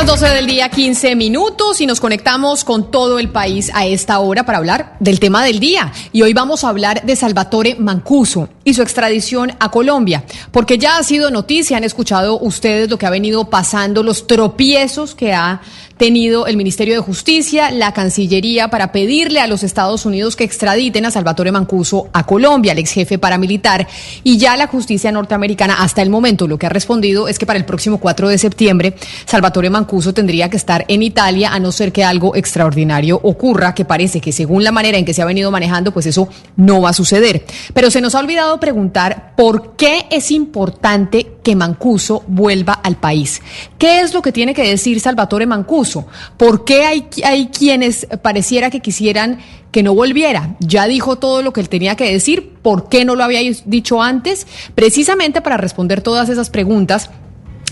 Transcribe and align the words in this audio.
Las 0.00 0.18
12 0.18 0.34
del 0.34 0.46
día, 0.46 0.70
15 0.70 1.14
minutos 1.14 1.78
y 1.82 1.86
nos 1.86 2.00
conectamos 2.00 2.64
con 2.64 2.90
todo 2.90 3.18
el 3.18 3.28
país 3.28 3.70
a 3.74 3.84
esta 3.84 4.18
hora 4.20 4.46
para 4.46 4.56
hablar 4.56 4.96
del 4.98 5.20
tema 5.20 5.44
del 5.44 5.60
día. 5.60 5.92
Y 6.10 6.22
hoy 6.22 6.32
vamos 6.32 6.64
a 6.64 6.70
hablar 6.70 7.04
de 7.04 7.14
Salvatore 7.16 7.76
Mancuso 7.78 8.48
y 8.64 8.72
su 8.72 8.80
extradición 8.80 9.52
a 9.60 9.70
Colombia, 9.70 10.24
porque 10.52 10.78
ya 10.78 10.96
ha 10.96 11.02
sido 11.02 11.30
noticia, 11.30 11.76
han 11.76 11.84
escuchado 11.84 12.38
ustedes 12.38 12.88
lo 12.88 12.96
que 12.96 13.04
ha 13.04 13.10
venido 13.10 13.50
pasando, 13.50 14.02
los 14.02 14.26
tropiezos 14.26 15.14
que 15.14 15.34
ha 15.34 15.60
tenido 16.00 16.46
el 16.46 16.56
Ministerio 16.56 16.94
de 16.94 17.00
Justicia, 17.00 17.70
la 17.70 17.92
Cancillería, 17.92 18.68
para 18.68 18.90
pedirle 18.90 19.38
a 19.38 19.46
los 19.46 19.62
Estados 19.62 20.06
Unidos 20.06 20.34
que 20.34 20.44
extraditen 20.44 21.04
a 21.04 21.10
Salvatore 21.10 21.52
Mancuso 21.52 22.08
a 22.14 22.24
Colombia, 22.24 22.72
el 22.72 22.78
ex 22.78 22.92
jefe 22.92 23.18
paramilitar. 23.18 23.86
Y 24.24 24.38
ya 24.38 24.56
la 24.56 24.66
justicia 24.66 25.12
norteamericana, 25.12 25.82
hasta 25.82 26.00
el 26.00 26.08
momento, 26.08 26.48
lo 26.48 26.58
que 26.58 26.64
ha 26.64 26.70
respondido 26.70 27.28
es 27.28 27.38
que 27.38 27.44
para 27.44 27.58
el 27.58 27.66
próximo 27.66 27.98
4 27.98 28.30
de 28.30 28.38
septiembre, 28.38 28.94
Salvatore 29.26 29.68
Mancuso 29.68 30.14
tendría 30.14 30.48
que 30.48 30.56
estar 30.56 30.86
en 30.88 31.02
Italia, 31.02 31.52
a 31.52 31.60
no 31.60 31.70
ser 31.70 31.92
que 31.92 32.02
algo 32.02 32.34
extraordinario 32.34 33.20
ocurra, 33.22 33.74
que 33.74 33.84
parece 33.84 34.22
que 34.22 34.32
según 34.32 34.64
la 34.64 34.72
manera 34.72 34.96
en 34.96 35.04
que 35.04 35.12
se 35.12 35.20
ha 35.20 35.26
venido 35.26 35.50
manejando, 35.50 35.92
pues 35.92 36.06
eso 36.06 36.30
no 36.56 36.80
va 36.80 36.88
a 36.88 36.94
suceder. 36.94 37.44
Pero 37.74 37.90
se 37.90 38.00
nos 38.00 38.14
ha 38.14 38.20
olvidado 38.20 38.58
preguntar 38.58 39.34
por 39.36 39.76
qué 39.76 40.06
es 40.10 40.30
importante 40.30 41.26
que 41.42 41.56
Mancuso 41.56 42.24
vuelva 42.26 42.72
al 42.72 42.96
país. 42.96 43.42
¿Qué 43.78 44.00
es 44.00 44.14
lo 44.14 44.22
que 44.22 44.32
tiene 44.32 44.54
que 44.54 44.68
decir 44.68 45.00
Salvatore 45.00 45.46
Mancuso? 45.46 46.06
¿Por 46.36 46.64
qué 46.64 46.84
hay, 46.84 47.06
hay 47.24 47.48
quienes 47.48 48.06
pareciera 48.22 48.70
que 48.70 48.80
quisieran 48.80 49.38
que 49.72 49.82
no 49.82 49.94
volviera? 49.94 50.56
Ya 50.60 50.86
dijo 50.86 51.16
todo 51.16 51.42
lo 51.42 51.52
que 51.52 51.60
él 51.60 51.68
tenía 51.68 51.96
que 51.96 52.12
decir. 52.12 52.54
¿Por 52.62 52.88
qué 52.88 53.04
no 53.04 53.16
lo 53.16 53.24
había 53.24 53.40
dicho 53.64 54.02
antes? 54.02 54.46
Precisamente 54.74 55.40
para 55.40 55.56
responder 55.56 56.02
todas 56.02 56.28
esas 56.28 56.50
preguntas. 56.50 57.10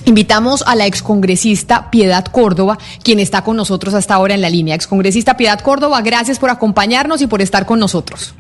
Invitamos 0.04 0.64
a 0.66 0.74
la 0.74 0.86
excongresista 0.86 1.90
Piedad 1.90 2.24
Córdoba, 2.24 2.78
quien 3.02 3.18
está 3.18 3.42
con 3.42 3.56
nosotros 3.56 3.92
hasta 3.92 4.14
ahora 4.14 4.34
en 4.34 4.40
la 4.40 4.48
línea. 4.48 4.74
Excongresista 4.74 5.36
Piedad 5.36 5.60
Córdoba, 5.60 6.00
gracias 6.00 6.38
por 6.38 6.48
acompañarnos 6.48 7.20
y 7.20 7.26
por 7.26 7.42
estar 7.42 7.66
con 7.66 7.78
nosotros. 7.78 8.34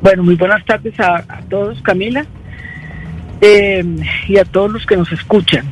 Bueno, 0.00 0.24
muy 0.24 0.34
buenas 0.34 0.64
tardes 0.66 0.98
a, 0.98 1.18
a 1.28 1.42
todos, 1.48 1.80
Camila, 1.82 2.26
eh, 3.44 3.84
y 4.26 4.38
a 4.38 4.44
todos 4.44 4.72
los 4.72 4.86
que 4.86 4.96
nos 4.96 5.12
escuchan. 5.12 5.68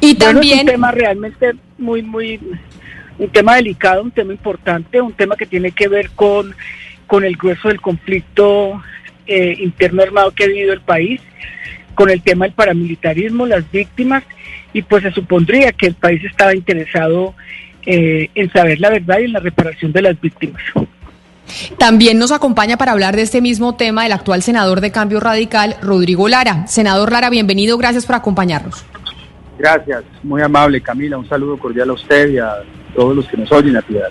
Y 0.00 0.14
también... 0.14 0.34
Bueno, 0.34 0.54
es 0.54 0.60
un 0.60 0.66
tema 0.66 0.90
realmente 0.92 1.52
muy, 1.76 2.02
muy, 2.02 2.40
un 3.18 3.28
tema 3.28 3.56
delicado, 3.56 4.02
un 4.02 4.10
tema 4.10 4.32
importante, 4.32 5.00
un 5.00 5.12
tema 5.12 5.36
que 5.36 5.44
tiene 5.44 5.72
que 5.72 5.88
ver 5.88 6.10
con, 6.10 6.54
con 7.06 7.24
el 7.24 7.36
grueso 7.36 7.68
del 7.68 7.80
conflicto 7.80 8.82
eh, 9.26 9.56
interno 9.58 10.02
armado 10.02 10.30
que 10.30 10.44
ha 10.44 10.48
vivido 10.48 10.72
el 10.72 10.80
país, 10.80 11.20
con 11.94 12.08
el 12.08 12.22
tema 12.22 12.46
del 12.46 12.54
paramilitarismo, 12.54 13.46
las 13.46 13.70
víctimas, 13.70 14.22
y 14.72 14.80
pues 14.82 15.02
se 15.02 15.12
supondría 15.12 15.72
que 15.72 15.86
el 15.86 15.94
país 15.94 16.24
estaba 16.24 16.54
interesado 16.54 17.34
eh, 17.84 18.30
en 18.34 18.50
saber 18.50 18.80
la 18.80 18.90
verdad 18.90 19.18
y 19.20 19.24
en 19.24 19.32
la 19.32 19.40
reparación 19.40 19.92
de 19.92 20.02
las 20.02 20.20
víctimas. 20.20 20.62
También 21.78 22.18
nos 22.18 22.32
acompaña 22.32 22.76
para 22.76 22.92
hablar 22.92 23.16
de 23.16 23.22
este 23.22 23.40
mismo 23.40 23.76
tema 23.76 24.06
el 24.06 24.12
actual 24.12 24.42
senador 24.42 24.80
de 24.80 24.90
Cambio 24.90 25.20
Radical, 25.20 25.76
Rodrigo 25.82 26.28
Lara. 26.28 26.66
Senador 26.66 27.12
Lara, 27.12 27.30
bienvenido, 27.30 27.78
gracias 27.78 28.06
por 28.06 28.16
acompañarnos. 28.16 28.84
Gracias, 29.58 30.04
muy 30.22 30.42
amable 30.42 30.82
Camila, 30.82 31.16
un 31.16 31.28
saludo 31.28 31.58
cordial 31.58 31.90
a 31.90 31.94
usted 31.94 32.28
y 32.28 32.38
a 32.38 32.56
todos 32.94 33.16
los 33.16 33.26
que 33.26 33.36
nos 33.36 33.50
oyen 33.52 33.76
a 33.76 33.82
Piedad. 33.82 34.08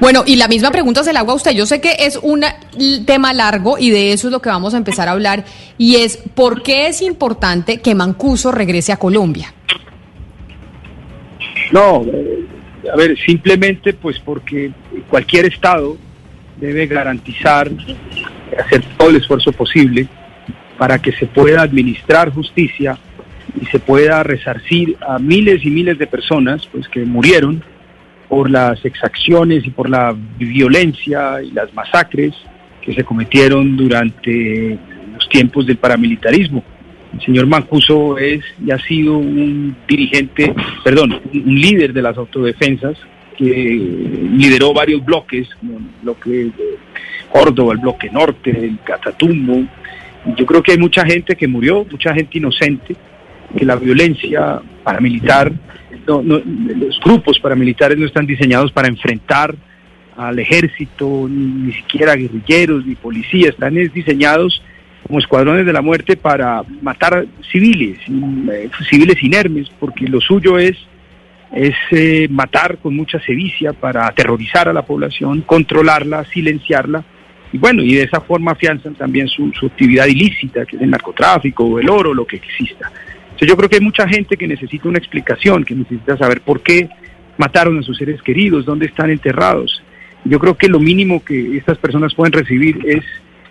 Bueno, 0.00 0.22
y 0.26 0.36
la 0.36 0.48
misma 0.48 0.70
pregunta 0.70 1.02
se 1.02 1.12
la 1.12 1.20
hago 1.20 1.32
a 1.32 1.34
usted. 1.34 1.52
Yo 1.52 1.66
sé 1.66 1.80
que 1.80 1.96
es 1.98 2.18
un 2.22 2.44
tema 3.06 3.32
largo 3.32 3.78
y 3.78 3.90
de 3.90 4.12
eso 4.12 4.28
es 4.28 4.32
lo 4.32 4.40
que 4.40 4.48
vamos 4.48 4.74
a 4.74 4.76
empezar 4.76 5.08
a 5.08 5.12
hablar, 5.12 5.44
y 5.78 5.96
es 5.96 6.16
por 6.16 6.62
qué 6.62 6.88
es 6.88 7.02
importante 7.02 7.80
que 7.80 7.94
Mancuso 7.94 8.52
regrese 8.52 8.92
a 8.92 8.96
Colombia. 8.98 9.52
No, 11.72 12.02
eh, 12.04 12.46
a 12.92 12.96
ver, 12.96 13.16
simplemente 13.18 13.94
pues 13.94 14.18
porque 14.18 14.72
cualquier 15.08 15.46
Estado 15.46 15.96
debe 16.62 16.86
garantizar, 16.86 17.68
hacer 18.56 18.82
todo 18.96 19.10
el 19.10 19.16
esfuerzo 19.16 19.50
posible 19.50 20.06
para 20.78 21.00
que 21.00 21.10
se 21.10 21.26
pueda 21.26 21.62
administrar 21.62 22.30
justicia 22.30 22.96
y 23.60 23.66
se 23.66 23.80
pueda 23.80 24.22
resarcir 24.22 24.96
a 25.00 25.18
miles 25.18 25.64
y 25.64 25.70
miles 25.70 25.98
de 25.98 26.06
personas 26.06 26.66
pues 26.70 26.88
que 26.88 27.04
murieron 27.04 27.64
por 28.28 28.48
las 28.48 28.84
exacciones 28.84 29.66
y 29.66 29.70
por 29.70 29.90
la 29.90 30.14
violencia 30.38 31.42
y 31.42 31.50
las 31.50 31.74
masacres 31.74 32.32
que 32.80 32.94
se 32.94 33.02
cometieron 33.02 33.76
durante 33.76 34.78
los 35.14 35.28
tiempos 35.28 35.66
del 35.66 35.78
paramilitarismo. 35.78 36.62
El 37.12 37.20
señor 37.22 37.46
Mancuso 37.46 38.18
es 38.18 38.42
y 38.64 38.70
ha 38.70 38.78
sido 38.78 39.18
un 39.18 39.76
dirigente, 39.88 40.54
perdón, 40.84 41.20
un 41.34 41.60
líder 41.60 41.92
de 41.92 42.02
las 42.02 42.16
autodefensas 42.16 42.96
que 43.36 43.44
lideró 43.44 44.72
varios 44.72 45.04
bloques, 45.04 45.48
como 45.56 45.78
el 45.78 45.84
bloque 46.02 46.50
Córdoba, 47.30 47.72
el 47.72 47.78
bloque 47.78 48.10
norte, 48.10 48.50
el 48.50 48.78
Catatumbo. 48.84 49.64
Yo 50.36 50.46
creo 50.46 50.62
que 50.62 50.72
hay 50.72 50.78
mucha 50.78 51.04
gente 51.04 51.34
que 51.34 51.48
murió, 51.48 51.86
mucha 51.90 52.14
gente 52.14 52.38
inocente, 52.38 52.94
que 53.56 53.64
la 53.64 53.76
violencia 53.76 54.60
paramilitar, 54.84 55.52
no, 56.06 56.22
los 56.22 57.00
grupos 57.00 57.38
paramilitares 57.38 57.98
no 57.98 58.06
están 58.06 58.26
diseñados 58.26 58.72
para 58.72 58.88
enfrentar 58.88 59.54
al 60.16 60.38
ejército, 60.38 61.26
ni, 61.28 61.66
ni 61.66 61.72
siquiera 61.72 62.14
guerrilleros, 62.14 62.84
ni 62.86 62.94
policías, 62.94 63.50
están 63.50 63.74
diseñados 63.74 64.62
como 65.06 65.18
escuadrones 65.18 65.66
de 65.66 65.72
la 65.72 65.82
muerte 65.82 66.16
para 66.16 66.62
matar 66.80 67.26
civiles, 67.50 67.98
eh, 68.08 68.70
civiles 68.88 69.22
inermes, 69.22 69.68
porque 69.80 70.06
lo 70.06 70.20
suyo 70.20 70.58
es, 70.58 70.76
es 71.54 71.74
eh, 71.90 72.28
matar 72.30 72.78
con 72.78 72.96
mucha 72.96 73.20
sevicia 73.20 73.72
para 73.72 74.06
aterrorizar 74.06 74.68
a 74.68 74.72
la 74.72 74.82
población, 74.82 75.42
controlarla, 75.42 76.24
silenciarla, 76.24 77.04
y 77.52 77.58
bueno, 77.58 77.82
y 77.82 77.94
de 77.94 78.04
esa 78.04 78.20
forma 78.20 78.52
afianzan 78.52 78.94
también 78.94 79.28
su, 79.28 79.52
su 79.52 79.66
actividad 79.66 80.06
ilícita, 80.06 80.64
que 80.64 80.76
es 80.76 80.82
el 80.82 80.90
narcotráfico 80.90 81.64
o 81.64 81.78
el 81.78 81.90
oro, 81.90 82.14
lo 82.14 82.24
que 82.24 82.36
exista. 82.36 82.90
Entonces 83.24 83.48
yo 83.48 83.56
creo 83.56 83.68
que 83.68 83.76
hay 83.76 83.82
mucha 83.82 84.08
gente 84.08 84.36
que 84.36 84.48
necesita 84.48 84.88
una 84.88 84.98
explicación, 84.98 85.64
que 85.64 85.74
necesita 85.74 86.16
saber 86.16 86.40
por 86.40 86.62
qué 86.62 86.88
mataron 87.36 87.78
a 87.78 87.82
sus 87.82 87.98
seres 87.98 88.22
queridos, 88.22 88.64
dónde 88.64 88.86
están 88.86 89.10
enterrados. 89.10 89.82
Yo 90.24 90.38
creo 90.38 90.56
que 90.56 90.68
lo 90.68 90.80
mínimo 90.80 91.22
que 91.22 91.56
estas 91.56 91.76
personas 91.76 92.14
pueden 92.14 92.32
recibir 92.32 92.78
es 92.86 93.04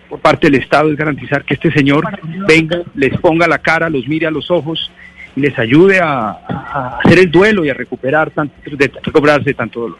por 0.08 0.20
parte 0.20 0.50
del 0.50 0.60
Estado 0.60 0.90
es 0.90 0.96
garantizar 0.98 1.42
que 1.42 1.54
este 1.54 1.72
señor 1.72 2.04
venga, 2.46 2.82
les 2.94 3.18
ponga 3.18 3.46
la 3.46 3.58
cara, 3.58 3.88
los 3.88 4.06
mire 4.06 4.26
a 4.26 4.30
los 4.30 4.50
ojos 4.50 4.90
y 5.34 5.40
les 5.40 5.58
ayude 5.58 6.00
a, 6.00 6.61
a 6.72 6.98
hacer 6.98 7.18
el 7.18 7.30
duelo 7.30 7.64
y 7.64 7.70
a 7.70 7.74
recuperar 7.74 8.30
tanto, 8.30 8.54
de, 8.70 8.92
recuperarse 9.02 9.54
tanto 9.54 9.80
dolor. 9.80 9.98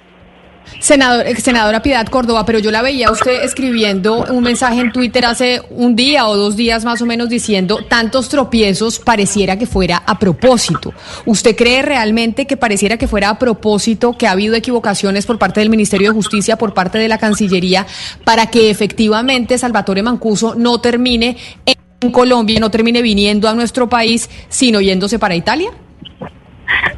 Senador, 0.79 1.27
senadora 1.37 1.83
Piedad 1.83 2.07
Córdoba, 2.07 2.45
pero 2.47 2.59
yo 2.59 2.71
la 2.71 2.83
veía 2.83 3.11
usted 3.11 3.43
escribiendo 3.43 4.25
un 4.31 4.43
mensaje 4.43 4.81
en 4.81 4.93
Twitter 4.93 5.25
hace 5.25 5.61
un 5.71 5.97
día 5.97 6.27
o 6.29 6.37
dos 6.37 6.57
días 6.57 6.85
más 6.85 7.03
o 7.03 7.07
menos 7.07 7.29
diciendo 7.29 7.81
tantos 7.89 8.29
tropiezos 8.29 8.99
pareciera 8.99 9.59
que 9.59 9.67
fuera 9.67 10.03
a 10.07 10.19
propósito. 10.19 10.93
¿Usted 11.27 11.57
cree 11.57 11.83
realmente 11.83 12.47
que 12.47 12.57
pareciera 12.57 12.97
que 12.97 13.09
fuera 13.09 13.31
a 13.31 13.39
propósito, 13.39 14.17
que 14.17 14.27
ha 14.27 14.33
habido 14.33 14.55
equivocaciones 14.55 15.27
por 15.27 15.39
parte 15.39 15.61
del 15.61 15.71
Ministerio 15.71 16.11
de 16.11 16.15
Justicia, 16.15 16.57
por 16.57 16.75
parte 16.75 16.99
de 16.99 17.09
la 17.09 17.19
Cancillería, 17.19 17.87
para 18.25 18.47
que 18.47 18.71
efectivamente 18.71 19.59
Salvatore 19.59 20.03
Mancuso 20.03 20.55
no 20.55 20.81
termine 20.81 21.37
en 21.67 22.11
Colombia, 22.13 22.59
no 22.61 22.71
termine 22.71 23.03
viniendo 23.03 23.49
a 23.49 23.55
nuestro 23.55 23.89
país, 23.89 24.29
sino 24.49 24.81
yéndose 24.81 25.19
para 25.19 25.35
Italia? 25.35 25.71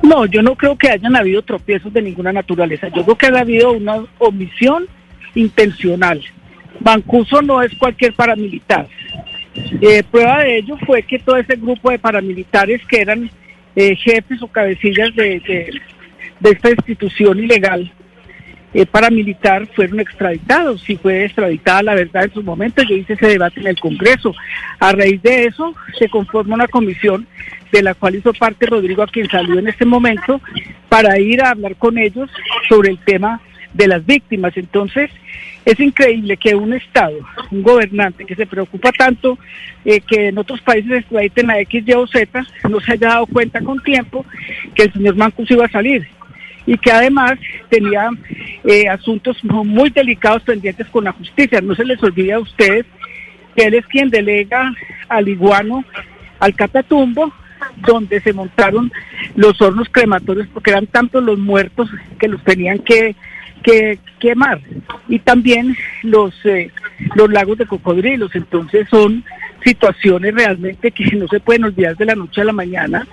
No, 0.03 0.27
yo 0.27 0.43
no 0.43 0.55
creo 0.55 0.77
que 0.77 0.91
hayan 0.91 1.17
habido 1.17 1.43
tropiezos 1.43 1.93
de 1.93 2.03
ninguna 2.03 2.33
naturaleza. 2.33 2.89
Yo 2.89 3.05
creo 3.05 3.17
que 3.17 3.27
ha 3.27 3.41
habido 3.41 3.73
una 3.73 4.05
omisión 4.19 4.87
intencional. 5.35 6.23
Bancuso 6.81 7.43
no 7.43 7.63
es 7.63 7.75
cualquier 7.77 8.15
paramilitar. 8.15 8.87
Eh, 9.81 10.03
prueba 10.11 10.43
de 10.43 10.59
ello 10.59 10.77
fue 10.85 11.03
que 11.03 11.19
todo 11.19 11.37
ese 11.37 11.57
grupo 11.57 11.91
de 11.91 11.99
paramilitares 11.99 12.85
que 12.87 13.01
eran 13.01 13.31
eh, 13.77 13.95
jefes 13.97 14.43
o 14.43 14.49
cabecillas 14.49 15.15
de, 15.15 15.71
de 16.41 16.51
esta 16.51 16.71
institución 16.71 17.39
ilegal 17.39 17.91
eh, 18.75 18.87
paramilitar 18.87 19.67
fueron 19.69 20.01
extraditados. 20.01 20.83
Si 20.83 20.97
fue 20.97 21.25
extraditada 21.25 21.85
la 21.85 21.95
verdad 21.95 22.25
en 22.25 22.35
su 22.35 22.43
momento, 22.43 22.83
yo 22.83 22.97
hice 22.97 23.13
ese 23.13 23.29
debate 23.29 23.61
en 23.61 23.69
el 23.69 23.79
Congreso. 23.79 24.35
A 24.81 24.93
raíz 24.93 25.23
de 25.23 25.45
eso 25.47 25.75
se 25.97 26.09
conforma 26.09 26.57
una 26.57 26.67
comisión 26.67 27.27
de 27.71 27.83
la 27.83 27.95
cual 27.95 28.17
hizo 28.17 28.33
parte 28.33 28.67
Rodrigo, 28.67 29.03
a 29.03 29.07
quien 29.07 29.29
salió 29.29 29.59
en 29.59 29.69
este 29.69 29.85
momento, 29.85 30.41
para 30.89 31.19
ir 31.21 31.41
a 31.43 31.51
hablar 31.51 31.77
con 31.77 31.99
ellos 31.99 32.29
sobre 32.69 32.91
el 32.91 32.99
tema 32.99 33.41
de 33.73 33.87
las 33.87 34.05
víctimas. 34.05 34.57
Entonces, 34.57 35.11
es 35.65 35.79
increíble 35.81 36.37
que 36.37 36.55
un 36.55 36.73
Estado, 36.73 37.19
un 37.51 37.63
gobernante 37.63 38.25
que 38.25 38.35
se 38.35 38.47
preocupa 38.47 38.91
tanto 38.93 39.39
eh, 39.85 40.01
que 40.01 40.29
en 40.29 40.39
otros 40.39 40.61
países 40.61 40.93
extraditen 40.93 41.51
a 41.51 41.59
X, 41.61 41.85
Y 41.87 41.93
o 41.93 42.07
Z, 42.07 42.45
no 42.69 42.81
se 42.81 42.93
haya 42.93 43.09
dado 43.09 43.27
cuenta 43.27 43.61
con 43.61 43.81
tiempo 43.83 44.27
que 44.75 44.85
el 44.85 44.93
señor 44.93 45.17
Mancus 45.17 45.51
iba 45.51 45.65
a 45.65 45.71
salir 45.71 46.07
y 46.67 46.79
que 46.79 46.91
además 46.91 47.35
tenía 47.69 48.09
eh, 48.65 48.89
asuntos 48.89 49.43
muy 49.45 49.91
delicados 49.91 50.43
pendientes 50.43 50.87
con 50.89 51.05
la 51.05 51.13
justicia. 51.13 51.61
No 51.61 51.75
se 51.75 51.85
les 51.85 52.03
olvide 52.03 52.33
a 52.33 52.41
ustedes 52.41 52.87
que 53.55 53.65
él 53.67 53.75
es 53.75 53.87
quien 53.87 54.11
delega 54.11 54.73
al 55.09 55.29
iguano 55.29 55.85
al 56.41 56.55
Catatumbo, 56.55 57.33
donde 57.87 58.21
se 58.21 58.33
montaron 58.33 58.93
los 59.35 59.61
hornos 59.61 59.89
crematorios 59.91 60.47
porque 60.53 60.71
eran 60.71 60.87
tantos 60.87 61.23
los 61.23 61.39
muertos 61.39 61.89
que 62.19 62.29
los 62.29 62.43
tenían 62.45 62.79
que, 62.81 63.17
que 63.63 63.99
quemar 64.19 64.61
y 65.09 65.19
también 65.19 65.77
los 66.03 66.35
eh, 66.45 66.71
los 67.15 67.31
lagos 67.31 67.59
de 67.59 67.67
cocodrilos 67.67 68.35
entonces 68.35 68.87
son 68.91 69.25
situaciones 69.65 70.35
realmente 70.35 70.91
que 70.91 71.05
no 71.17 71.27
se 71.29 71.41
pueden 71.41 71.65
olvidar 71.65 71.97
de 71.97 72.05
la 72.05 72.15
noche 72.15 72.43
a 72.43 72.45
la 72.45 72.53
mañana 72.53 73.07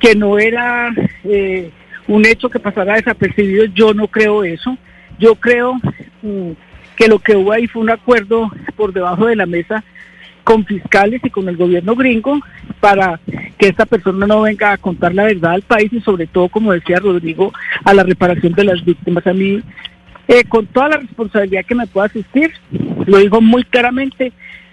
que 0.00 0.14
no 0.14 0.38
era 0.38 0.92
eh, 1.24 1.70
un 2.10 2.26
hecho 2.26 2.50
que 2.50 2.58
pasara 2.58 2.96
desapercibido, 2.96 3.66
yo 3.66 3.94
no 3.94 4.08
creo 4.08 4.42
eso. 4.42 4.76
Yo 5.20 5.36
creo 5.36 5.74
mm, 6.22 6.50
que 6.96 7.06
lo 7.06 7.20
que 7.20 7.36
hubo 7.36 7.52
ahí 7.52 7.68
fue 7.68 7.82
un 7.82 7.90
acuerdo 7.90 8.50
por 8.76 8.92
debajo 8.92 9.26
de 9.26 9.36
la 9.36 9.46
mesa 9.46 9.84
con 10.42 10.64
fiscales 10.66 11.20
y 11.22 11.30
con 11.30 11.48
el 11.48 11.56
gobierno 11.56 11.94
gringo 11.94 12.40
para 12.80 13.20
que 13.56 13.68
esta 13.68 13.86
persona 13.86 14.26
no 14.26 14.40
venga 14.40 14.72
a 14.72 14.78
contar 14.78 15.14
la 15.14 15.24
verdad 15.24 15.52
al 15.52 15.62
país 15.62 15.92
y 15.92 16.00
sobre 16.00 16.26
todo, 16.26 16.48
como 16.48 16.72
decía 16.72 16.98
Rodrigo, 16.98 17.52
a 17.84 17.94
la 17.94 18.02
reparación 18.02 18.54
de 18.54 18.64
las 18.64 18.84
víctimas. 18.84 19.24
A 19.28 19.32
mí, 19.32 19.62
eh, 20.26 20.42
con 20.48 20.66
toda 20.66 20.88
la 20.88 20.96
responsabilidad 20.96 21.64
que 21.64 21.76
me 21.76 21.86
pueda 21.86 22.06
asistir, 22.06 22.52
lo 23.06 23.18
digo 23.18 23.40
muy 23.40 23.62
claramente, 23.62 24.32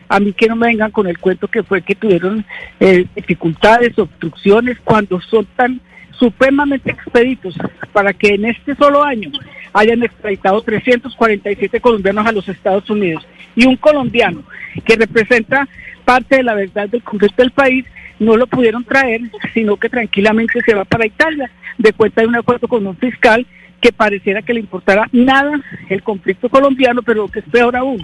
a 0.10 0.20
mí 0.20 0.34
que 0.34 0.48
no 0.48 0.56
me 0.56 0.68
vengan 0.68 0.90
con 0.90 1.06
el 1.06 1.20
cuento 1.20 1.48
que 1.50 1.62
fue 1.62 1.84
que 1.84 1.94
tuvieron 1.94 2.44
eh, 2.80 3.06
dificultades, 3.16 4.00
obstrucciones, 4.00 4.78
cuando 4.84 5.22
son 5.22 5.46
tan 5.56 5.82
supremamente 6.18 6.92
expeditos 6.92 7.56
para 7.94 8.14
que 8.14 8.36
en 8.36 8.46
este 8.46 8.76
solo 8.76 9.04
año 9.04 9.32
hayan 9.74 10.04
extraditado 10.04 10.62
347 10.62 11.80
colombianos 11.80 12.26
a 12.26 12.32
los 12.32 12.48
Estados 12.50 12.90
Unidos 12.90 13.26
y 13.56 13.66
un 13.66 13.76
colombiano 13.76 14.44
que 14.86 14.96
representa 14.96 15.68
parte 16.06 16.38
de 16.38 16.44
la 16.44 16.54
verdad 16.54 16.90
del 16.90 17.04
conflicto 17.04 17.42
del 17.42 17.52
país 17.52 17.86
no 18.20 18.36
lo 18.36 18.48
pudieron 18.48 18.84
traer, 18.84 19.22
sino 19.54 19.78
que 19.78 19.90
tranquilamente 19.90 20.62
se 20.66 20.74
va 20.74 20.86
para 20.86 21.06
Italia 21.06 21.52
de 21.78 21.94
cuenta 21.94 22.22
de 22.22 22.28
un 22.28 22.36
acuerdo 22.36 22.68
con 22.68 22.86
un 22.88 22.98
fiscal 22.98 23.46
que 23.82 23.92
pareciera 23.92 24.42
que 24.42 24.54
le 24.54 24.62
importara 24.62 25.08
nada 25.12 25.62
el 25.90 26.02
conflicto 26.02 26.50
colombiano, 26.50 27.04
pero 27.04 27.24
lo 27.24 27.28
que 27.28 27.40
es 27.40 27.46
peor 27.46 27.76
aún, 27.76 28.04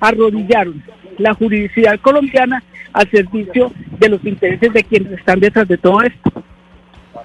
arrodillaron 0.00 0.82
la 1.16 1.32
juridicidad 1.32 1.98
colombiana 2.00 2.62
al 2.92 3.10
servicio 3.10 3.72
de 3.98 4.08
los 4.08 4.24
intereses 4.24 4.72
de 4.72 4.84
quienes 4.84 5.12
están 5.12 5.40
detrás 5.40 5.66
de 5.66 5.78
todo 5.78 6.02
esto. 6.02 6.44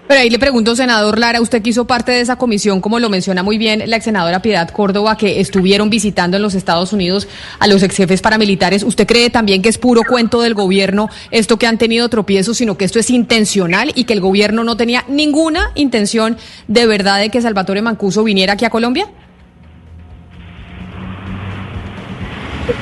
Pero 0.08 0.22
ahí 0.22 0.30
le 0.30 0.40
pregunto, 0.40 0.76
senador 0.76 1.20
Lara, 1.20 1.40
usted 1.40 1.62
que 1.62 1.70
hizo 1.70 1.86
parte 1.86 2.12
de 2.12 2.22
esa 2.22 2.36
comisión, 2.36 2.82
como 2.82 3.00
lo 3.00 3.10
menciona 3.10 3.44
muy 3.44 3.58
bien 3.58 3.84
la 3.86 3.98
ex 3.98 4.06
senadora 4.06 4.42
Piedad 4.42 4.70
Córdoba, 4.70 5.18
que 5.18 5.40
estuvieron 5.40 5.90
visitando 5.90 6.38
en 6.38 6.44
los 6.44 6.56
Estados 6.56 6.94
Unidos 6.94 7.28
a 7.60 7.68
los 7.68 7.84
ex 7.84 7.96
jefes 7.96 8.22
paramilitares. 8.22 8.84
¿Usted 8.84 9.06
cree 9.06 9.30
también 9.30 9.62
que 9.62 9.70
es 9.70 9.78
puro 9.78 10.02
cuento 10.08 10.42
del 10.42 10.56
gobierno 10.56 11.10
esto 11.32 11.58
que 11.58 11.68
han 11.68 11.78
tenido 11.78 12.10
tropiezos, 12.10 12.58
sino 12.58 12.76
que 12.78 12.86
esto 12.86 13.00
es 13.00 13.10
intencional 13.10 13.92
y 13.94 14.06
que 14.06 14.14
el 14.14 14.22
gobierno 14.22 14.64
no 14.64 14.78
tenía 14.78 15.06
ninguna 15.08 15.72
intención 15.76 16.38
de 16.68 16.88
verdad 16.88 17.20
de 17.20 17.30
que 17.30 17.42
Salvatore 17.42 17.82
Mancuso 17.82 18.24
viniera 18.24 18.54
aquí 18.54 18.66
a 18.66 18.70
Colombia? 18.70 19.08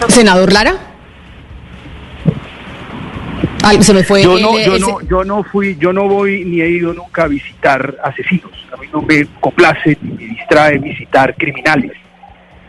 Senador 0.10 0.54
Lara 0.54 0.97
se 3.82 3.94
me 3.94 4.04
fue. 4.04 4.24
Yo 4.24 4.40
no, 4.40 4.58
yo 4.60 4.80
no, 4.80 5.02
yo 5.02 5.24
no 5.24 5.44
fui, 5.44 5.76
yo 5.80 5.94
no 5.94 6.08
voy 6.08 6.46
ni 6.46 6.62
he 6.62 6.70
ido 6.70 6.94
nunca 6.94 7.24
a 7.24 7.28
visitar 7.28 7.98
asesinos. 8.04 8.52
A 8.74 8.78
mí 8.78 8.88
no 8.92 9.02
me 9.02 9.26
complace 9.40 9.98
ni 10.02 10.12
me 10.12 10.34
distrae 10.34 10.78
visitar 10.78 11.36
criminales. 11.36 11.94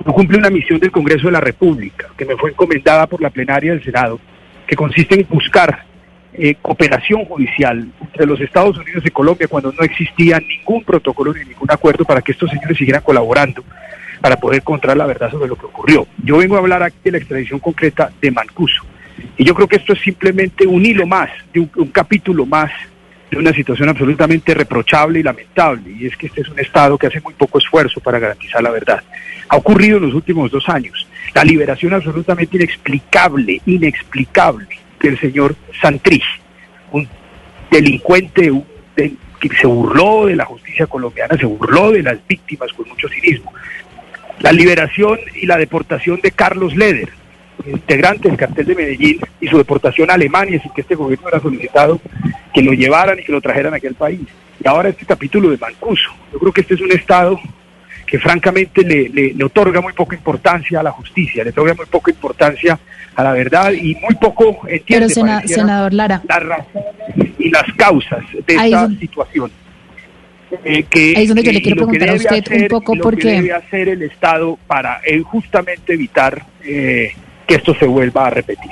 No 0.05 0.13
cumple 0.13 0.39
una 0.39 0.51
misión 0.51 0.79
del 0.79 0.91
Congreso 0.91 1.27
de 1.27 1.33
la 1.33 1.41
República 1.41 2.09
que 2.17 2.25
me 2.25 2.37
fue 2.37 2.51
encomendada 2.51 3.07
por 3.07 3.21
la 3.21 3.31
plenaria 3.31 3.73
del 3.73 3.85
Senado, 3.85 4.19
que 4.67 4.77
consiste 4.77 5.15
en 5.15 5.27
buscar 5.29 5.85
eh, 6.33 6.57
cooperación 6.61 7.25
judicial 7.25 7.89
entre 8.01 8.27
los 8.27 8.41
Estados 8.41 8.77
Unidos 8.79 9.03
y 9.05 9.11
Colombia 9.11 9.49
cuando 9.49 9.73
no 9.73 9.83
existía 9.83 10.39
ningún 10.41 10.85
protocolo 10.85 11.33
ni 11.33 11.45
ningún 11.45 11.71
acuerdo 11.71 12.05
para 12.05 12.23
que 12.23 12.33
estos 12.33 12.51
señores 12.51 12.77
siguieran 12.77 13.03
colaborando 13.03 13.65
para 14.21 14.37
poder 14.37 14.59
encontrar 14.59 14.97
la 14.97 15.07
verdad 15.07 15.31
sobre 15.31 15.49
lo 15.49 15.57
que 15.57 15.67
ocurrió. 15.67 16.07
Yo 16.23 16.39
vengo 16.39 16.57
a 16.57 16.59
hablar 16.59 16.83
aquí 16.83 16.99
de 17.05 17.13
la 17.13 17.19
extradición 17.19 17.61
concreta 17.61 18.11
de 18.21 18.31
Mancuso. 18.31 18.85
Y 19.37 19.45
yo 19.45 19.55
creo 19.55 19.69
que 19.69 19.77
esto 19.77 19.93
es 19.93 20.01
simplemente 20.01 20.67
un 20.67 20.85
hilo 20.85 21.07
más, 21.07 21.31
de 21.53 21.61
un, 21.61 21.89
capítulo 21.89 22.47
más 22.47 22.71
de 23.31 23.37
una 23.37 23.53
situación 23.53 23.89
absolutamente 23.89 24.55
reprochable 24.55 25.21
y 25.21 25.23
lamentable, 25.23 25.91
y 25.91 26.07
es 26.07 26.17
que 26.17 26.29
este 26.29 26.41
es 26.41 26.49
un 26.49 26.59
Estado 26.59 26.97
que 26.97 27.09
hace 27.09 27.21
muy 27.21 27.35
poco 27.35 27.59
esfuerzo 27.59 28.01
para 28.01 28.19
garantizar 28.19 28.63
la 28.63 28.71
verdad. 28.71 29.03
Ha 29.49 29.57
ocurrido 29.57 29.99
en 29.99 30.07
los 30.07 30.15
últimos 30.15 30.51
dos 30.51 30.69
años. 30.69 31.07
La 31.35 31.45
liberación 31.45 31.93
absolutamente 31.93 32.57
inexplicable, 32.57 33.61
inexplicable 33.67 34.67
del 35.01 35.19
señor 35.21 35.55
Santrich, 35.81 36.25
un 36.91 37.07
delincuente 37.71 38.51
que 38.97 39.49
se 39.61 39.67
burló 39.67 40.27
de 40.27 40.37
la 40.37 40.45
justicia 40.45 40.87
colombiana, 40.87 41.37
se 41.37 41.47
burló 41.47 41.93
de 41.93 42.03
las 42.03 42.19
víctimas 42.27 42.73
con 42.73 42.89
mucho 42.89 43.09
cinismo. 43.09 43.53
La 44.41 44.53
liberación 44.53 45.19
y 45.35 45.47
la 45.47 45.57
deportación 45.57 46.21
de 46.23 46.31
Carlos 46.31 46.75
Leder, 46.77 47.11
integrante 47.71 48.29
del 48.29 48.37
cartel 48.37 48.67
de 48.67 48.75
Medellín 48.75 49.21
y 49.41 49.49
su 49.49 49.57
deportación 49.57 50.11
a 50.11 50.15
Alemania 50.15 50.61
sin 50.61 50.73
que 50.73 50.83
este 50.83 50.95
gobierno 50.95 51.27
hubiera 51.27 51.41
solicitado 51.41 52.01
que 52.53 52.63
lo 52.63 52.73
llevaran 52.73 53.19
y 53.19 53.25
que 53.25 53.33
lo 53.33 53.41
trajeran 53.41 53.75
a 53.75 53.77
aquel 53.77 53.95
país. 53.95 54.21
Y 54.63 54.69
ahora 54.69 54.89
este 54.89 55.07
capítulo 55.07 55.51
de 55.51 55.59
Mancuso. 55.59 56.11
Yo 56.33 56.39
creo 56.39 56.53
que 56.53 56.61
este 56.63 56.75
es 56.75 56.81
un 56.81 56.93
Estado 56.93 57.39
que 58.07 58.19
francamente 58.19 58.83
le, 58.83 59.09
le, 59.09 59.45
otorga 59.45 59.81
muy 59.81 59.93
poca 59.93 60.17
importancia 60.17 60.81
a 60.81 60.83
la 60.83 60.91
justicia, 60.91 61.45
le 61.45 61.51
otorga 61.51 61.75
muy 61.75 61.87
poca 61.87 62.11
importancia 62.11 62.79
a 63.15 63.23
la 63.23 63.33
verdad 63.33 63.73
y 63.73 63.95
muy 63.97 64.15
poco 64.15 64.67
entiende 64.67 65.13
Pero 65.15 65.43
senador 65.47 65.93
Lara. 65.93 66.23
las 66.27 66.43
razones 66.43 66.95
y 67.39 67.51
las 67.51 67.65
causas 67.77 68.25
de 68.47 68.55
esta 68.55 68.89
situación. 68.99 69.51
Eh, 70.65 70.85
que, 70.85 71.15
Ahí 71.15 71.25
es 71.25 71.29
donde 71.29 71.43
yo 71.43 71.53
le 71.53 71.61
quiero 71.61 71.87
preguntar 71.87 72.09
a 72.09 72.15
usted 72.15 72.45
un 72.51 72.69
poco 72.69 72.95
porque... 73.03 73.23
qué 73.23 73.29
debe 73.33 73.53
hacer 73.53 73.89
el 73.91 74.03
Estado 74.03 74.59
para 74.67 75.03
eh, 75.05 75.21
justamente 75.21 75.93
evitar 75.93 76.43
eh, 76.65 77.13
que 77.49 77.57
esto 77.57 77.75
se 77.75 77.87
vuelva 77.87 78.27
a 78.27 78.31
repetir. 78.31 78.71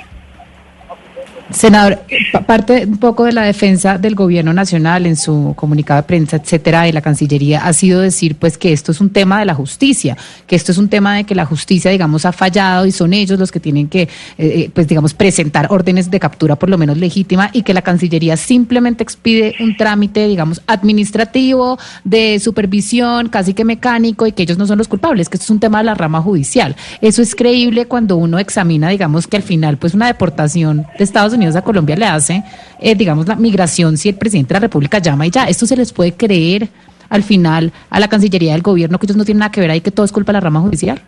Senador, 1.49 1.99
parte 2.45 2.85
un 2.85 2.97
poco 2.97 3.23
de 3.23 3.31
la 3.31 3.43
defensa 3.43 3.97
del 3.97 4.15
gobierno 4.15 4.53
nacional 4.53 5.05
en 5.05 5.15
su 5.15 5.53
comunicado 5.55 6.01
de 6.01 6.07
prensa, 6.07 6.37
etcétera, 6.37 6.83
de 6.83 6.93
la 6.93 7.01
Cancillería, 7.01 7.65
ha 7.65 7.71
sido 7.73 8.01
decir 8.01 8.35
pues 8.35 8.57
que 8.57 8.73
esto 8.73 8.91
es 8.91 8.99
un 8.99 9.09
tema 9.09 9.39
de 9.39 9.45
la 9.45 9.53
justicia, 9.53 10.17
que 10.45 10.57
esto 10.57 10.73
es 10.73 10.77
un 10.77 10.89
tema 10.89 11.15
de 11.15 11.23
que 11.23 11.35
la 11.35 11.45
justicia, 11.45 11.89
digamos, 11.89 12.25
ha 12.25 12.33
fallado 12.33 12.85
y 12.85 12.91
son 12.91 13.13
ellos 13.13 13.39
los 13.39 13.51
que 13.51 13.61
tienen 13.61 13.87
que, 13.87 14.01
eh, 14.01 14.09
eh, 14.37 14.71
pues 14.73 14.87
digamos, 14.87 15.13
presentar 15.13 15.67
órdenes 15.69 16.11
de 16.11 16.19
captura 16.19 16.57
por 16.57 16.69
lo 16.69 16.77
menos 16.77 16.97
legítima 16.97 17.49
y 17.53 17.61
que 17.61 17.73
la 17.73 17.81
Cancillería 17.81 18.35
simplemente 18.35 19.03
expide 19.03 19.55
un 19.61 19.77
trámite, 19.77 20.27
digamos, 20.27 20.61
administrativo, 20.67 21.79
de 22.03 22.39
supervisión, 22.39 23.29
casi 23.29 23.53
que 23.53 23.63
mecánico 23.63 24.27
y 24.27 24.33
que 24.33 24.43
ellos 24.43 24.57
no 24.57 24.67
son 24.67 24.77
los 24.77 24.89
culpables, 24.89 25.29
que 25.29 25.37
esto 25.37 25.45
es 25.45 25.51
un 25.51 25.59
tema 25.61 25.77
de 25.77 25.85
la 25.85 25.95
rama 25.95 26.21
judicial. 26.21 26.75
Eso 26.99 27.21
es 27.21 27.35
creíble 27.35 27.85
cuando 27.85 28.17
uno 28.17 28.37
examina, 28.37 28.89
digamos, 28.89 29.27
que 29.27 29.37
al 29.37 29.43
final, 29.43 29.77
pues 29.77 29.93
una 29.93 30.07
deportación 30.07 30.85
de 30.97 31.03
Estados 31.03 31.33
Unidos 31.33 31.36
a 31.55 31.61
Colombia 31.61 31.95
le 31.95 32.05
hace, 32.05 32.43
eh, 32.79 32.95
digamos, 32.95 33.27
la 33.27 33.35
migración 33.35 33.97
si 33.97 34.09
el 34.09 34.15
presidente 34.15 34.49
de 34.49 34.59
la 34.59 34.59
República 34.61 34.99
llama 34.99 35.27
y 35.27 35.29
ya. 35.29 35.45
Esto 35.45 35.65
se 35.65 35.77
les 35.77 35.93
puede 35.93 36.13
creer 36.13 36.69
al 37.09 37.23
final 37.23 37.71
a 37.89 37.99
la 37.99 38.07
Cancillería 38.07 38.53
del 38.53 38.61
Gobierno 38.61 38.97
que 38.99 39.05
ellos 39.05 39.17
no 39.17 39.25
tienen 39.25 39.39
nada 39.39 39.51
que 39.51 39.61
ver 39.61 39.71
ahí, 39.71 39.81
que 39.81 39.91
todo 39.91 40.05
es 40.05 40.11
culpa 40.11 40.31
de 40.31 40.37
la 40.37 40.41
rama 40.41 40.59
judicial. 40.61 40.99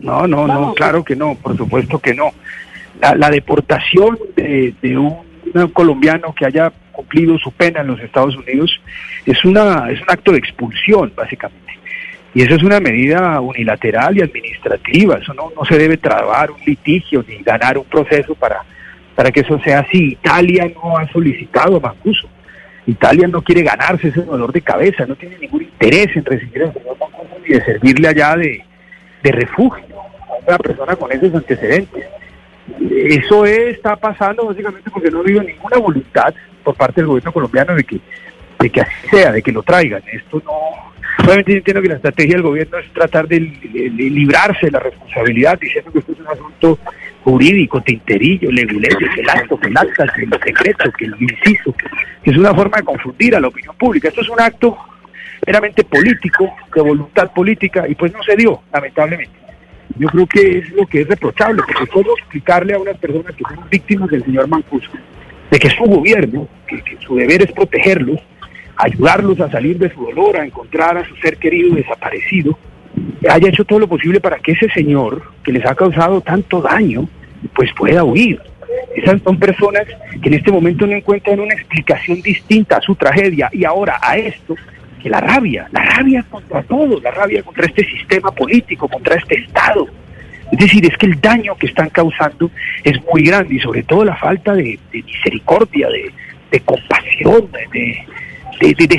No, 0.00 0.26
no, 0.26 0.46
no, 0.46 0.74
claro 0.74 1.04
que 1.04 1.14
no, 1.14 1.34
por 1.34 1.56
supuesto 1.56 1.98
que 1.98 2.14
no. 2.14 2.32
La, 3.00 3.30
deportación 3.30 4.18
de, 4.36 4.74
un 4.96 5.16
un 5.54 5.68
colombiano 5.68 6.34
que 6.34 6.46
haya 6.46 6.72
cumplido 6.92 7.38
su 7.38 7.50
pena 7.52 7.80
en 7.80 7.88
los 7.88 8.00
Estados 8.00 8.36
Unidos 8.36 8.78
es, 9.24 9.44
una, 9.44 9.90
es 9.90 10.00
un 10.00 10.10
acto 10.10 10.32
de 10.32 10.38
expulsión, 10.38 11.12
básicamente. 11.14 11.72
Y 12.34 12.42
eso 12.42 12.54
es 12.54 12.62
una 12.62 12.78
medida 12.78 13.40
unilateral 13.40 14.16
y 14.16 14.22
administrativa. 14.22 15.18
Eso 15.18 15.34
no, 15.34 15.50
no 15.56 15.64
se 15.64 15.76
debe 15.76 15.96
trabar 15.96 16.50
un 16.50 16.60
litigio 16.64 17.24
ni 17.26 17.42
ganar 17.42 17.78
un 17.78 17.84
proceso 17.84 18.34
para, 18.34 18.62
para 19.20 19.32
que 19.32 19.40
eso 19.40 19.58
sea 19.58 19.80
así. 19.80 20.12
Italia 20.12 20.72
no 20.74 20.96
ha 20.96 21.06
solicitado 21.12 21.76
a 21.76 21.80
Mancuso. 21.80 22.26
Italia 22.86 23.28
no 23.28 23.42
quiere 23.42 23.60
ganarse 23.60 24.08
ese 24.08 24.22
dolor 24.22 24.50
de 24.50 24.62
cabeza, 24.62 25.04
no 25.04 25.14
tiene 25.14 25.36
ningún 25.36 25.60
interés 25.60 26.06
en 26.16 26.24
recibir 26.24 26.62
al 26.62 26.72
señor 26.72 26.96
Mancuso 26.98 27.36
ni 27.46 27.54
de 27.54 27.62
servirle 27.62 28.08
allá 28.08 28.34
de, 28.36 28.64
de 29.22 29.32
refugio 29.32 29.84
a 30.00 30.48
una 30.48 30.56
persona 30.56 30.96
con 30.96 31.12
esos 31.12 31.34
antecedentes. 31.34 32.02
Eso 32.90 33.44
está 33.44 33.94
pasando 33.94 34.46
básicamente 34.46 34.90
porque 34.90 35.10
no 35.10 35.18
ha 35.18 35.20
habido 35.20 35.42
ninguna 35.42 35.76
voluntad 35.76 36.32
por 36.64 36.74
parte 36.74 37.02
del 37.02 37.08
gobierno 37.08 37.30
colombiano 37.30 37.74
de 37.74 37.84
que, 37.84 38.00
de 38.58 38.70
que 38.70 38.80
así 38.80 39.08
sea, 39.10 39.32
de 39.32 39.42
que 39.42 39.52
lo 39.52 39.62
traigan. 39.62 40.02
Esto 40.10 40.40
no. 40.46 40.92
Obviamente 41.26 41.58
entiendo 41.58 41.82
que 41.82 41.88
la 41.88 41.96
estrategia 41.96 42.36
del 42.36 42.42
gobierno 42.42 42.78
es 42.78 42.90
tratar 42.94 43.28
de, 43.28 43.38
librarse 43.38 44.64
de 44.64 44.72
la 44.72 44.80
responsabilidad, 44.80 45.58
diciendo 45.60 45.92
que 45.92 45.98
esto 45.98 46.12
es 46.12 46.20
un 46.20 46.28
asunto 46.28 46.78
jurídico, 47.24 47.82
tinterillo, 47.82 48.50
leguleyo, 48.50 48.98
que 49.14 49.20
el 49.20 49.30
acto, 49.30 49.58
que 49.58 49.68
el 49.68 49.76
acta, 49.76 50.06
que 50.14 50.22
el 50.22 50.30
secreto, 50.30 50.92
que 50.92 51.04
el 51.04 51.14
inciso, 51.20 51.74
que 52.22 52.30
es 52.30 52.36
una 52.36 52.54
forma 52.54 52.78
de 52.78 52.84
confundir 52.84 53.36
a 53.36 53.40
la 53.40 53.48
opinión 53.48 53.74
pública. 53.76 54.08
Esto 54.08 54.22
es 54.22 54.28
un 54.28 54.40
acto 54.40 54.76
meramente 55.46 55.84
político, 55.84 56.52
de 56.74 56.80
voluntad 56.80 57.32
política, 57.32 57.86
y 57.88 57.94
pues 57.94 58.12
no 58.12 58.22
se 58.22 58.36
dio, 58.36 58.62
lamentablemente. 58.72 59.40
Yo 59.96 60.08
creo 60.08 60.26
que 60.26 60.58
es 60.58 60.70
lo 60.70 60.86
que 60.86 61.02
es 61.02 61.08
reprochable, 61.08 61.62
porque 61.66 61.86
cómo 61.90 62.12
explicarle 62.16 62.74
a 62.74 62.78
unas 62.78 62.96
personas 62.98 63.34
que 63.34 63.44
son 63.44 63.68
víctimas 63.68 64.08
del 64.10 64.24
señor 64.24 64.48
Mancuso, 64.48 64.90
de 65.50 65.58
que 65.58 65.70
su 65.70 65.84
gobierno, 65.84 66.48
que, 66.66 66.82
su 67.00 67.16
deber 67.16 67.42
es 67.42 67.52
protegerlos, 67.52 68.20
ayudarlos 68.76 69.40
a 69.40 69.50
salir 69.50 69.78
de 69.78 69.92
su 69.92 70.04
dolor, 70.04 70.36
a 70.36 70.44
encontrar 70.44 70.96
a 70.96 71.06
su 71.06 71.16
ser 71.16 71.36
querido 71.36 71.74
desaparecido, 71.74 72.56
haya 73.28 73.48
hecho 73.48 73.64
todo 73.64 73.78
lo 73.78 73.88
posible 73.88 74.20
para 74.20 74.38
que 74.38 74.52
ese 74.52 74.68
señor, 74.70 75.22
que 75.44 75.52
les 75.52 75.64
ha 75.66 75.74
causado 75.74 76.20
tanto 76.20 76.60
daño, 76.60 77.08
pues 77.54 77.70
pueda 77.76 78.04
huir. 78.04 78.40
Esas 78.94 79.20
son 79.22 79.38
personas 79.38 79.84
que 80.22 80.28
en 80.28 80.34
este 80.34 80.52
momento 80.52 80.86
no 80.86 80.92
encuentran 80.92 81.40
una 81.40 81.54
explicación 81.54 82.20
distinta 82.22 82.76
a 82.76 82.80
su 82.80 82.94
tragedia 82.94 83.48
y 83.52 83.64
ahora 83.64 83.98
a 84.00 84.16
esto 84.16 84.56
que 85.00 85.08
la 85.08 85.20
rabia, 85.20 85.66
la 85.72 85.82
rabia 85.82 86.24
contra 86.28 86.62
todo, 86.62 87.00
la 87.00 87.10
rabia 87.10 87.42
contra 87.42 87.66
este 87.66 87.84
sistema 87.84 88.30
político, 88.30 88.86
contra 88.88 89.16
este 89.16 89.40
Estado. 89.40 89.86
Es 90.52 90.58
decir, 90.58 90.84
es 90.84 90.96
que 90.98 91.06
el 91.06 91.20
daño 91.20 91.56
que 91.56 91.66
están 91.66 91.88
causando 91.90 92.50
es 92.84 92.96
muy 93.12 93.22
grande 93.22 93.54
y 93.54 93.60
sobre 93.60 93.82
todo 93.84 94.04
la 94.04 94.16
falta 94.16 94.52
de, 94.52 94.78
misericordia, 94.92 95.88
de, 96.50 96.60
compasión, 96.60 97.48
de, 97.72 98.06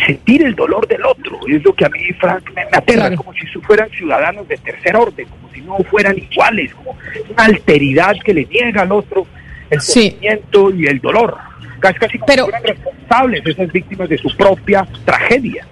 sentir 0.05 0.43
el 0.43 0.55
dolor 0.55 0.87
del 0.87 1.05
otro. 1.05 1.39
Es 1.47 1.63
lo 1.63 1.73
que 1.73 1.85
a 1.85 1.89
mí, 1.89 1.99
Frank, 2.19 2.49
me, 2.55 2.63
aterra, 2.71 3.15
como 3.15 3.33
si 3.33 3.45
fueran 3.61 3.89
ciudadanos 3.89 4.47
de 4.47 4.57
tercer 4.57 4.95
orden, 4.95 5.27
como 5.27 5.53
si 5.53 5.61
no 5.61 5.77
fueran 5.89 6.17
iguales, 6.17 6.73
como 6.73 6.97
una 7.29 7.43
alteridad 7.45 8.15
que 8.23 8.33
le 8.33 8.45
niega 8.45 8.81
al 8.81 8.91
otro 8.91 9.25
el 9.69 9.81
sentimiento 9.81 10.73
y 10.73 10.87
el 10.87 10.99
dolor. 10.99 11.37
Casi, 11.79 11.99
casi 11.99 12.17
como 12.17 12.27
Pero... 12.27 12.45
si 12.45 12.51
fueran 12.51 12.67
responsables 12.75 13.45
esas 13.45 13.71
víctimas 13.71 14.09
de 14.09 14.17
su 14.17 14.35
propia 14.35 14.87
tragedia. 15.05 15.65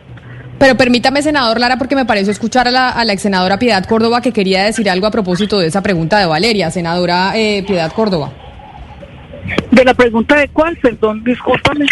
Pero 0.57 0.75
permítame, 0.75 1.21
senador 1.21 1.59
Lara, 1.59 1.77
porque 1.77 1.95
me 1.95 2.05
pareció 2.05 2.31
escuchar 2.31 2.67
a 2.67 2.71
la, 2.71 2.89
a 2.89 3.05
la 3.05 3.13
ex 3.13 3.21
senadora 3.21 3.57
Piedad 3.57 3.85
Córdoba 3.85 4.21
que 4.21 4.33
quería 4.33 4.63
decir 4.63 4.89
algo 4.89 5.07
a 5.07 5.11
propósito 5.11 5.57
de 5.59 5.67
esa 5.67 5.81
pregunta 5.81 6.19
de 6.19 6.25
Valeria. 6.25 6.69
Senadora 6.69 7.31
eh, 7.35 7.63
Piedad 7.65 7.91
Córdoba. 7.93 8.31
¿De 9.71 9.85
la 9.85 9.93
pregunta 9.93 10.35
de 10.35 10.49
cuál? 10.49 10.77
Perdón, 10.77 11.23
discúlpame. 11.23 11.85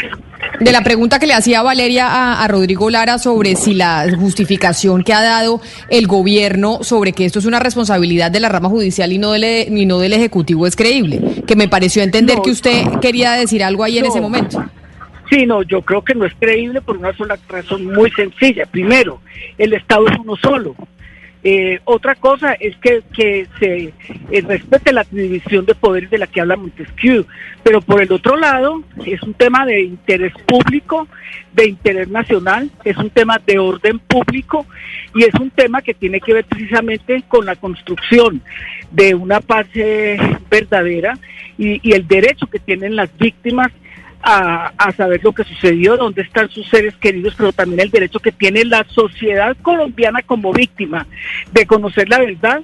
De 0.60 0.72
la 0.72 0.82
pregunta 0.82 1.20
que 1.20 1.28
le 1.28 1.34
hacía 1.34 1.62
Valeria 1.62 2.08
a, 2.08 2.44
a, 2.44 2.48
Rodrigo 2.48 2.90
Lara 2.90 3.20
sobre 3.20 3.56
si 3.56 3.74
la 3.74 4.08
justificación 4.18 5.04
que 5.04 5.14
ha 5.14 5.22
dado 5.22 5.62
el 5.90 6.08
gobierno 6.08 6.80
sobre 6.82 7.14
que 7.14 7.26
esto 7.26 7.40
es 7.40 7.46
una 7.46 7.60
responsabilidad 7.60 8.32
de 8.32 8.40
la 8.40 8.50
rama 8.50 8.70
judicial 8.70 9.12
y 9.12 9.18
no 9.18 9.32
del, 9.32 9.88
no 9.88 10.00
del 10.00 10.14
Ejecutivo 10.14 10.66
es 10.66 10.76
creíble. 10.76 11.44
Que 11.46 11.56
me 11.56 11.68
pareció 11.68 12.02
entender 12.02 12.40
que 12.44 12.52
usted 12.52 12.86
quería 13.02 13.34
decir 13.34 13.64
algo 13.64 13.84
ahí 13.84 13.98
en 13.98 14.06
ese 14.06 14.22
momento. 14.22 14.64
Sí, 15.30 15.46
no, 15.46 15.62
yo 15.64 15.82
creo 15.82 16.04
que 16.04 16.16
no 16.16 16.26
es 16.26 16.34
creíble 16.40 16.82
por 16.82 16.98
una 16.98 17.16
sola 17.16 17.38
razón 17.50 17.86
muy 17.86 18.10
sencilla. 18.12 18.66
Primero, 18.66 19.20
el 19.58 19.74
Estado 19.74 20.08
es 20.08 20.18
uno 20.20 20.36
solo. 20.38 20.76
Eh, 21.50 21.80
otra 21.86 22.14
cosa 22.16 22.58
es 22.60 22.76
que, 22.76 23.48
se 23.58 23.94
eh, 24.32 24.42
respete 24.42 24.92
la 24.92 25.06
división 25.10 25.66
de 25.66 25.76
poderes 25.76 26.10
de 26.10 26.18
la 26.18 26.28
que 26.28 26.42
habla 26.42 26.58
Montesquieu, 26.58 27.26
pero 27.64 27.80
por 27.80 28.02
el 28.02 28.12
otro 28.12 28.36
lado 28.36 28.84
es 29.06 29.24
un 29.24 29.34
tema 29.34 29.66
de 29.66 29.82
interés 29.82 30.34
público, 30.46 31.08
de 31.54 31.70
interés 31.70 32.10
nacional, 32.10 32.70
es 32.84 32.98
un 32.98 33.10
tema 33.12 33.40
de 33.46 33.60
orden 33.60 33.98
público 34.00 34.66
y 35.16 35.24
es 35.24 35.34
un 35.36 35.50
tema 35.50 35.82
que 35.82 35.94
tiene 35.94 36.20
que 36.20 36.34
ver 36.34 36.44
precisamente 36.44 37.24
con 37.30 37.46
la 37.46 37.56
construcción 37.56 38.42
de 38.92 39.16
una 39.16 39.40
paz 39.40 39.68
eh, 39.76 40.18
verdadera 40.52 41.18
y 41.58 41.94
el 41.94 42.06
derecho 42.10 42.48
que 42.48 42.60
tienen 42.60 42.98
las 42.98 43.18
víctimas 43.18 43.72
a, 44.22 44.92
saber 44.96 45.24
lo 45.24 45.32
que 45.32 45.44
sucedió, 45.44 45.98
dónde 45.98 46.22
están 46.22 46.50
sus 46.50 46.68
seres 46.68 46.96
queridos, 46.96 47.36
pero 47.38 47.54
también 47.54 47.82
el 47.82 47.92
derecho 47.92 48.20
que 48.20 48.32
tiene 48.32 48.66
la 48.66 48.84
sociedad 48.90 49.56
colombiana 49.62 50.22
como 50.22 50.52
víctima 50.52 51.08
de 51.52 51.66
conocer 51.66 52.10
la 52.10 52.20
verdad 52.20 52.62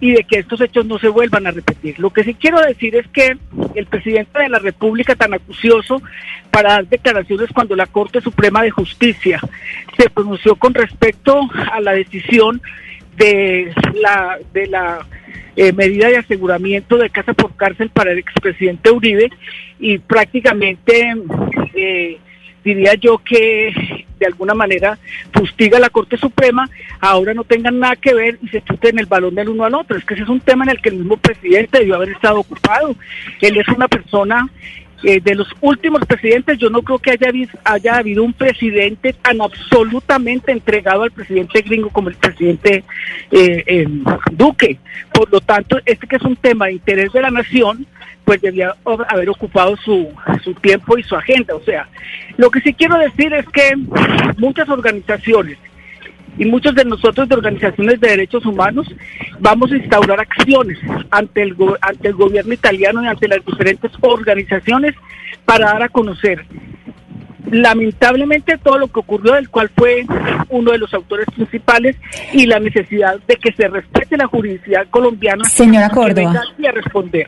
y 0.00 0.12
de 0.12 0.24
que 0.24 0.38
estos 0.38 0.60
hechos 0.62 0.86
no 0.86 0.98
se 0.98 1.08
vuelvan 1.08 1.46
a 1.46 1.50
repetir. 1.50 1.98
Lo 1.98 2.10
que 2.10 2.24
sí 2.24 2.34
quiero 2.34 2.60
decir 2.60 2.96
es 2.96 3.06
que 3.08 3.36
el 3.74 3.86
presidente 3.86 4.40
de 4.40 4.48
la 4.48 4.58
República, 4.58 5.14
tan 5.14 5.34
acucioso 5.34 6.00
para 6.50 6.70
dar 6.72 6.86
declaraciones 6.86 7.50
cuando 7.52 7.76
la 7.76 7.86
Corte 7.86 8.20
Suprema 8.22 8.62
de 8.62 8.70
Justicia 8.70 9.40
se 9.98 10.08
pronunció 10.08 10.56
con 10.56 10.72
respecto 10.72 11.38
a 11.70 11.80
la 11.80 11.92
decisión 11.92 12.62
de 13.16 13.74
la 13.94 14.38
de 14.54 14.66
la 14.68 15.06
eh, 15.56 15.72
medida 15.72 16.08
de 16.08 16.18
aseguramiento 16.18 16.96
de 16.96 17.10
casa 17.10 17.34
por 17.34 17.54
cárcel 17.56 17.90
para 17.90 18.12
el 18.12 18.18
expresidente 18.18 18.90
Uribe 18.90 19.30
y 19.78 19.98
prácticamente 19.98 21.14
eh, 21.74 22.18
diría 22.64 22.94
yo 22.94 23.18
que 23.18 24.06
de 24.18 24.26
alguna 24.26 24.54
manera 24.54 24.98
fustiga 25.32 25.80
la 25.80 25.88
Corte 25.88 26.16
Suprema, 26.18 26.68
ahora 27.00 27.32
no 27.32 27.44
tengan 27.44 27.78
nada 27.78 27.96
que 27.96 28.14
ver 28.14 28.38
y 28.42 28.48
se 28.48 28.62
chuten 28.62 28.98
el 28.98 29.06
balón 29.06 29.34
del 29.34 29.48
uno 29.48 29.64
al 29.64 29.74
otro. 29.74 29.96
Es 29.96 30.04
que 30.04 30.14
ese 30.14 30.24
es 30.24 30.28
un 30.28 30.40
tema 30.40 30.64
en 30.64 30.70
el 30.70 30.80
que 30.80 30.90
el 30.90 30.96
mismo 30.96 31.16
presidente 31.16 31.78
debió 31.78 31.96
haber 31.96 32.10
estado 32.10 32.40
ocupado. 32.40 32.94
Él 33.40 33.56
es 33.56 33.66
una 33.68 33.88
persona 33.88 34.48
eh, 35.02 35.20
de 35.20 35.34
los 35.34 35.48
últimos 35.60 36.04
presidentes, 36.06 36.58
yo 36.58 36.70
no 36.70 36.82
creo 36.82 36.98
que 36.98 37.12
haya, 37.12 37.30
haya 37.64 37.96
habido 37.96 38.22
un 38.22 38.32
presidente 38.32 39.12
tan 39.12 39.40
absolutamente 39.40 40.52
entregado 40.52 41.02
al 41.02 41.10
presidente 41.10 41.62
gringo 41.62 41.90
como 41.90 42.08
el 42.08 42.16
presidente 42.16 42.84
eh, 43.30 43.86
Duque. 44.32 44.78
Por 45.12 45.30
lo 45.32 45.40
tanto, 45.40 45.78
este 45.84 46.06
que 46.06 46.16
es 46.16 46.22
un 46.22 46.36
tema 46.36 46.66
de 46.66 46.72
interés 46.72 47.12
de 47.12 47.22
la 47.22 47.30
nación, 47.30 47.86
pues 48.24 48.40
debía 48.40 48.74
haber 48.84 49.30
ocupado 49.30 49.76
su, 49.76 50.08
su 50.44 50.54
tiempo 50.54 50.96
y 50.98 51.02
su 51.02 51.16
agenda. 51.16 51.54
O 51.54 51.62
sea, 51.62 51.88
lo 52.36 52.50
que 52.50 52.60
sí 52.60 52.74
quiero 52.74 52.98
decir 52.98 53.32
es 53.32 53.46
que 53.48 53.72
muchas 54.36 54.68
organizaciones 54.68 55.58
y 56.40 56.46
muchos 56.46 56.74
de 56.74 56.86
nosotros 56.86 57.28
de 57.28 57.34
organizaciones 57.34 58.00
de 58.00 58.08
derechos 58.08 58.46
humanos 58.46 58.86
vamos 59.40 59.70
a 59.70 59.76
instaurar 59.76 60.20
acciones 60.20 60.78
ante 61.10 61.42
el, 61.42 61.54
ante 61.82 62.08
el 62.08 62.14
gobierno 62.14 62.54
italiano 62.54 63.04
y 63.04 63.08
ante 63.08 63.28
las 63.28 63.44
diferentes 63.44 63.92
organizaciones 64.00 64.94
para 65.44 65.66
dar 65.66 65.82
a 65.82 65.88
conocer 65.90 66.46
lamentablemente 67.50 68.56
todo 68.58 68.78
lo 68.78 68.88
que 68.88 69.00
ocurrió, 69.00 69.34
del 69.34 69.50
cual 69.50 69.70
fue 69.76 70.06
uno 70.48 70.72
de 70.72 70.78
los 70.78 70.94
autores 70.94 71.26
principales, 71.34 71.96
y 72.32 72.46
la 72.46 72.60
necesidad 72.60 73.18
de 73.26 73.36
que 73.36 73.52
se 73.52 73.66
respete 73.66 74.16
la 74.16 74.26
jurisdicción 74.26 74.86
colombiana. 74.90 75.44
Señora 75.44 75.90
Córdoba. 75.90 76.42
Y 76.58 76.66
a 76.66 76.72
responder. 76.72 77.26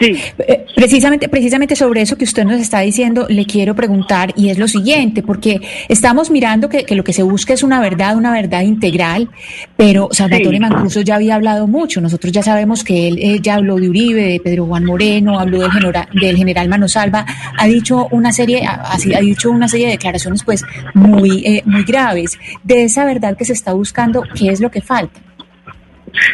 Sí. 0.00 0.16
Eh, 0.38 0.66
precisamente, 0.74 1.28
precisamente 1.28 1.76
sobre 1.76 2.02
eso 2.02 2.16
que 2.16 2.24
usted 2.24 2.44
nos 2.44 2.60
está 2.60 2.80
diciendo, 2.80 3.26
le 3.28 3.46
quiero 3.46 3.74
preguntar, 3.74 4.32
y 4.36 4.48
es 4.48 4.58
lo 4.58 4.68
siguiente, 4.68 5.22
porque 5.22 5.60
estamos 5.88 6.30
mirando 6.30 6.68
que, 6.68 6.84
lo 6.94 7.04
que 7.04 7.12
se 7.12 7.22
busca 7.22 7.52
es 7.52 7.62
una 7.62 7.80
verdad, 7.80 8.16
una 8.16 8.32
verdad 8.32 8.62
integral, 8.62 9.28
pero 9.76 10.08
Salvatore 10.12 10.60
Mancuso 10.60 11.00
ya 11.00 11.16
había 11.16 11.34
hablado 11.34 11.66
mucho. 11.66 12.00
Nosotros 12.00 12.32
ya 12.32 12.42
sabemos 12.42 12.84
que 12.84 13.08
él 13.08 13.18
eh, 13.18 13.38
ya 13.40 13.54
habló 13.54 13.76
de 13.76 13.88
Uribe, 13.88 14.22
de 14.22 14.40
Pedro 14.40 14.66
Juan 14.66 14.84
Moreno, 14.84 15.38
habló 15.38 15.60
del 15.60 15.72
general, 15.72 16.08
del 16.12 16.36
general 16.36 16.68
Manosalva, 16.68 17.24
ha 17.56 17.66
dicho 17.66 18.08
una 18.10 18.32
serie, 18.32 18.64
ha, 18.66 18.92
ha 18.92 19.20
dicho 19.20 19.50
una 19.50 19.68
serie 19.68 19.86
de 19.86 19.92
declaraciones 19.92 20.42
pues 20.44 20.64
muy, 20.94 21.44
eh, 21.44 21.62
muy 21.64 21.84
graves. 21.84 22.38
De 22.62 22.84
esa 22.84 23.04
verdad 23.04 23.36
que 23.36 23.44
se 23.44 23.52
está 23.52 23.72
buscando, 23.72 24.22
¿qué 24.34 24.50
es 24.50 24.60
lo 24.60 24.70
que 24.70 24.80
falta? 24.80 25.20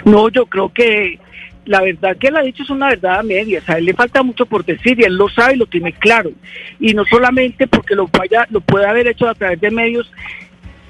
No, 0.05 0.29
yo 0.29 0.47
creo 0.47 0.73
que 0.73 1.19
la 1.67 1.81
verdad 1.81 2.17
que 2.17 2.29
él 2.29 2.37
ha 2.37 2.43
dicho 2.43 2.63
es 2.63 2.71
una 2.71 2.89
verdad 2.89 3.21
a 3.21 3.23
medias, 3.23 3.69
a 3.69 3.79
él 3.79 3.87
le 3.87 3.95
falta 3.95 4.23
mucho 4.23 4.47
por 4.47 4.65
decir 4.65 5.01
y 5.01 5.05
él 5.05 5.17
lo 5.17 5.29
sabe 5.29 5.55
y 5.55 5.59
lo 5.59 5.67
tiene 5.67 5.93
claro. 5.93 6.31
Y 6.81 6.95
no 6.95 7.05
solamente 7.05 7.67
porque 7.67 7.95
lo, 7.95 8.09
vaya, 8.09 8.47
lo 8.51 8.61
puede 8.61 8.87
haber 8.87 9.09
hecho 9.09 9.29
a 9.29 9.35
través 9.35 9.61
de 9.61 9.71
medios 9.71 10.11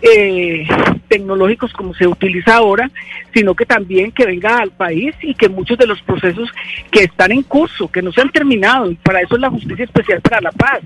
eh, 0.02 0.66
tecnológicos 1.08 1.72
como 1.72 1.94
se 1.94 2.06
utiliza 2.06 2.56
ahora, 2.56 2.90
sino 3.32 3.54
que 3.54 3.64
también 3.64 4.12
que 4.12 4.26
venga 4.26 4.58
al 4.58 4.70
país 4.70 5.14
y 5.22 5.34
que 5.34 5.48
muchos 5.48 5.78
de 5.78 5.86
los 5.86 6.02
procesos 6.02 6.50
que 6.90 7.04
están 7.04 7.32
en 7.32 7.42
curso, 7.42 7.90
que 7.90 8.02
no 8.02 8.12
se 8.12 8.20
han 8.20 8.30
terminado, 8.30 8.90
y 8.90 8.96
para 8.96 9.20
eso 9.20 9.36
es 9.36 9.40
la 9.40 9.50
Justicia 9.50 9.84
Especial 9.84 10.20
para 10.20 10.42
la 10.42 10.52
Paz, 10.52 10.80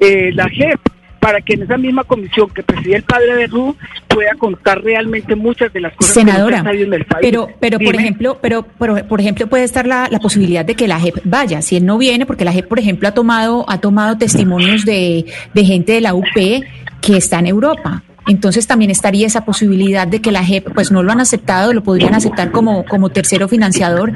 eh, 0.00 0.32
la 0.34 0.48
JEP, 0.48 0.80
para 1.20 1.42
que 1.42 1.52
en 1.52 1.62
esa 1.62 1.76
misma 1.76 2.02
comisión 2.04 2.48
que 2.48 2.62
preside 2.62 2.96
el 2.96 3.02
padre 3.02 3.36
de 3.36 3.46
Ru 3.46 3.76
pueda 4.08 4.34
contar 4.36 4.82
realmente 4.82 5.36
muchas 5.36 5.72
de 5.72 5.80
las 5.80 5.94
cosas 5.94 6.14
Senadora, 6.14 6.62
que 6.62 6.82
en 6.82 6.94
el 6.94 7.04
país. 7.04 7.20
Pero, 7.20 7.48
pero 7.60 7.78
por 7.78 7.94
ejemplo, 7.94 8.38
pero, 8.40 8.62
por 8.62 9.20
ejemplo 9.20 9.46
puede 9.46 9.64
estar 9.64 9.86
la, 9.86 10.08
la, 10.10 10.18
posibilidad 10.18 10.64
de 10.64 10.74
que 10.74 10.88
la 10.88 10.98
JEP 10.98 11.20
vaya, 11.24 11.60
si 11.60 11.76
él 11.76 11.84
no 11.84 11.98
viene, 11.98 12.24
porque 12.24 12.44
la 12.44 12.52
JEP, 12.52 12.66
por 12.66 12.78
ejemplo, 12.78 13.06
ha 13.06 13.12
tomado, 13.12 13.66
ha 13.68 13.78
tomado 13.78 14.16
testimonios 14.16 14.84
de, 14.84 15.26
de 15.52 15.64
gente 15.64 15.92
de 15.92 16.00
la 16.00 16.14
UP 16.14 16.26
que 16.34 17.16
está 17.16 17.38
en 17.38 17.46
Europa. 17.46 18.02
Entonces 18.26 18.66
también 18.66 18.90
estaría 18.90 19.26
esa 19.26 19.44
posibilidad 19.44 20.06
de 20.06 20.20
que 20.20 20.30
la 20.32 20.44
JEP, 20.44 20.72
pues 20.72 20.90
no 20.90 21.02
lo 21.02 21.12
han 21.12 21.20
aceptado, 21.20 21.72
lo 21.72 21.82
podrían 21.82 22.14
aceptar 22.14 22.50
como, 22.50 22.84
como 22.84 23.10
tercero 23.10 23.48
financiador, 23.48 24.12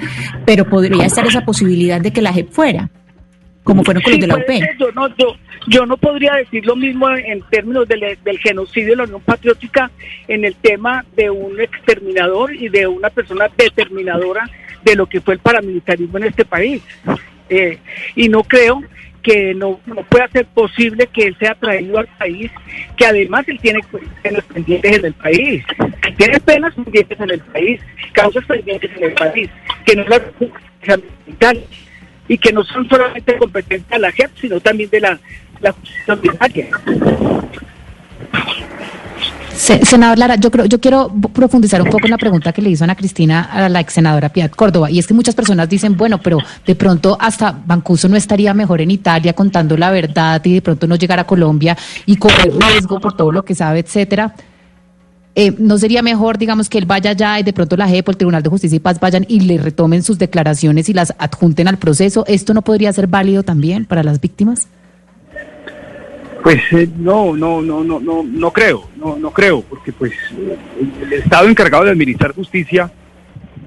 pero 0.46 0.68
podría 0.68 1.04
estar 1.04 1.26
esa 1.26 1.44
posibilidad 1.44 2.00
de 2.00 2.12
que 2.12 2.22
la 2.22 2.32
JEP 2.32 2.50
fuera 2.50 2.90
como 3.64 3.82
fueron 3.82 4.02
con 4.02 4.12
los 4.12 4.20
de 4.20 4.26
la 4.26 4.36
UP. 4.36 4.78
Yo 4.78 4.92
no, 4.92 5.08
yo, 5.66 5.86
no 5.86 5.96
podría 5.96 6.34
decir 6.34 6.64
lo 6.64 6.76
mismo 6.76 7.08
en 7.10 7.42
términos 7.50 7.88
del, 7.88 8.38
genocidio 8.38 8.90
de 8.90 8.96
la 8.96 9.04
Unión 9.04 9.22
Patriótica 9.22 9.90
en 10.28 10.44
el 10.44 10.54
tema 10.54 11.04
de 11.16 11.30
un 11.30 11.58
exterminador 11.58 12.54
y 12.54 12.68
de 12.68 12.86
una 12.86 13.10
persona 13.10 13.48
determinadora 13.56 14.48
de 14.84 14.94
lo 14.94 15.06
que 15.06 15.20
fue 15.20 15.34
el 15.34 15.40
paramilitarismo 15.40 16.18
en 16.18 16.24
este 16.24 16.44
país. 16.44 16.82
Eh, 17.48 17.78
y 18.14 18.28
no 18.28 18.44
creo 18.44 18.82
que 19.22 19.54
no, 19.54 19.80
no, 19.86 20.02
pueda 20.02 20.28
ser 20.28 20.44
posible 20.44 21.06
que 21.06 21.28
él 21.28 21.36
sea 21.38 21.54
traído 21.54 21.98
al 21.98 22.06
país, 22.18 22.50
que 22.98 23.06
además 23.06 23.48
él 23.48 23.58
tiene 23.58 23.80
penas 24.22 24.44
pendientes 24.44 24.98
en 24.98 25.04
el 25.06 25.14
país, 25.14 25.64
tiene 26.18 26.40
penas 26.40 26.74
pendientes 26.74 27.18
en 27.18 27.30
el 27.30 27.40
país, 27.40 27.80
causas 28.12 28.44
pendientes 28.44 28.90
en 28.94 29.04
el 29.04 29.14
país, 29.14 29.48
que 29.86 29.96
no 29.96 30.02
es 30.02 30.08
la 30.10 30.20
y 32.28 32.38
que 32.38 32.52
no 32.52 32.64
son 32.64 32.88
solamente 32.88 33.36
competencia 33.36 33.96
de 33.96 34.00
la 34.00 34.12
JEP, 34.12 34.30
sino 34.40 34.60
también 34.60 34.90
de 34.90 35.00
la, 35.00 35.18
la 35.60 35.72
justicia 35.72 36.04
Senador 39.56 40.18
Lara, 40.18 40.36
yo 40.36 40.50
creo, 40.50 40.66
yo 40.66 40.80
quiero 40.80 41.10
profundizar 41.32 41.80
un 41.80 41.88
poco 41.88 42.06
en 42.06 42.10
la 42.10 42.18
pregunta 42.18 42.52
que 42.52 42.60
le 42.60 42.70
hizo 42.70 42.84
Ana 42.84 42.96
Cristina 42.96 43.42
a 43.42 43.68
la 43.68 43.80
ex 43.80 43.94
senadora 43.94 44.28
Piedad 44.28 44.50
Córdoba, 44.50 44.90
y 44.90 44.98
es 44.98 45.06
que 45.06 45.14
muchas 45.14 45.34
personas 45.34 45.68
dicen, 45.68 45.96
bueno, 45.96 46.20
pero 46.20 46.38
de 46.66 46.74
pronto 46.74 47.16
hasta 47.20 47.56
Bancuso 47.64 48.08
no 48.08 48.16
estaría 48.16 48.52
mejor 48.52 48.80
en 48.80 48.90
Italia 48.90 49.32
contando 49.32 49.76
la 49.76 49.90
verdad 49.90 50.40
y 50.44 50.54
de 50.54 50.62
pronto 50.62 50.86
no 50.86 50.96
llegar 50.96 51.20
a 51.20 51.24
Colombia 51.24 51.76
y 52.04 52.16
correr 52.16 52.52
riesgo 52.52 53.00
por 53.00 53.16
todo 53.16 53.30
lo 53.32 53.44
que 53.44 53.54
sabe, 53.54 53.80
etcétera. 53.80 54.34
Eh, 55.36 55.52
¿No 55.58 55.78
sería 55.78 56.00
mejor, 56.02 56.38
digamos, 56.38 56.68
que 56.68 56.78
él 56.78 56.86
vaya 56.86 57.10
allá 57.10 57.40
y 57.40 57.42
de 57.42 57.52
pronto 57.52 57.76
la 57.76 57.88
JEP 57.88 58.06
o 58.06 58.10
el 58.12 58.16
Tribunal 58.16 58.42
de 58.42 58.50
Justicia 58.50 58.76
y 58.76 58.80
Paz 58.80 59.00
vayan 59.00 59.24
y 59.28 59.40
le 59.40 59.58
retomen 59.58 60.04
sus 60.04 60.18
declaraciones 60.18 60.88
y 60.88 60.92
las 60.92 61.12
adjunten 61.18 61.66
al 61.66 61.78
proceso? 61.78 62.24
¿Esto 62.28 62.54
no 62.54 62.62
podría 62.62 62.92
ser 62.92 63.08
válido 63.08 63.42
también 63.42 63.84
para 63.84 64.04
las 64.04 64.20
víctimas? 64.20 64.68
Pues 66.44 66.60
eh, 66.72 66.88
no, 66.98 67.34
no, 67.34 67.62
no, 67.62 67.82
no, 67.82 67.98
no, 67.98 68.22
no 68.22 68.52
creo, 68.52 68.88
no, 68.96 69.16
no 69.16 69.30
creo, 69.30 69.62
porque 69.62 69.92
pues 69.92 70.12
el 71.02 71.12
Estado 71.14 71.48
encargado 71.48 71.84
de 71.84 71.90
administrar 71.90 72.34
justicia 72.34 72.92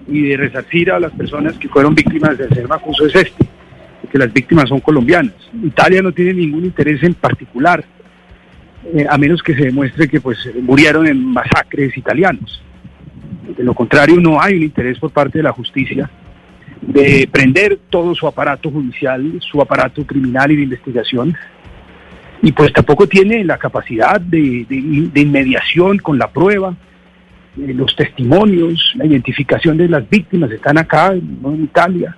y 0.08 0.22
de 0.22 0.38
resarcir 0.38 0.92
a 0.92 1.00
las 1.00 1.12
personas 1.12 1.58
que 1.58 1.68
fueron 1.68 1.96
víctimas 1.96 2.38
del 2.38 2.50
señor 2.50 2.70
Macuso 2.70 3.08
es 3.08 3.16
este, 3.16 3.46
que 4.10 4.18
las 4.18 4.32
víctimas 4.32 4.70
son 4.70 4.80
colombianas. 4.80 5.34
Italia 5.62 6.02
no 6.02 6.14
tiene 6.14 6.36
ningún 6.36 6.66
interés 6.66 7.04
en 7.04 7.16
particular 7.16 7.84
eh, 8.86 9.06
a 9.10 9.18
menos 9.18 9.42
que 9.42 9.56
se 9.56 9.66
demuestre 9.66 10.08
que 10.08 10.22
pues 10.22 10.38
murieron 10.62 11.08
en 11.08 11.24
masacres 11.26 11.98
italianos. 11.98 12.62
De 13.58 13.64
lo 13.64 13.74
contrario, 13.74 14.20
no 14.20 14.42
hay 14.42 14.56
un 14.56 14.64
interés 14.64 15.00
por 15.00 15.12
parte 15.12 15.40
de 15.40 15.44
la 15.44 15.52
justicia 15.52 16.10
de 16.82 17.28
prender 17.32 17.80
todo 17.90 18.14
su 18.14 18.28
aparato 18.28 18.70
judicial, 18.70 19.40
su 19.40 19.62
aparato 19.62 20.06
criminal 20.06 20.52
y 20.52 20.58
de 20.58 20.64
investigación, 20.64 21.36
y 22.42 22.52
pues 22.52 22.72
tampoco 22.72 23.08
tiene 23.08 23.44
la 23.44 23.58
capacidad 23.58 24.22
de, 24.22 24.66
inmediación 25.16 25.98
con 25.98 26.20
la 26.20 26.30
prueba, 26.30 26.76
eh, 27.58 27.74
los 27.74 27.96
testimonios, 27.96 28.94
la 28.96 29.06
identificación 29.06 29.78
de 29.78 29.90
las 29.90 30.08
víctimas 30.08 30.52
están 30.52 30.78
acá, 30.78 31.14
en 31.14 31.64
Italia. 31.64 32.16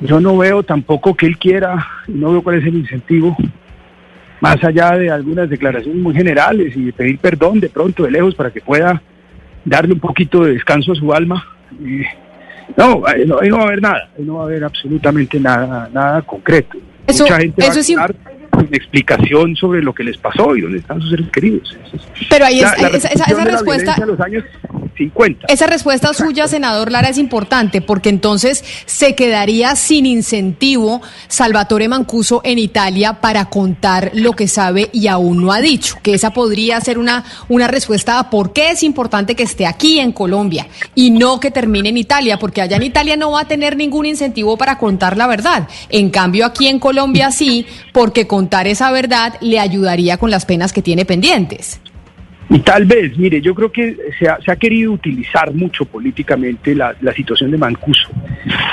Yo 0.00 0.20
no 0.20 0.36
veo 0.36 0.62
tampoco 0.62 1.14
que 1.14 1.26
él 1.26 1.38
quiera, 1.38 1.86
no 2.08 2.32
veo 2.32 2.42
cuál 2.42 2.58
es 2.58 2.66
el 2.66 2.76
incentivo 2.76 3.36
más 4.40 4.62
allá 4.62 4.92
de 4.92 5.10
algunas 5.10 5.48
declaraciones 5.50 6.00
muy 6.00 6.14
generales 6.14 6.76
y 6.76 6.86
de 6.86 6.92
pedir 6.92 7.18
perdón 7.18 7.60
de 7.60 7.68
pronto 7.68 8.04
de 8.04 8.10
lejos 8.10 8.34
para 8.34 8.50
que 8.50 8.60
pueda 8.60 9.02
darle 9.64 9.94
un 9.94 10.00
poquito 10.00 10.44
de 10.44 10.52
descanso 10.52 10.92
a 10.92 10.94
su 10.94 11.12
alma. 11.12 11.44
no, 12.76 13.02
ahí 13.06 13.24
no, 13.26 13.36
va 13.56 13.62
a 13.62 13.66
haber 13.66 13.82
nada, 13.82 14.10
ahí 14.16 14.24
no 14.24 14.34
va 14.34 14.42
a 14.42 14.46
haber 14.46 14.64
absolutamente 14.64 15.40
nada, 15.40 15.88
nada 15.92 16.22
concreto. 16.22 16.78
Mucha 17.06 17.38
gente 17.38 17.62
va 17.62 17.72
a 17.72 17.78
estar 17.78 18.14
una 18.52 18.76
explicación 18.76 19.56
sobre 19.56 19.82
lo 19.82 19.94
que 19.94 20.04
les 20.04 20.16
pasó 20.16 20.56
y 20.56 20.62
dónde 20.62 20.78
están 20.78 21.00
sus 21.00 21.10
seres 21.10 21.28
queridos. 21.30 21.76
Pero 22.28 22.44
ahí 22.44 22.60
es, 22.60 22.72
esa, 22.94 23.08
esa, 23.08 23.44
respuesta. 23.44 23.96
los 24.04 24.20
años 24.20 24.44
esa 25.48 25.66
respuesta 25.66 26.12
suya, 26.12 26.48
senador 26.48 26.90
Lara, 26.90 27.08
es 27.08 27.18
importante 27.18 27.80
porque 27.80 28.08
entonces 28.08 28.64
se 28.86 29.14
quedaría 29.14 29.76
sin 29.76 30.06
incentivo 30.06 31.00
Salvatore 31.28 31.88
Mancuso 31.88 32.40
en 32.44 32.58
Italia 32.58 33.20
para 33.20 33.46
contar 33.46 34.10
lo 34.14 34.32
que 34.32 34.48
sabe 34.48 34.90
y 34.92 35.06
aún 35.06 35.42
no 35.42 35.52
ha 35.52 35.60
dicho. 35.60 35.96
Que 36.02 36.14
esa 36.14 36.30
podría 36.30 36.80
ser 36.80 36.98
una, 36.98 37.24
una 37.48 37.68
respuesta 37.68 38.18
a 38.18 38.30
por 38.30 38.52
qué 38.52 38.70
es 38.70 38.82
importante 38.82 39.34
que 39.34 39.44
esté 39.44 39.66
aquí 39.66 40.00
en 40.00 40.12
Colombia 40.12 40.66
y 40.94 41.10
no 41.10 41.40
que 41.40 41.50
termine 41.50 41.90
en 41.90 41.96
Italia, 41.96 42.38
porque 42.38 42.60
allá 42.60 42.76
en 42.76 42.82
Italia 42.82 43.16
no 43.16 43.32
va 43.32 43.42
a 43.42 43.48
tener 43.48 43.76
ningún 43.76 44.06
incentivo 44.06 44.56
para 44.56 44.78
contar 44.78 45.16
la 45.16 45.26
verdad. 45.26 45.68
En 45.88 46.10
cambio, 46.10 46.46
aquí 46.46 46.68
en 46.68 46.78
Colombia 46.78 47.30
sí, 47.30 47.66
porque 47.92 48.26
contar 48.26 48.66
esa 48.66 48.90
verdad 48.90 49.34
le 49.40 49.60
ayudaría 49.60 50.16
con 50.16 50.30
las 50.30 50.44
penas 50.44 50.72
que 50.72 50.82
tiene 50.82 51.04
pendientes. 51.04 51.80
Y 52.50 52.60
tal 52.60 52.86
vez, 52.86 53.16
mire, 53.18 53.42
yo 53.42 53.54
creo 53.54 53.70
que 53.70 53.94
se 54.18 54.26
ha, 54.28 54.56
querido 54.56 54.92
utilizar 54.92 55.52
mucho 55.52 55.84
políticamente 55.84 56.74
la, 56.74 56.94
situación 57.14 57.50
de 57.50 57.58
Mancuso. 57.58 58.08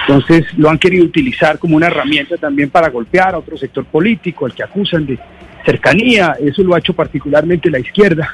Entonces 0.07 0.45
lo 0.57 0.69
han 0.69 0.77
querido 0.77 1.03
utilizar 1.03 1.59
como 1.59 1.75
una 1.75 1.87
herramienta 1.87 2.37
también 2.37 2.69
para 2.69 2.89
golpear 2.89 3.35
a 3.35 3.39
otro 3.39 3.57
sector 3.57 3.83
político, 3.85 4.45
al 4.45 4.53
que 4.53 4.63
acusan 4.63 5.05
de 5.05 5.19
cercanía. 5.65 6.37
Eso 6.39 6.63
lo 6.63 6.73
ha 6.73 6.79
hecho 6.79 6.93
particularmente 6.93 7.69
la 7.69 7.79
izquierda. 7.79 8.33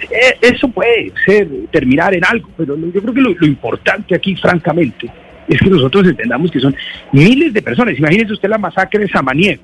Eh, 0.00 0.38
eso 0.40 0.66
puede 0.66 1.12
ser, 1.24 1.48
terminar 1.70 2.12
en 2.14 2.24
algo, 2.24 2.50
pero 2.56 2.76
yo 2.76 3.00
creo 3.00 3.14
que 3.14 3.20
lo, 3.20 3.32
lo 3.32 3.46
importante 3.46 4.16
aquí, 4.16 4.34
francamente, 4.34 5.08
es 5.46 5.60
que 5.60 5.70
nosotros 5.70 6.08
entendamos 6.08 6.50
que 6.50 6.58
son 6.58 6.74
miles 7.12 7.54
de 7.54 7.62
personas. 7.62 7.96
Imagínese 7.96 8.32
usted 8.32 8.48
la 8.48 8.58
masacre 8.58 9.04
de 9.04 9.08
Samaniego, 9.08 9.62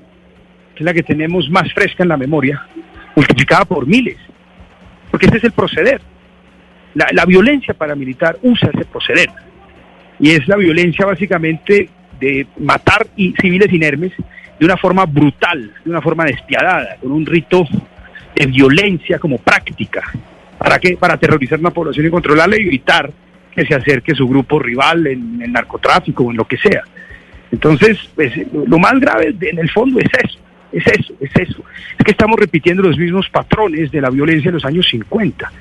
que 0.73 0.79
es 0.79 0.85
la 0.85 0.93
que 0.93 1.03
tenemos 1.03 1.49
más 1.49 1.71
fresca 1.73 2.03
en 2.03 2.09
la 2.09 2.17
memoria, 2.17 2.65
multiplicada 3.13 3.65
por 3.65 3.85
miles 3.85 4.17
porque 5.21 5.37
ese 5.37 5.37
es 5.37 5.43
el 5.43 5.51
proceder. 5.51 6.01
La, 6.93 7.25
violencia 7.25 7.73
paramilitar 7.73 8.37
usa 8.41 8.69
ese 8.73 8.85
proceder. 8.85 9.29
Y 10.19 10.31
es 10.31 10.47
la 10.47 10.57
violencia 10.57 11.05
básicamente 11.05 11.89
de 12.19 12.47
matar 12.59 13.07
civiles 13.15 13.71
inermes 13.71 14.11
de 14.59 14.65
una 14.65 14.77
forma 14.77 15.05
brutal, 15.05 15.73
de 15.83 15.89
una 15.89 16.01
forma 16.01 16.25
despiadada, 16.25 16.97
con 16.99 17.11
un 17.11 17.25
rito 17.25 17.67
de 18.35 18.45
violencia 18.47 19.19
como 19.19 19.37
práctica. 19.37 20.01
¿Para 20.57 20.79
qué? 20.79 20.97
Para 20.97 21.13
aterrorizar 21.13 21.57
a 21.57 21.61
una 21.61 21.71
población 21.71 22.07
y 22.07 22.09
controlarla 22.09 22.57
y 22.59 22.67
evitar 22.67 23.11
que 23.55 23.65
se 23.65 23.75
acerque 23.75 24.15
su 24.15 24.27
grupo 24.27 24.59
rival 24.59 25.07
en 25.07 25.41
el 25.41 25.51
narcotráfico 25.51 26.23
o 26.23 26.31
en 26.31 26.37
lo 26.37 26.45
que 26.45 26.57
sea. 26.57 26.83
Entonces, 27.51 27.97
pues, 28.15 28.33
lo 28.51 28.79
más 28.79 28.99
grave 28.99 29.35
en 29.39 29.59
el 29.59 29.69
fondo 29.69 29.99
es 29.99 30.09
eso. 30.23 30.39
Es 30.71 30.87
eso, 30.87 31.13
es 31.19 31.31
eso. 31.35 31.63
Es 31.97 32.05
que 32.05 32.11
estamos 32.11 32.39
repitiendo 32.39 32.83
los 32.83 32.97
mismos 32.97 33.29
patrones 33.29 33.91
de 33.91 34.01
la 34.01 34.09
violencia 34.09 34.51
de 34.51 34.55
los 34.55 34.65
años 34.65 34.87
50, 34.89 35.51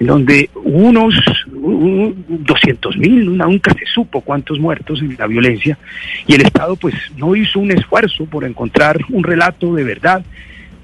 en 0.00 0.06
donde 0.06 0.50
unos 0.54 1.14
200 1.52 2.96
mil, 2.96 3.36
nunca 3.36 3.72
se 3.74 3.86
supo 3.86 4.20
cuántos 4.22 4.58
muertos 4.58 5.00
en 5.00 5.16
la 5.18 5.26
violencia, 5.26 5.78
y 6.26 6.34
el 6.34 6.42
Estado 6.42 6.76
pues 6.76 6.94
no 7.16 7.36
hizo 7.36 7.60
un 7.60 7.70
esfuerzo 7.70 8.24
por 8.26 8.44
encontrar 8.44 8.98
un 9.10 9.22
relato 9.22 9.74
de 9.74 9.84
verdad, 9.84 10.24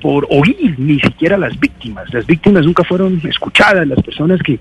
por 0.01 0.27
oír 0.31 0.75
ni 0.79 0.99
siquiera 1.01 1.37
las 1.37 1.59
víctimas. 1.59 2.13
Las 2.13 2.27
víctimas 2.27 2.65
nunca 2.65 2.85
fueron 2.85 3.21
escuchadas, 3.25 3.87
las 3.87 4.03
personas 4.03 4.41
que 4.43 4.59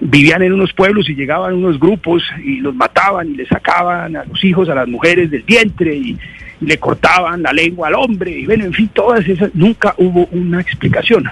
vivían 0.00 0.42
en 0.42 0.52
unos 0.52 0.72
pueblos 0.72 1.08
y 1.08 1.14
llegaban 1.14 1.54
unos 1.54 1.78
grupos 1.78 2.22
y 2.44 2.60
los 2.60 2.74
mataban 2.74 3.30
y 3.30 3.36
les 3.36 3.48
sacaban 3.48 4.16
a 4.16 4.24
los 4.24 4.42
hijos, 4.44 4.68
a 4.68 4.74
las 4.74 4.88
mujeres 4.88 5.30
del 5.30 5.42
vientre 5.42 5.94
y 5.94 6.18
le 6.66 6.78
cortaban 6.78 7.42
la 7.42 7.52
lengua 7.52 7.88
al 7.88 7.94
hombre, 7.94 8.30
y 8.30 8.46
bueno, 8.46 8.64
en 8.64 8.72
fin, 8.72 8.88
todas 8.92 9.26
esas, 9.28 9.54
nunca 9.54 9.94
hubo 9.98 10.26
una 10.32 10.60
explicación. 10.60 11.24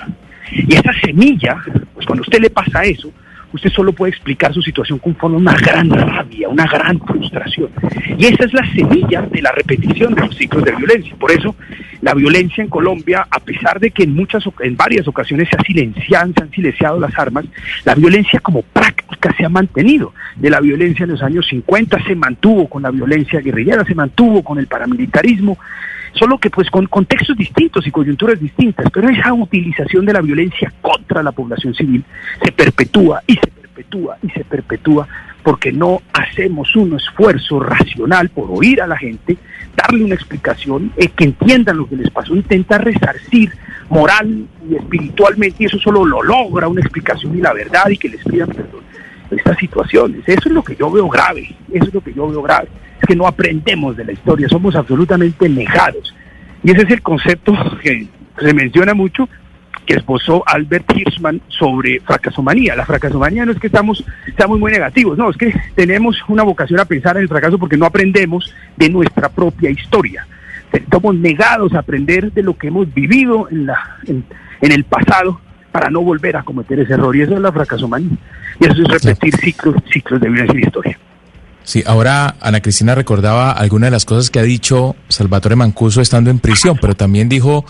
Y 0.51 0.75
esa 0.75 0.93
semilla, 1.01 1.57
pues 1.95 2.07
cuando 2.07 2.23
a 2.23 2.27
usted 2.27 2.41
le 2.41 2.51
pasa 2.51 2.85
eso, 2.85 3.13
usted 3.53 3.71
solo 3.71 3.93
puede 3.93 4.11
explicar 4.11 4.53
su 4.53 4.63
situación 4.63 4.99
con 4.99 5.35
una 5.35 5.55
gran 5.55 5.91
rabia, 5.91 6.49
una 6.49 6.67
gran 6.67 6.99
frustración. 7.01 7.71
Y 8.19 8.27
esa 8.27 8.45
es 8.45 8.53
la 8.53 8.73
semilla 8.73 9.23
de 9.23 9.43
la 9.43 9.53
repetición 9.53 10.15
de 10.15 10.23
los 10.23 10.37
ciclos 10.37 10.65
de 10.65 10.73
violencia. 10.73 11.15
Por 11.17 11.31
eso 11.33 11.55
la 12.03 12.15
violencia 12.15 12.63
en 12.63 12.69
Colombia, 12.69 13.27
a 13.31 13.39
pesar 13.39 13.79
de 13.79 13.93
que 13.93 14.03
en 14.03 14.15
muchas, 14.15 14.45
en 14.61 14.77
varias 14.77 15.07
ocasiones 15.07 15.49
se, 15.49 15.57
ha 15.57 15.63
silenciado, 15.63 16.33
se 16.35 16.43
han 16.43 16.51
silenciado 16.51 17.01
las 17.01 17.17
armas, 17.17 17.45
la 17.85 17.95
violencia 17.95 18.41
como 18.41 18.63
práctica 18.63 19.33
se 19.37 19.45
ha 19.45 19.49
mantenido. 19.49 20.13
De 20.37 20.51
la 20.51 20.61
violencia 20.61 21.05
en 21.05 21.13
los 21.13 21.23
años 21.23 21.47
50 21.49 22.03
se 22.05 22.17
mantuvo 22.17 22.69
con 22.69 22.83
la 22.83 22.91
violencia 22.91 23.41
guerrillera, 23.41 23.85
se 23.85 23.95
mantuvo 23.95 24.43
con 24.43 24.59
el 24.59 24.67
paramilitarismo, 24.67 25.57
solo 26.15 26.39
que 26.39 26.51
pues 26.51 26.69
con 26.71 26.87
contextos 26.87 27.37
distintos 27.37 27.87
y 27.87 27.93
coyunturas 27.93 28.41
distintas, 28.41 28.91
pero 28.93 29.09
esa 29.09 29.33
utilización 29.33 30.05
de 30.05 30.13
la 30.13 30.21
violencia 30.21 30.73
contra 30.83 31.23
la 31.23 31.31
población 31.31 31.73
civil 31.73 32.05
se 32.43 32.51
perpetúa 32.51 33.23
y 33.29 33.35
se 33.35 33.47
perpetúa 33.47 34.19
y 34.23 34.31
se 34.31 34.45
perpetúa 34.45 35.07
porque 35.45 35.73
no 35.73 36.03
hacemos 36.13 36.75
un 36.75 36.97
esfuerzo 36.97 37.61
racional 37.61 38.29
por 38.29 38.49
oír 38.51 38.83
a 38.83 38.87
la 38.87 38.97
gente, 38.97 39.37
darle 39.77 40.05
una 40.05 40.15
explicación, 40.15 40.93
eh, 40.97 41.09
que 41.09 41.25
entiendan 41.25 41.79
lo 41.79 41.89
que 41.89 41.97
les 41.97 42.11
pasó, 42.11 42.35
intenta 42.35 42.79
resarcir 42.79 43.53
moral 43.89 44.47
y 44.69 44.75
espiritualmente 44.77 45.63
y 45.63 45.67
eso 45.67 45.79
solo 45.79 46.05
lo 46.05 46.23
logra 46.23 46.69
una 46.69 46.81
explicación 46.81 47.37
y 47.37 47.41
la 47.41 47.53
verdad 47.53 47.89
y 47.89 47.97
que 47.97 48.09
les 48.09 48.23
pidan 48.25 48.49
perdón 48.49 48.83
estas 49.31 49.59
situaciones. 49.59 50.23
Eso 50.27 50.49
es 50.49 50.55
lo 50.55 50.63
que 50.63 50.77
yo 50.77 50.91
veo 50.91 51.09
grave, 51.09 51.55
eso 51.73 51.87
es 51.87 51.95
lo 51.95 52.01
que 52.01 52.13
yo 52.13 52.29
veo 52.29 52.43
grave 52.43 52.69
es 53.03 53.07
que 53.07 53.17
no 53.17 53.27
aprendemos 53.27 53.97
de 53.97 54.05
la 54.05 54.13
historia, 54.13 54.49
somos 54.49 54.77
absolutamente 54.77 55.49
negados. 55.49 56.15
Y 56.63 56.71
ese 56.71 56.83
es 56.83 56.91
el 56.91 57.03
concepto 57.03 57.53
que 57.83 58.07
se 58.39 58.55
menciona 58.55 58.95
mucho 58.95 59.29
que 59.87 59.95
esbozó 59.95 60.43
Albert 60.47 60.91
Hirschman 60.95 61.41
sobre 61.49 62.01
fracasomanía. 62.01 62.77
La 62.77 62.87
fracasomanía 62.87 63.45
no 63.45 63.53
es 63.53 63.59
que 63.59 63.67
estamos, 63.67 64.05
estamos 64.27 64.59
muy 64.59 64.73
negativos, 64.73 65.19
no, 65.19 65.31
es 65.31 65.37
que 65.37 65.53
tenemos 65.75 66.17
una 66.29 66.43
vocación 66.43 66.81
a 66.81 66.85
pensar 66.85 67.17
en 67.17 67.23
el 67.23 67.29
fracaso 67.29 67.59
porque 67.59 67.77
no 67.77 67.87
aprendemos 67.87 68.55
de 68.77 68.89
nuestra 68.89 69.29
propia 69.29 69.71
historia. 69.71 70.27
Estamos 70.73 71.15
negados 71.17 71.75
a 71.75 71.81
aprender 71.81 72.33
de 72.33 72.43
lo 72.43 72.57
que 72.57 72.69
hemos 72.69 72.93
vivido 72.95 73.49
en, 73.51 73.67
la, 73.67 73.99
en, 74.07 74.25
en 74.61 74.73
el 74.73 74.85
pasado 74.85 75.41
para 75.71 75.91
no 75.91 76.03
volver 76.03 76.37
a 76.37 76.43
cometer 76.43 76.79
ese 76.81 76.95
error. 76.95 77.15
Y 77.17 77.23
eso 77.23 77.35
es 77.35 77.41
la 77.41 77.53
fracasomanía. 77.53 78.17
Y 78.61 78.65
eso 78.65 78.83
es 78.83 79.03
repetir 79.03 79.37
ciclos, 79.37 79.77
ciclos 79.93 80.21
de 80.21 80.29
violencia 80.29 80.61
y 80.61 80.63
historia. 80.63 80.99
Sí, 81.65 81.83
ahora 81.87 82.37
Ana 82.41 82.61
Cristina 82.61 82.95
recordaba 82.95 83.53
algunas 83.53 83.89
de 83.89 83.93
las 83.93 84.05
cosas 84.05 84.31
que 84.31 84.39
ha 84.41 84.43
dicho 84.43 84.97
Salvatore 85.09 85.57
Mancuso 85.57 86.01
estando 86.01 86.31
en 86.31 86.39
prisión, 86.39 86.77
pero 86.81 86.95
también 86.95 87.29
dijo 87.29 87.65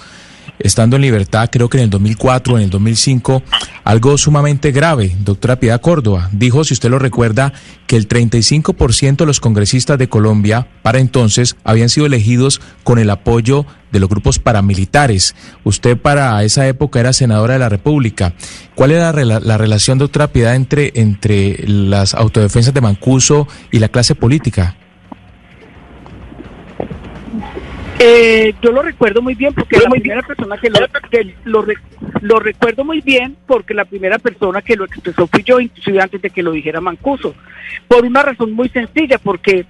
estando 0.59 0.97
en 0.97 1.03
libertad, 1.03 1.49
creo 1.51 1.69
que 1.69 1.79
en 1.79 1.85
el 1.85 1.91
2004 1.91 2.55
o 2.55 2.59
en 2.59 2.65
el 2.65 2.71
2005, 2.71 3.43
algo 3.85 4.17
sumamente 4.19 4.73
grave. 4.73 5.15
Doctora 5.21 5.57
Piedad 5.57 5.81
Córdoba 5.81 6.29
dijo, 6.33 6.65
si 6.65 6.75
usted 6.75 6.91
lo 6.91 6.99
recuerda, 6.99 7.53
que 7.87 7.97
el 7.97 8.09
35% 8.09 9.17
de 9.17 9.27
los 9.27 9.41
congresistas 9.41 9.99
de 9.99 10.09
Colombia 10.09 10.69
para 10.83 10.99
entonces 10.99 11.57
habían 11.65 11.89
sido 11.89 12.07
elegidos 12.07 12.61
con 12.85 12.99
el 12.99 13.11
apoyo 13.11 13.67
de 13.91 14.01
los 14.01 14.09
grupos 14.09 14.39
paramilitares. 14.39 15.35
Usted 15.65 15.99
para 15.99 16.43
esa 16.43 16.67
época 16.67 17.01
era 17.01 17.13
senadora 17.13 17.55
de 17.55 17.59
la 17.61 17.69
República. 17.69 18.35
¿Cuál 18.75 18.93
era 18.93 19.13
la, 19.13 19.59
relación, 19.59 19.99
doctora 19.99 20.29
Piedad, 20.29 20.55
entre, 20.55 20.93
entre 20.95 21.67
las 21.67 22.15
autodefensas 22.15 22.73
de 22.73 22.81
Mancuso 22.81 23.47
y 23.71 23.79
la 23.79 23.89
clase 23.89 24.15
política? 24.15 24.77
Eh, 27.99 28.55
yo 28.63 28.73
lo 28.73 28.83
recuerdo 28.83 29.23
muy 29.23 29.35
bien 29.35 29.55
porque 29.55 29.79
la 29.79 29.89
primera 29.91 30.23
persona 30.23 30.57
que, 30.59 30.71
lo, 31.45 31.65
lo, 32.21 32.41
recuerdo 32.41 32.85
muy 32.85 33.01
bien 33.01 33.37
porque 33.47 33.75
la 33.75 33.85
primera 33.85 34.19
persona 34.19 34.61
que 34.61 34.77
lo 34.77 34.85
expresó 34.85 35.27
fui 35.27 35.43
yo, 35.45 35.61
inclusive 35.61 36.01
antes 36.01 36.21
de 36.21 36.31
que 36.31 36.43
lo 36.43 36.53
dijera 36.53 36.81
Mancuso, 36.81 37.35
por 37.87 38.05
una 38.05 38.23
razón 38.23 38.53
muy 38.53 38.69
sencilla, 38.71 39.19
porque 39.19 39.67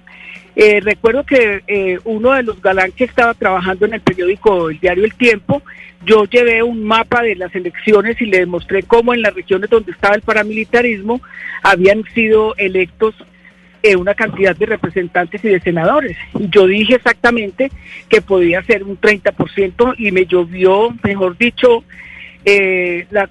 eh, 0.55 0.79
recuerdo 0.81 1.23
que 1.23 1.63
eh, 1.67 1.99
uno 2.03 2.31
de 2.31 2.43
los 2.43 2.61
galán 2.61 2.91
que 2.91 3.03
estaba 3.05 3.33
trabajando 3.33 3.85
en 3.85 3.95
el 3.95 4.01
periódico 4.01 4.69
El 4.69 4.79
Diario 4.79 5.05
El 5.05 5.15
Tiempo, 5.15 5.61
yo 6.05 6.25
llevé 6.25 6.61
un 6.63 6.83
mapa 6.83 7.21
de 7.21 7.35
las 7.35 7.53
elecciones 7.55 8.19
y 8.21 8.25
le 8.25 8.39
demostré 8.39 8.83
cómo 8.83 9.13
en 9.13 9.21
las 9.21 9.33
regiones 9.33 9.69
donde 9.69 9.91
estaba 9.91 10.15
el 10.15 10.21
paramilitarismo 10.21 11.21
habían 11.63 12.03
sido 12.13 12.55
electos 12.57 13.15
eh, 13.83 13.97
una 13.97 14.15
cantidad 14.15 14.55
de 14.55 14.65
representantes 14.65 15.43
y 15.43 15.49
de 15.49 15.59
senadores. 15.59 16.17
Y 16.39 16.49
yo 16.49 16.65
dije 16.65 16.95
exactamente 16.95 17.69
que 18.07 18.21
podía 18.21 18.63
ser 18.63 18.83
un 18.83 18.97
30% 18.97 19.95
y 19.97 20.11
me 20.11 20.25
llovió, 20.25 20.95
mejor 21.03 21.37
dicho, 21.37 21.83
eh, 22.45 23.05
la, 23.11 23.29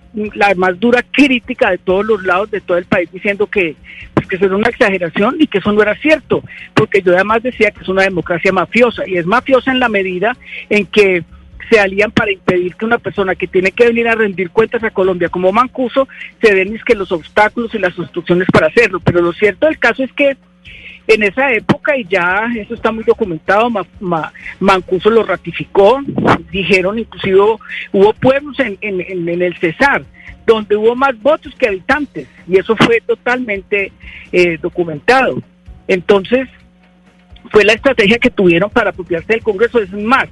más 0.57 0.79
dura 0.79 1.03
crítica 1.11 1.71
de 1.71 1.79
todos 1.79 2.05
los 2.05 2.23
lados 2.23 2.51
de 2.51 2.61
todo 2.61 2.79
el 2.79 2.85
país 2.85 3.11
diciendo 3.13 3.47
que, 3.47 3.77
pues, 4.15 4.27
que 4.27 4.37
eso 4.37 4.45
era 4.45 4.57
una 4.57 4.69
exageración 4.69 5.37
y 5.39 5.47
que 5.47 5.59
eso 5.59 5.73
no 5.73 5.83
era 5.83 5.95
cierto, 5.97 6.43
porque 6.75 7.03
yo 7.03 7.15
además 7.15 7.43
decía 7.43 7.71
que 7.71 7.81
es 7.81 7.89
una 7.89 8.03
democracia 8.03 8.53
mafiosa 8.53 9.05
y 9.07 9.17
es 9.17 9.27
mafiosa 9.27 9.73
en 9.73 9.81
la 9.81 9.89
medida 9.89 10.37
en 10.69 10.87
que 10.87 11.25
se 11.71 11.81
alían 11.81 12.11
para 12.11 12.33
impedir 12.33 12.75
que 12.75 12.85
una 12.85 12.99
persona 12.99 13.35
que 13.35 13.47
tiene 13.47 13.73
que 13.73 13.87
venir 13.87 14.09
a 14.09 14.15
rendir 14.15 14.51
cuentas 14.51 14.83
a 14.85 14.91
Colombia 14.91 15.29
como 15.29 15.53
Mancuso 15.53 16.09
se 16.41 16.55
den 16.55 16.79
que 16.85 16.95
los 16.95 17.13
obstáculos 17.13 17.75
y 17.75 17.79
las 17.79 17.97
instrucciones 17.99 18.49
para 18.53 18.69
hacerlo. 18.69 19.01
Pero 19.01 19.21
lo 19.21 19.33
cierto 19.33 19.67
del 19.67 19.79
caso 19.79 20.03
es 20.03 20.13
que 20.13 20.37
en 21.09 21.23
esa 21.23 21.53
época, 21.53 21.97
y 21.97 22.05
ya 22.05 22.49
eso 22.57 22.75
está 22.75 22.93
muy 22.93 23.05
documentado, 23.05 23.69
Mancuso 24.61 25.11
lo 25.11 25.25
ratificó, 25.25 26.01
dijeron 26.51 26.99
inclusive 26.99 27.41
hubo 27.93 28.13
pueblos 28.15 28.57
en, 28.61 28.79
el 28.81 29.57
Cesar 29.59 30.05
donde 30.47 30.77
hubo 30.77 30.95
más 30.97 31.21
votos 31.21 31.55
que 31.57 31.69
habitantes, 31.69 32.29
y 32.49 32.59
eso 32.59 32.77
fue 32.77 33.01
totalmente 33.01 33.93
eh, 34.33 34.59
documentado. 34.61 35.41
Entonces, 35.87 36.49
fue 37.51 37.65
la 37.65 37.75
estrategia 37.75 38.19
que 38.19 38.31
tuvieron 38.31 38.71
para 38.71 38.91
apropiarse 38.91 39.35
del 39.35 39.43
Congreso. 39.43 39.79
Es 39.81 39.93
más, 39.93 40.29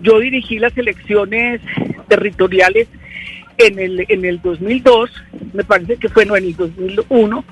yo 0.00 0.18
dirigí 0.20 0.58
las 0.58 0.76
elecciones 0.76 1.60
territoriales 2.08 2.88
en 3.58 3.78
el, 3.78 4.06
en 4.08 4.24
el 4.24 4.40
2002, 4.40 5.10
me 5.52 5.64
parece 5.64 5.96
que 5.96 6.08
fue 6.08 6.24
no, 6.24 6.36
en 6.36 6.44
el 6.44 6.56
2001, 6.56 7.44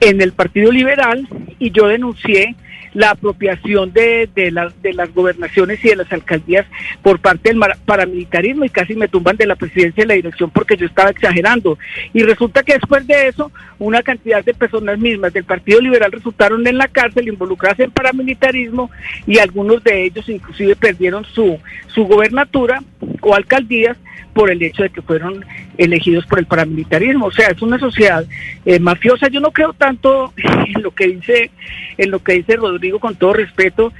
en 0.00 0.20
el 0.20 0.32
Partido 0.32 0.70
Liberal 0.72 1.26
y 1.58 1.70
yo 1.70 1.88
denuncié 1.88 2.54
la 2.94 3.10
apropiación 3.10 3.92
de, 3.92 4.28
de, 4.34 4.52
de 4.82 4.92
las 4.92 5.14
gobernaciones 5.14 5.84
y 5.84 5.88
de 5.88 5.96
las 5.96 6.12
alcaldías 6.12 6.66
por 7.02 7.20
parte 7.20 7.50
del 7.50 7.60
paramilitarismo 7.84 8.64
y 8.64 8.68
casi 8.68 8.94
me 8.94 9.08
tumban 9.08 9.36
de 9.36 9.46
la 9.46 9.56
presidencia 9.56 10.04
y 10.04 10.06
la 10.06 10.14
dirección 10.14 10.50
porque 10.50 10.76
yo 10.76 10.86
estaba 10.86 11.10
exagerando. 11.10 11.78
Y 12.12 12.22
resulta 12.22 12.62
que 12.62 12.74
después 12.74 13.06
de 13.06 13.28
eso, 13.28 13.52
una 13.78 14.02
cantidad 14.02 14.44
de 14.44 14.54
personas 14.54 14.98
mismas 14.98 15.32
del 15.32 15.44
Partido 15.44 15.80
Liberal 15.80 16.12
resultaron 16.12 16.66
en 16.66 16.78
la 16.78 16.88
cárcel 16.88 17.28
involucradas 17.28 17.80
en 17.80 17.90
paramilitarismo 17.90 18.90
y 19.26 19.38
algunos 19.38 19.82
de 19.84 20.04
ellos 20.04 20.28
inclusive 20.28 20.76
perdieron 20.76 21.24
su, 21.24 21.58
su 21.88 22.04
gobernatura 22.04 22.82
o 23.20 23.34
alcaldías 23.34 23.96
por 24.32 24.50
el 24.50 24.62
hecho 24.62 24.82
de 24.82 24.90
que 24.90 25.02
fueron 25.02 25.44
elegidos 25.76 26.26
por 26.26 26.38
el 26.38 26.46
paramilitarismo. 26.46 27.26
O 27.26 27.32
sea, 27.32 27.48
es 27.48 27.62
una 27.62 27.78
sociedad 27.78 28.24
eh, 28.64 28.78
mafiosa. 28.78 29.28
Yo 29.28 29.40
no 29.40 29.50
creo 29.50 29.72
tanto 29.72 30.32
en 30.74 30.82
lo 30.82 30.92
que 30.92 31.08
dice, 31.08 31.50
en 31.98 32.10
lo 32.10 32.20
que 32.20 32.34
dice 32.34 32.56
Rodrigo, 32.56 33.00
con 33.00 33.16
todo 33.16 33.32
respeto, 33.32 33.92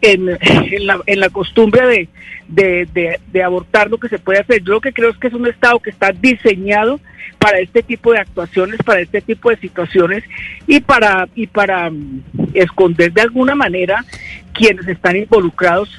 en, 0.00 0.26
la, 0.86 1.00
en 1.06 1.20
la, 1.20 1.28
costumbre 1.30 2.08
de, 2.48 3.18
de, 3.32 3.42
abortar 3.42 3.90
lo 3.90 3.98
que 3.98 4.08
se 4.08 4.18
puede 4.18 4.40
hacer. 4.40 4.62
Yo 4.62 4.74
lo 4.74 4.80
que 4.80 4.92
creo 4.92 5.10
es 5.10 5.18
que 5.18 5.28
es 5.28 5.34
un 5.34 5.46
Estado 5.46 5.80
que 5.80 5.90
está 5.90 6.12
diseñado 6.12 7.00
para 7.38 7.58
este 7.58 7.82
tipo 7.82 8.12
de 8.12 8.20
actuaciones, 8.20 8.78
para 8.84 9.00
este 9.00 9.20
tipo 9.20 9.50
de 9.50 9.56
situaciones 9.56 10.24
y 10.66 10.80
para, 10.80 11.28
y 11.34 11.46
para 11.46 11.90
mm, 11.90 12.22
esconder 12.54 13.12
de 13.12 13.22
alguna 13.22 13.54
manera 13.54 14.04
quienes 14.52 14.86
están 14.88 15.16
involucrados 15.16 15.90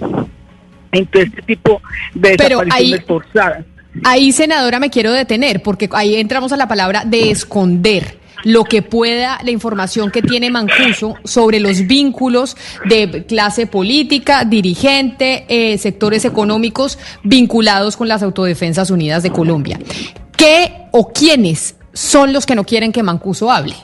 en 0.91 1.06
todo 1.08 1.23
este 1.23 1.41
tipo 1.41 1.82
de 2.13 2.38
desapariciones 2.38 3.06
forzadas. 3.06 3.65
Ahí, 4.04 4.32
senadora, 4.32 4.80
me 4.80 4.89
quiero 4.89 5.12
detener, 5.12 5.62
porque 5.63 5.89
ahí 5.93 6.15
entramos 6.15 6.52
a 6.52 6.58
la 6.58 6.67
palabra 6.67 7.04
de 7.06 7.32
esconder 7.32 8.17
lo 8.43 8.63
que 8.63 8.82
pueda, 8.82 9.39
la 9.43 9.52
información 9.52 10.12
que 10.12 10.21
tiene 10.21 10.52
Mancuso 10.52 11.15
sobre 11.23 11.60
los 11.60 11.88
vínculos 11.88 12.56
de 12.86 13.26
clase 13.26 13.65
política, 13.65 14.45
dirigente, 14.45 15.45
eh, 15.50 15.78
sectores 15.78 16.23
económicos 16.26 17.00
vinculados 17.23 17.97
con 17.97 18.08
las 18.08 18.21
Autodefensas 18.23 18.91
Unidas 18.91 19.23
de 19.23 19.32
Colombia. 19.32 19.80
¿Qué 20.36 20.88
o 20.91 21.12
quiénes 21.12 21.76
son 21.93 22.32
los 22.32 22.45
que 22.45 22.56
no 22.56 22.63
quieren 22.63 22.91
que 22.91 23.02
Mancuso 23.02 23.52
hable? 23.52 23.76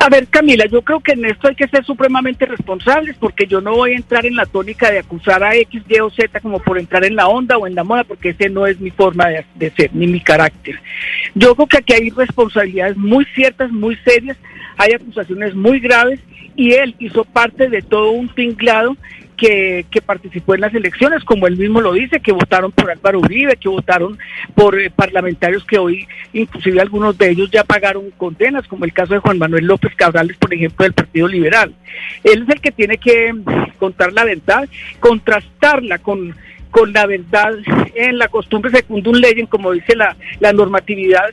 A 0.00 0.08
ver, 0.08 0.26
Camila, 0.28 0.66
yo 0.66 0.82
creo 0.82 1.00
que 1.00 1.12
en 1.12 1.24
esto 1.24 1.48
hay 1.48 1.54
que 1.54 1.68
ser 1.68 1.84
supremamente 1.84 2.44
responsables 2.44 3.16
porque 3.18 3.46
yo 3.46 3.60
no 3.60 3.74
voy 3.74 3.92
a 3.92 3.96
entrar 3.96 4.26
en 4.26 4.36
la 4.36 4.44
tónica 4.44 4.90
de 4.90 4.98
acusar 4.98 5.42
a 5.42 5.54
X, 5.56 5.82
Y 5.88 5.98
o 6.00 6.10
Z 6.10 6.40
como 6.40 6.58
por 6.58 6.78
entrar 6.78 7.04
en 7.04 7.16
la 7.16 7.28
onda 7.28 7.56
o 7.56 7.66
en 7.66 7.74
la 7.74 7.84
moda 7.84 8.04
porque 8.04 8.30
ese 8.30 8.50
no 8.50 8.66
es 8.66 8.78
mi 8.80 8.90
forma 8.90 9.28
de, 9.28 9.70
ser 9.70 9.94
ni 9.94 10.06
mi 10.06 10.20
carácter. 10.20 10.78
Yo 11.34 11.54
creo 11.54 11.66
que 11.66 11.78
aquí 11.78 11.92
hay 11.94 12.10
responsabilidades 12.10 12.96
muy 12.96 13.24
ciertas, 13.34 13.70
muy 13.70 13.96
serias, 14.04 14.36
hay 14.76 14.92
acusaciones 14.92 15.54
muy 15.54 15.80
graves 15.80 16.20
y 16.56 16.72
él 16.72 16.94
hizo 16.98 17.24
parte 17.24 17.68
de 17.68 17.80
todo 17.80 18.10
un 18.10 18.28
tinglado 18.28 18.96
que, 19.36 19.86
que, 19.90 20.00
participó 20.00 20.54
en 20.54 20.62
las 20.62 20.74
elecciones, 20.74 21.24
como 21.24 21.46
él 21.46 21.56
mismo 21.56 21.80
lo 21.80 21.92
dice, 21.92 22.20
que 22.20 22.32
votaron 22.32 22.72
por 22.72 22.90
Álvaro 22.90 23.20
Uribe, 23.20 23.56
que 23.56 23.68
votaron 23.68 24.18
por 24.54 24.78
eh, 24.78 24.90
parlamentarios 24.90 25.64
que 25.64 25.78
hoy, 25.78 26.06
inclusive 26.32 26.80
algunos 26.80 27.16
de 27.18 27.30
ellos 27.30 27.50
ya 27.50 27.64
pagaron 27.64 28.10
condenas, 28.12 28.66
como 28.66 28.84
el 28.84 28.92
caso 28.92 29.14
de 29.14 29.20
Juan 29.20 29.38
Manuel 29.38 29.66
López 29.66 29.94
Cabrales, 29.94 30.36
por 30.36 30.52
ejemplo, 30.52 30.84
del 30.84 30.92
Partido 30.92 31.28
Liberal. 31.28 31.74
Él 32.22 32.42
es 32.42 32.48
el 32.48 32.60
que 32.60 32.72
tiene 32.72 32.98
que 32.98 33.34
contar 33.78 34.12
la 34.12 34.24
verdad, 34.24 34.68
contrastarla 35.00 35.98
con 35.98 36.34
con 36.74 36.92
la 36.92 37.06
verdad 37.06 37.52
en 37.94 38.18
la 38.18 38.26
costumbre 38.26 38.72
secundum 38.72 39.14
legem, 39.14 39.46
como 39.46 39.70
dice 39.70 39.94
la, 39.94 40.16
la 40.40 40.52
normatividad, 40.52 41.32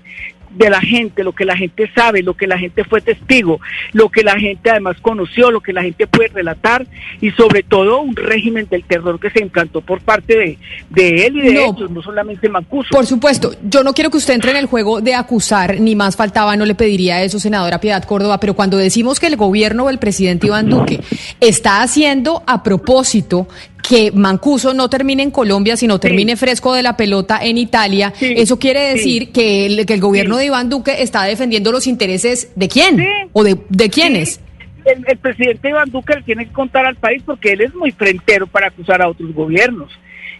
de 0.56 0.70
la 0.70 0.82
gente, 0.82 1.24
lo 1.24 1.34
que 1.34 1.46
la 1.46 1.56
gente 1.56 1.90
sabe, 1.94 2.24
lo 2.24 2.34
que 2.34 2.48
la 2.48 2.58
gente 2.58 2.84
fue 2.84 3.02
testigo, 3.02 3.60
lo 3.94 4.10
que 4.10 4.24
la 4.24 4.38
gente 4.38 4.70
además 4.70 4.98
conoció, 5.02 5.52
lo 5.52 5.62
que 5.62 5.74
la 5.74 5.84
gente 5.84 6.08
puede 6.08 6.30
relatar 6.30 6.86
y 7.20 7.32
sobre 7.32 7.64
todo 7.64 8.02
un 8.02 8.16
régimen 8.16 8.68
del 8.70 8.84
terror 8.84 9.20
que 9.20 9.30
se 9.30 9.42
implantó 9.42 9.82
por 9.82 10.02
parte 10.02 10.38
de, 10.38 10.58
de 10.90 11.26
él 11.26 11.38
y 11.38 11.42
de 11.42 11.64
ellos, 11.64 11.90
no 11.90 12.02
solamente 12.02 12.50
Mancuso. 12.50 12.90
Por 12.92 13.06
supuesto, 13.06 13.54
yo 13.64 13.84
no 13.84 13.94
quiero 13.94 14.10
que 14.10 14.18
usted 14.18 14.34
entre 14.34 14.52
en 14.52 14.58
el 14.58 14.66
juego 14.66 15.02
de 15.02 15.16
acusar, 15.16 15.80
ni 15.80 15.96
más 15.96 16.16
faltaba, 16.16 16.56
no 16.56 16.66
le 16.66 16.76
pediría 16.76 17.22
eso, 17.24 17.40
senadora 17.40 17.80
Piedad 17.80 18.04
Córdoba, 18.04 18.40
pero 18.40 18.54
cuando 18.54 18.78
decimos 18.78 19.20
que 19.20 19.28
el 19.28 19.38
gobierno 19.38 19.88
del 19.88 20.00
presidente 20.00 20.48
Iván 20.48 20.70
Duque 20.70 21.00
está 21.40 21.82
haciendo 21.82 22.44
a 22.46 22.64
propósito 22.64 23.48
que 23.82 24.12
Mancuso 24.12 24.74
no 24.74 24.90
termine 24.90 25.24
en 25.24 25.32
Colombia, 25.32 25.76
sino 25.76 26.00
termine 26.00 26.36
fresco 26.38 26.74
de 26.74 26.84
la 26.84 26.96
pelota 26.96 27.40
en 27.42 27.58
Italia, 27.58 28.14
eso 28.20 28.60
quiere 28.60 28.94
decir 28.94 29.32
que, 29.32 29.66
el, 29.66 29.86
que 29.86 29.94
el 29.94 30.00
gobierno 30.00 30.38
de 30.42 30.48
Iván 30.48 30.70
Duque 30.70 31.02
está 31.02 31.24
defendiendo 31.24 31.72
los 31.72 31.88
intereses 31.88 32.52
de 32.56 32.68
quién 32.68 32.98
o 33.32 33.44
de, 33.44 33.58
de 33.70 33.90
quiénes. 33.90 34.42
El, 34.84 35.06
el, 35.08 35.18
presidente 35.18 35.70
Iván 35.70 35.90
Duque 35.92 36.16
le 36.16 36.24
tiene 36.24 36.46
que 36.48 36.52
contar 36.52 36.86
al 36.86 36.96
país 36.96 37.22
porque 37.26 37.54
él 37.54 37.62
es 37.62 37.74
muy 37.76 37.92
frentero 37.92 38.48
para 38.48 38.68
acusar 38.68 39.02
a 39.02 39.08
otros 39.08 39.34
gobiernos 39.34 39.92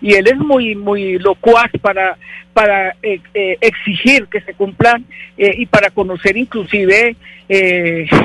y 0.02 0.14
él 0.14 0.28
es 0.28 0.38
muy 0.38 0.76
muy 0.76 1.20
locuaz 1.20 1.72
para 1.82 2.18
para 2.54 2.96
eh, 3.02 3.20
eh, 3.34 3.58
exigir 3.62 4.28
que 4.28 4.42
se 4.42 4.54
cumplan 4.54 5.06
eh, 5.38 5.54
y 5.58 5.66
para 5.66 5.90
conocer 5.90 6.38
inclusive 6.38 7.16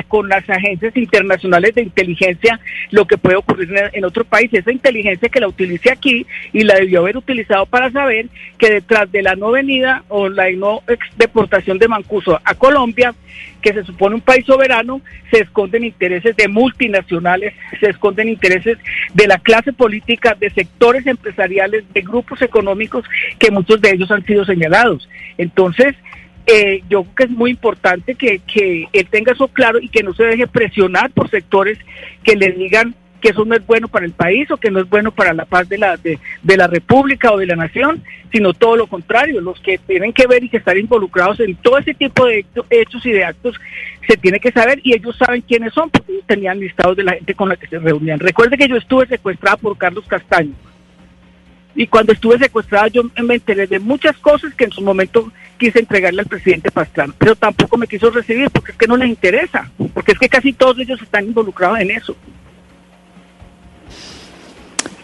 con 0.07 0.29
las 0.29 0.49
agencias 0.49 0.95
internacionales 0.95 1.75
de 1.75 1.81
inteligencia 1.81 2.61
lo 2.91 3.05
que 3.05 3.17
puede 3.17 3.35
ocurrir 3.35 3.69
en, 3.91 4.05
otro 4.05 4.23
país. 4.23 4.49
Esa 4.53 4.71
inteligencia 4.71 5.27
que 5.27 5.41
la 5.41 5.49
utilice 5.49 5.91
aquí 5.91 6.25
y 6.53 6.63
la 6.63 6.75
debió 6.75 7.01
haber 7.01 7.17
utilizado 7.17 7.65
para 7.65 7.91
saber 7.91 8.27
que 8.57 8.71
detrás 8.71 9.11
de 9.11 9.23
la 9.23 9.35
no 9.35 9.51
venida 9.51 10.05
o 10.07 10.29
la 10.29 10.49
no 10.51 10.81
deportación 11.17 11.77
de 11.77 11.89
Mancuso 11.89 12.39
a 12.41 12.55
Colombia, 12.55 13.13
que 13.67 13.81
se 13.81 13.83
supone 13.83 14.15
un 14.15 14.21
país 14.21 14.45
soberano, 14.45 15.01
se 15.29 15.41
esconden 15.41 15.83
intereses 15.83 16.35
de 16.37 16.47
multinacionales, 16.47 17.53
se 17.79 17.89
esconden 17.89 18.29
intereses 18.29 18.77
de 19.13 19.27
la 19.27 19.37
clase 19.39 19.73
política, 19.73 20.37
de 20.39 20.49
sectores 20.51 21.05
empresariales, 21.05 21.83
de 21.93 22.01
grupos 22.01 22.41
económicos 22.41 23.03
que 23.37 23.51
muchos 23.51 23.81
de 23.81 23.91
ellos 23.91 24.09
han 24.09 24.25
sido 24.25 24.45
señalados. 24.45 25.09
Entonces, 25.37 25.95
eh, 26.45 26.81
yo 26.89 27.03
creo 27.03 27.15
que 27.15 27.23
es 27.25 27.29
muy 27.29 27.51
importante 27.51 28.15
que, 28.15 28.39
que 28.39 28.87
él 28.93 29.07
tenga 29.09 29.33
eso 29.33 29.49
claro 29.49 29.79
y 29.81 29.89
que 29.89 30.03
no 30.03 30.13
se 30.13 30.23
deje 30.23 30.47
presionar 30.47 31.11
por 31.11 31.29
sectores 31.29 31.77
que 32.23 32.37
le 32.37 32.53
digan 32.53 32.95
que 33.17 33.29
eso 33.29 33.45
no 33.45 33.55
es 33.55 33.65
bueno 33.65 33.87
para 33.87 34.05
el 34.05 34.11
país 34.11 34.49
o 34.51 34.57
que 34.57 34.71
no 34.71 34.79
es 34.79 34.89
bueno 34.89 35.11
para 35.11 35.33
la 35.33 35.45
paz 35.45 35.67
de 35.69 35.77
la, 35.77 35.97
de, 35.97 36.19
la 36.43 36.67
República 36.67 37.31
o 37.31 37.37
de 37.37 37.45
la 37.45 37.55
nación, 37.55 38.03
sino 38.31 38.53
todo 38.53 38.75
lo 38.75 38.87
contrario, 38.87 39.41
los 39.41 39.59
que 39.59 39.77
tienen 39.77 40.13
que 40.13 40.27
ver 40.27 40.43
y 40.43 40.49
que 40.49 40.57
están 40.57 40.77
involucrados 40.77 41.39
en 41.39 41.55
todo 41.55 41.77
ese 41.77 41.93
tipo 41.93 42.25
de 42.25 42.45
hechos 42.69 43.05
y 43.05 43.11
de 43.11 43.23
actos 43.23 43.55
se 44.07 44.17
tiene 44.17 44.39
que 44.39 44.51
saber 44.51 44.79
y 44.83 44.95
ellos 44.95 45.17
saben 45.17 45.41
quiénes 45.41 45.73
son 45.73 45.89
porque 45.89 46.13
tenían 46.25 46.59
listados 46.59 46.95
de 46.95 47.03
la 47.03 47.13
gente 47.13 47.33
con 47.33 47.49
la 47.49 47.55
que 47.55 47.67
se 47.67 47.79
reunían. 47.79 48.19
Recuerde 48.19 48.57
que 48.57 48.67
yo 48.67 48.77
estuve 48.77 49.07
secuestrada 49.07 49.57
por 49.57 49.77
Carlos 49.77 50.05
Castaño 50.07 50.53
y 51.77 51.85
cuando 51.85 52.11
estuve 52.11 52.39
secuestrada 52.39 52.87
yo 52.87 53.03
me 53.23 53.35
enteré 53.35 53.67
de 53.67 53.79
muchas 53.79 54.17
cosas 54.17 54.53
que 54.55 54.65
en 54.65 54.71
su 54.71 54.81
momento 54.81 55.31
quise 55.57 55.79
entregarle 55.79 56.21
al 56.21 56.27
presidente 56.27 56.71
Pastrana, 56.71 57.13
pero 57.17 57.35
tampoco 57.35 57.77
me 57.77 57.87
quiso 57.87 58.09
recibir 58.09 58.49
porque 58.49 58.71
es 58.71 58.77
que 58.77 58.87
no 58.87 58.97
le 58.97 59.07
interesa, 59.07 59.69
porque 59.93 60.13
es 60.13 60.19
que 60.19 60.27
casi 60.27 60.53
todos 60.53 60.79
ellos 60.79 61.01
están 61.01 61.25
involucrados 61.25 61.79
en 61.79 61.91
eso. 61.91 62.15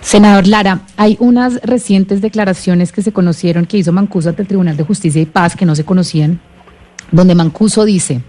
Senador 0.04 0.48
Lara, 0.48 0.82
hay 0.98 1.18
unas 1.20 1.62
recientes 1.64 2.22
declaraciones 2.22 2.92
que 2.92 3.02
se 3.02 3.14
conocieron 3.14 3.66
que 3.66 3.78
hizo 3.78 3.94
Mancuso 3.94 4.30
ante 4.30 4.42
el 4.42 4.48
Tribunal 4.48 4.78
de 4.78 4.84
Justicia 4.84 5.22
y 5.22 5.26
Paz 5.26 5.56
que 5.56 5.66
no 5.66 5.76
se 5.76 5.86
conocían, 5.86 6.42
donde 7.12 7.34
Mancuso 7.34 7.86
dice, 7.86 8.22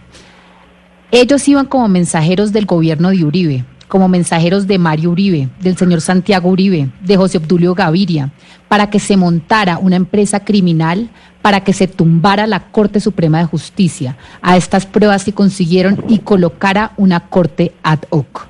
ellos 1.11 1.47
iban 1.49 1.67
como 1.67 1.89
mensajeros 1.89 2.53
del 2.53 2.65
gobierno 2.65 3.11
de 3.11 3.25
Uribe, 3.25 3.65
como 3.89 4.09
mensajeros 4.09 4.67
de 4.67 4.79
Mario 4.79 5.11
Uribe, 5.11 5.49
del 5.61 5.77
señor 5.77 6.01
Santiago 6.01 6.49
Uribe, 6.49 6.91
de 7.03 7.17
José 7.17 7.39
Obdulio 7.39 7.75
Gaviria, 7.75 8.33
para 8.69 8.89
que 8.89 8.99
se 8.99 9.17
montara 9.17 9.79
una 9.79 9.97
empresa 9.97 10.41
criminal, 10.41 11.11
para 11.43 11.63
que 11.65 11.73
se 11.73 11.87
tumbara 11.87 12.47
la 12.47 12.71
Corte 12.71 13.01
Suprema 13.01 13.39
de 13.39 13.45
Justicia. 13.45 14.17
A 14.41 14.57
estas 14.57 14.87
pruebas 14.87 15.23
se 15.23 15.33
consiguieron 15.33 16.05
y 16.09 16.21
colocara 16.21 16.93
una 16.97 17.21
Corte 17.29 17.75
ad 17.83 18.01
hoc. 18.11 18.49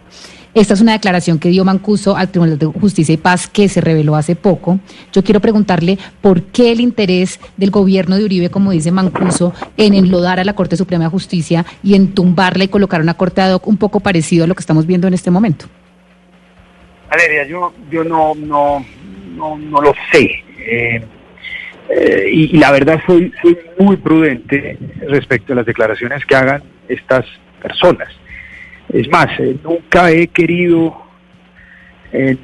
Esta 0.54 0.74
es 0.74 0.80
una 0.80 0.92
declaración 0.92 1.40
que 1.40 1.48
dio 1.48 1.64
Mancuso 1.64 2.16
al 2.16 2.28
Tribunal 2.28 2.60
de 2.60 2.66
Justicia 2.66 3.12
y 3.12 3.16
Paz 3.16 3.48
que 3.48 3.68
se 3.68 3.80
reveló 3.80 4.14
hace 4.14 4.36
poco. 4.36 4.78
Yo 5.12 5.24
quiero 5.24 5.40
preguntarle 5.40 5.98
por 6.20 6.42
qué 6.42 6.70
el 6.70 6.80
interés 6.80 7.40
del 7.56 7.72
gobierno 7.72 8.16
de 8.16 8.24
Uribe, 8.24 8.50
como 8.50 8.70
dice 8.70 8.92
Mancuso, 8.92 9.52
en 9.76 9.94
enlodar 9.94 10.38
a 10.38 10.44
la 10.44 10.54
Corte 10.54 10.76
Suprema 10.76 11.04
de 11.04 11.10
Justicia 11.10 11.66
y 11.82 11.96
en 11.96 12.14
tumbarla 12.14 12.62
y 12.62 12.68
colocar 12.68 13.00
una 13.00 13.14
Corte 13.14 13.40
ad 13.40 13.52
hoc 13.52 13.66
un 13.66 13.78
poco 13.78 13.98
parecido 13.98 14.44
a 14.44 14.46
lo 14.46 14.54
que 14.54 14.60
estamos 14.60 14.86
viendo 14.86 15.08
en 15.08 15.14
este 15.14 15.32
momento. 15.32 15.66
Valeria, 17.10 17.48
yo, 17.48 17.74
yo 17.90 18.04
no, 18.04 18.34
no, 18.36 18.84
no, 19.36 19.80
lo 19.82 19.92
sé. 20.12 20.30
Eh, 20.58 21.04
eh, 21.88 22.28
y, 22.32 22.56
la 22.58 22.70
verdad 22.70 23.00
soy, 23.04 23.32
soy 23.42 23.58
muy 23.80 23.96
prudente 23.96 24.78
respecto 25.08 25.52
a 25.52 25.56
las 25.56 25.66
declaraciones 25.66 26.24
que 26.24 26.36
hagan 26.36 26.62
estas 26.88 27.26
personas. 27.60 28.08
Es 28.94 29.08
más, 29.08 29.26
eh, 29.40 29.56
nunca 29.64 30.12
he 30.12 30.28
querido, 30.28 30.96
eh, 32.12 32.36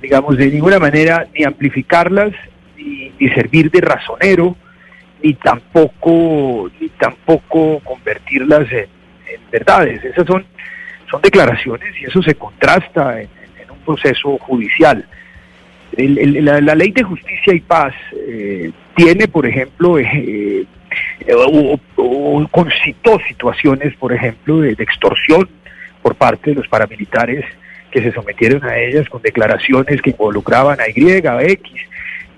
digamos, 0.00 0.36
de 0.36 0.46
ninguna 0.52 0.78
manera 0.78 1.26
ni 1.34 1.42
amplificarlas, 1.42 2.30
ni, 2.76 3.28
servir 3.30 3.68
de 3.68 3.80
razonero, 3.80 4.56
ni 5.20 5.34
tampoco, 5.34 6.70
ni 6.80 6.88
tampoco 6.90 7.80
convertirlas 7.80 8.70
en, 8.70 8.86
verdades. 9.50 10.04
Esas 10.04 10.26
son, 10.28 10.46
son 11.10 11.20
declaraciones 11.22 11.92
y 12.00 12.04
eso 12.04 12.22
se 12.22 12.36
contrasta 12.36 13.20
en, 13.20 13.28
un 13.68 13.78
proceso 13.84 14.38
judicial. 14.38 15.04
la, 15.96 16.74
ley 16.76 16.92
de 16.92 17.02
justicia 17.02 17.52
y 17.52 17.60
paz 17.60 17.94
eh, 18.14 18.70
tiene, 18.94 19.26
por 19.26 19.44
ejemplo, 19.44 19.98
o, 21.34 22.48
concitó 22.50 23.18
situaciones, 23.28 23.94
por 23.96 24.12
ejemplo, 24.12 24.60
de, 24.60 24.72
extorsión 24.72 25.48
por 26.02 26.14
parte 26.14 26.50
de 26.50 26.56
los 26.56 26.68
paramilitares 26.68 27.44
que 27.90 28.02
se 28.02 28.12
sometieron 28.12 28.64
a 28.64 28.78
ellas 28.78 29.08
con 29.08 29.22
declaraciones 29.22 30.00
que 30.02 30.10
involucraban 30.10 30.78
a 30.80 30.88
Y, 30.88 31.26
a 31.26 31.42
X, 31.42 31.72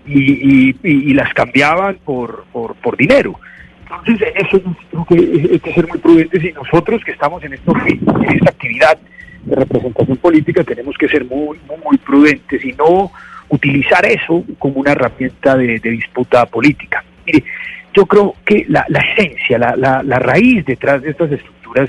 y, 0.06 1.14
las 1.14 1.32
cambiaban 1.34 1.98
por, 2.04 2.44
por, 2.52 2.96
dinero. 2.96 3.38
Entonces, 3.82 4.28
eso 4.36 4.62
creo 4.90 5.04
que 5.06 5.52
hay 5.52 5.60
que 5.60 5.74
ser 5.74 5.88
muy 5.88 5.98
prudentes 5.98 6.44
y 6.44 6.52
nosotros 6.52 7.02
que 7.04 7.10
estamos 7.10 7.42
en, 7.42 7.54
esto, 7.54 7.72
en 7.86 8.36
esta 8.36 8.50
actividad 8.50 8.98
de 9.44 9.56
representación 9.56 10.16
política 10.18 10.64
tenemos 10.64 10.96
que 10.96 11.08
ser 11.08 11.24
muy, 11.24 11.58
muy, 11.84 11.98
prudentes 11.98 12.64
y 12.64 12.72
no 12.72 13.10
utilizar 13.48 14.04
eso 14.06 14.44
como 14.58 14.80
una 14.80 14.92
herramienta 14.92 15.56
de, 15.56 15.78
de 15.80 15.90
disputa 15.90 16.46
política. 16.46 17.04
Mire, 17.26 17.44
yo 17.92 18.06
creo 18.06 18.34
que 18.44 18.64
la, 18.68 18.86
esencia, 18.88 19.58
la, 19.58 20.02
la, 20.02 20.18
raíz 20.18 20.64
detrás 20.64 21.02
de 21.02 21.10
estas 21.10 21.30
estructuras 21.32 21.88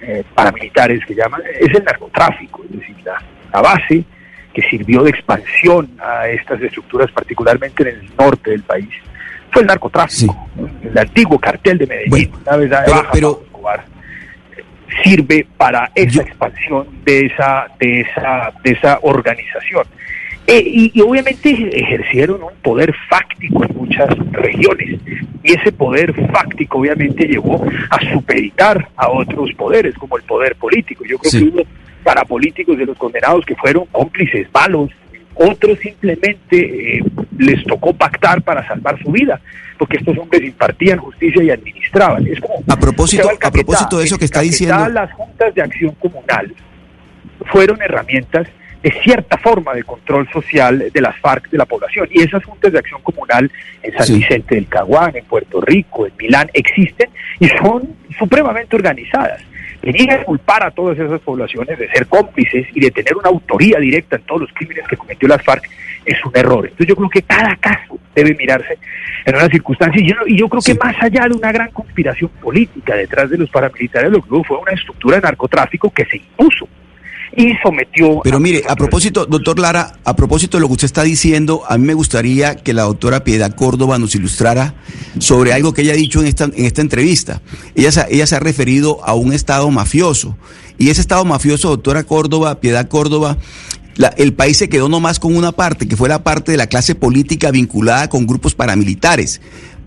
eh, 0.00 0.22
paramilitares 0.34 1.04
que 1.06 1.14
llaman, 1.14 1.42
es 1.58 1.74
el 1.74 1.84
narcotráfico, 1.84 2.62
es 2.64 2.78
decir, 2.78 2.96
la, 3.04 3.60
base 3.60 4.04
que 4.52 4.62
sirvió 4.62 5.02
de 5.02 5.10
expansión 5.10 5.90
a 5.98 6.28
estas 6.28 6.60
estructuras, 6.60 7.10
particularmente 7.10 7.82
en 7.82 7.88
el 8.00 8.10
norte 8.16 8.50
del 8.50 8.62
país, 8.62 8.88
fue 9.50 9.62
el 9.62 9.68
narcotráfico, 9.68 10.48
el 10.82 10.98
antiguo 10.98 11.38
cartel 11.38 11.78
de 11.78 11.86
Medellín, 11.86 12.32
una 12.44 12.56
vez 12.56 12.70
pero, 13.12 13.44
sirve 15.02 15.46
para 15.56 15.90
esa 15.94 16.22
expansión 16.22 16.86
de 17.04 17.26
esa, 17.26 17.66
de 17.78 18.00
esa, 18.02 18.52
de 18.62 18.70
esa 18.72 18.98
organización. 19.02 19.84
Eh, 20.46 20.90
y, 20.94 21.00
obviamente 21.00 21.50
ejercieron 21.50 22.42
un 22.42 22.54
poder 22.62 22.94
fáctico 23.08 23.64
en 23.64 23.76
muchas 23.76 24.08
regiones. 24.32 25.00
Y 25.42 25.52
ese 25.52 25.72
poder 25.72 26.12
fáctico 26.30 26.78
obviamente 26.78 27.26
llevó 27.26 27.64
a 27.90 28.12
supeditar 28.12 28.88
a 28.96 29.10
otros 29.10 29.52
poderes, 29.54 29.94
como 29.94 30.16
el 30.18 30.22
poder 30.24 30.54
político. 30.56 31.04
Yo 31.04 31.18
creo 31.18 31.32
que 31.32 31.48
hubo 31.48 31.62
parapolíticos 32.02 32.76
de 32.76 32.84
los 32.84 32.98
condenados 32.98 33.44
que 33.46 33.56
fueron 33.56 33.86
cómplices 33.86 34.46
malos. 34.52 34.90
Otros 35.34 35.78
simplemente 35.78 36.98
eh, 36.98 37.02
les 37.38 37.64
tocó 37.64 37.92
pactar 37.94 38.42
para 38.42 38.66
salvar 38.68 39.02
su 39.02 39.10
vida, 39.10 39.40
porque 39.78 39.96
estos 39.96 40.16
hombres 40.18 40.42
impartían 40.42 40.98
justicia 40.98 41.42
y 41.42 41.50
administraban. 41.50 42.26
Es 42.26 42.40
como 42.40 42.62
a 42.68 42.76
propósito, 42.76 43.28
a 43.42 43.50
propósito 43.50 43.98
de 43.98 44.04
eso 44.04 44.18
que 44.18 44.26
está 44.26 44.42
diciendo. 44.42 44.88
Las 44.90 45.10
juntas 45.12 45.54
de 45.54 45.62
acción 45.62 45.94
comunal 45.94 46.54
fueron 47.46 47.80
herramientas 47.82 48.46
de 48.84 48.92
cierta 49.02 49.38
forma 49.38 49.72
de 49.72 49.82
control 49.82 50.28
social 50.30 50.90
de 50.92 51.00
las 51.00 51.18
FARC 51.18 51.48
de 51.48 51.56
la 51.56 51.64
población. 51.64 52.06
Y 52.10 52.20
esas 52.20 52.44
juntas 52.44 52.70
de 52.70 52.78
acción 52.78 53.00
comunal 53.00 53.50
en 53.82 53.96
San 53.96 54.14
Vicente 54.14 54.56
del 54.56 54.68
Caguán, 54.68 55.16
en 55.16 55.24
Puerto 55.24 55.58
Rico, 55.62 56.06
en 56.06 56.12
Milán, 56.18 56.50
existen 56.52 57.08
y 57.40 57.48
son 57.48 57.88
supremamente 58.18 58.76
organizadas. 58.76 59.40
Venir 59.80 60.10
a 60.12 60.22
culpar 60.22 60.66
a 60.66 60.70
todas 60.70 60.98
esas 60.98 61.18
poblaciones 61.22 61.78
de 61.78 61.88
ser 61.88 62.06
cómplices 62.08 62.66
y 62.74 62.80
de 62.80 62.90
tener 62.90 63.16
una 63.16 63.30
autoría 63.30 63.78
directa 63.78 64.16
en 64.16 64.22
todos 64.22 64.42
los 64.42 64.52
crímenes 64.52 64.86
que 64.86 64.98
cometió 64.98 65.28
las 65.28 65.42
FARC 65.42 65.66
es 66.04 66.22
un 66.22 66.32
error. 66.34 66.64
Entonces 66.64 66.86
yo 66.86 66.96
creo 66.96 67.08
que 67.08 67.22
cada 67.22 67.56
caso 67.56 67.98
debe 68.14 68.34
mirarse 68.34 68.78
en 69.24 69.34
una 69.34 69.48
circunstancia 69.48 69.98
y 69.98 70.10
yo, 70.10 70.16
y 70.26 70.36
yo 70.36 70.46
creo 70.46 70.60
que 70.60 70.74
más 70.74 70.94
allá 71.02 71.26
de 71.26 71.34
una 71.34 71.52
gran 71.52 71.70
conspiración 71.70 72.30
política 72.42 72.94
detrás 72.96 73.30
de 73.30 73.38
los 73.38 73.48
paramilitares, 73.48 74.10
lo 74.10 74.20
que 74.20 74.28
hubo 74.28 74.44
fue 74.44 74.58
una 74.58 74.72
estructura 74.72 75.16
de 75.16 75.22
narcotráfico 75.22 75.90
que 75.90 76.04
se 76.04 76.18
impuso 76.18 76.68
y 77.36 77.54
sometió... 77.62 78.20
Pero 78.22 78.40
mire, 78.40 78.62
a 78.68 78.76
propósito, 78.76 79.26
doctor 79.26 79.58
Lara, 79.58 79.98
a 80.04 80.16
propósito 80.16 80.56
de 80.56 80.62
lo 80.62 80.68
que 80.68 80.74
usted 80.74 80.86
está 80.86 81.02
diciendo, 81.02 81.62
a 81.68 81.78
mí 81.78 81.86
me 81.86 81.94
gustaría 81.94 82.56
que 82.56 82.72
la 82.72 82.82
doctora 82.82 83.24
Piedad 83.24 83.54
Córdoba 83.54 83.98
nos 83.98 84.14
ilustrara 84.14 84.74
sobre 85.18 85.52
algo 85.52 85.72
que 85.72 85.82
ella 85.82 85.92
ha 85.92 85.96
dicho 85.96 86.20
en 86.20 86.26
esta, 86.26 86.44
en 86.44 86.64
esta 86.64 86.80
entrevista. 86.80 87.42
Ella 87.74 87.92
se, 87.92 88.06
ella 88.10 88.26
se 88.26 88.36
ha 88.36 88.40
referido 88.40 89.04
a 89.04 89.14
un 89.14 89.32
Estado 89.32 89.70
mafioso. 89.70 90.36
Y 90.78 90.90
ese 90.90 91.00
Estado 91.00 91.24
mafioso, 91.24 91.68
doctora 91.68 92.04
Córdoba, 92.04 92.60
Piedad 92.60 92.88
Córdoba, 92.88 93.38
el 94.16 94.34
país 94.34 94.56
se 94.56 94.68
quedó 94.68 94.88
nomás 94.88 95.20
con 95.20 95.36
una 95.36 95.52
parte, 95.52 95.86
que 95.86 95.96
fue 95.96 96.08
la 96.08 96.24
parte 96.24 96.52
de 96.52 96.58
la 96.58 96.66
clase 96.66 96.94
política 96.94 97.50
vinculada 97.50 98.08
con 98.08 98.26
grupos 98.26 98.54
paramilitares. 98.54 99.40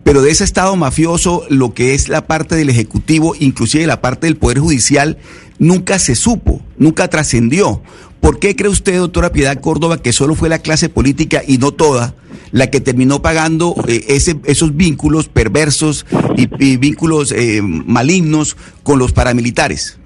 Pero 0.08 0.22
de 0.22 0.32
ese 0.32 0.46
Estado 0.46 0.74
mafioso, 0.78 1.44
lo 1.50 1.74
que 1.74 1.94
es 1.94 2.08
la 2.08 2.28
parte 2.28 2.56
del 2.56 2.70
Ejecutivo, 2.70 3.36
inclusive 3.38 3.86
la 3.86 4.00
parte 4.00 4.28
del 4.28 4.38
Poder 4.38 4.60
Judicial, 4.60 5.18
nunca 5.60 6.00
se 6.00 6.16
supo, 6.16 6.62
nunca 6.78 7.10
trascendió. 7.10 7.82
¿Por 8.22 8.40
qué 8.40 8.56
cree 8.56 8.70
usted, 8.70 9.00
doctora 9.00 9.34
Piedad 9.34 9.60
Córdoba, 9.60 10.02
que 10.02 10.14
solo 10.14 10.34
fue 10.34 10.48
la 10.48 10.60
clase 10.60 10.88
política 10.88 11.42
y 11.46 11.58
no 11.58 11.74
toda 11.74 12.16
la 12.52 12.68
que 12.68 12.80
terminó 12.80 13.22
pagando 13.22 13.76
eh, 13.86 14.06
ese, 14.08 14.38
esos 14.46 14.78
vínculos 14.78 15.28
perversos 15.28 16.06
y, 16.38 16.78
vínculos 16.78 17.34
eh, 17.34 17.62
malignos 17.62 18.56
con 18.84 19.00
los 19.00 19.12
paramilitares? 19.12 20.00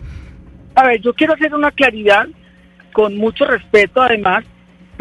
A 0.74 0.88
ver, 0.88 1.00
yo 1.02 1.14
quiero 1.14 1.36
hacer 1.36 1.54
una 1.54 1.70
claridad 1.70 2.26
con 2.92 3.18
mucho 3.18 3.46
respeto 3.46 4.02
además, 4.02 4.46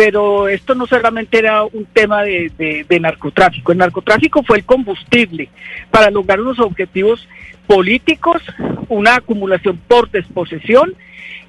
pero 0.00 0.48
esto 0.48 0.74
no 0.74 0.86
solamente 0.86 1.36
era 1.36 1.62
un 1.62 1.84
tema 1.84 2.22
de, 2.22 2.98
narcotráfico, 3.02 3.70
el 3.70 3.76
narcotráfico 3.76 4.42
fue 4.42 4.56
el 4.56 4.64
combustible 4.64 5.50
para 5.90 6.10
lograr 6.10 6.40
unos 6.40 6.58
objetivos 6.58 7.28
políticos, 7.66 8.42
una 8.88 9.16
acumulación 9.16 9.78
por 9.86 10.10
desposesión 10.10 10.94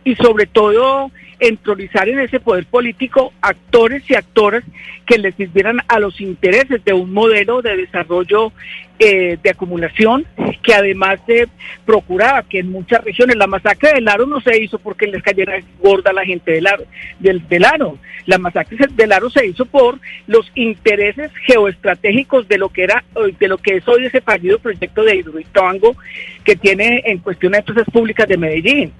y 0.03 0.15
sobre 0.15 0.45
todo 0.45 1.11
entronizar 1.41 2.07
en 2.07 2.19
ese 2.19 2.39
poder 2.39 2.65
político 2.65 3.33
actores 3.41 4.03
y 4.09 4.13
actoras 4.13 4.63
que 5.07 5.17
le 5.17 5.31
sirvieran 5.31 5.79
a 5.87 5.99
los 5.99 6.21
intereses 6.21 6.85
de 6.85 6.93
un 6.93 7.11
modelo 7.11 7.63
de 7.63 7.77
desarrollo 7.77 8.51
eh, 8.99 9.39
de 9.41 9.49
acumulación 9.49 10.27
que 10.61 10.75
además 10.75 11.19
se 11.25 11.47
procuraba 11.83 12.43
que 12.43 12.59
en 12.59 12.71
muchas 12.71 13.03
regiones 13.03 13.35
la 13.37 13.47
masacre 13.47 13.93
del 13.93 14.07
Aro 14.07 14.27
no 14.27 14.39
se 14.39 14.61
hizo 14.61 14.77
porque 14.77 15.07
les 15.07 15.23
cayera 15.23 15.59
gorda 15.79 16.13
la 16.13 16.23
gente 16.23 16.51
del 16.51 16.67
Aro, 16.67 16.83
del, 17.19 17.47
del 17.47 17.65
Aro. 17.65 17.97
La 18.27 18.37
masacre 18.37 18.77
del 18.91 19.11
Aro 19.11 19.31
se 19.31 19.47
hizo 19.47 19.65
por 19.65 19.99
los 20.27 20.51
intereses 20.53 21.31
geoestratégicos 21.47 22.47
de 22.47 22.59
lo 22.59 22.69
que 22.69 22.83
era 22.83 23.03
de 23.39 23.47
lo 23.47 23.57
que 23.57 23.77
es 23.77 23.87
hoy 23.87 24.05
ese 24.05 24.21
fallido 24.21 24.59
proyecto 24.59 25.03
de 25.03 25.15
Hidroituango 25.15 25.95
que 26.43 26.55
tiene 26.55 27.01
en 27.05 27.17
cuestión 27.17 27.53
de 27.53 27.59
empresas 27.59 27.87
públicas 27.91 28.27
de 28.27 28.37
Medellín. 28.37 28.93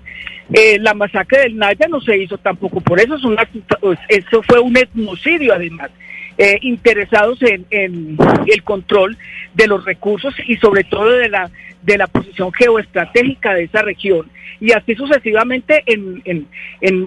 Eh, 0.64 0.78
la 0.80 0.94
masacre 0.94 1.40
del 1.40 1.58
Naya 1.58 1.88
no 1.90 2.00
se 2.02 2.16
hizo 2.16 2.38
tampoco 2.38 2.82
por 2.82 3.00
eso, 3.00 3.16
es 3.16 3.24
una, 3.24 3.50
pues, 3.80 3.98
eso 4.08 4.44
fue 4.44 4.60
un 4.60 4.78
etnocidio 4.78 5.56
además. 5.56 5.90
Eh, 6.38 6.60
interesados 6.62 7.40
en, 7.42 7.66
el 7.72 8.64
control 8.64 9.18
de 9.56 9.68
los 9.68 9.84
recursos 9.84 10.34
y 10.48 10.56
sobre 10.58 10.84
todo 10.84 11.10
de 11.10 11.30
la 11.30 11.50
de 11.82 11.98
la 11.98 12.08
posición 12.08 12.54
geoestratégica 12.54 13.54
de 13.56 13.64
esa 13.64 13.82
región 13.82 14.30
y 14.60 14.72
así 14.72 14.94
sucesivamente 14.96 15.84
en, 15.88 16.22
en, 16.26 16.48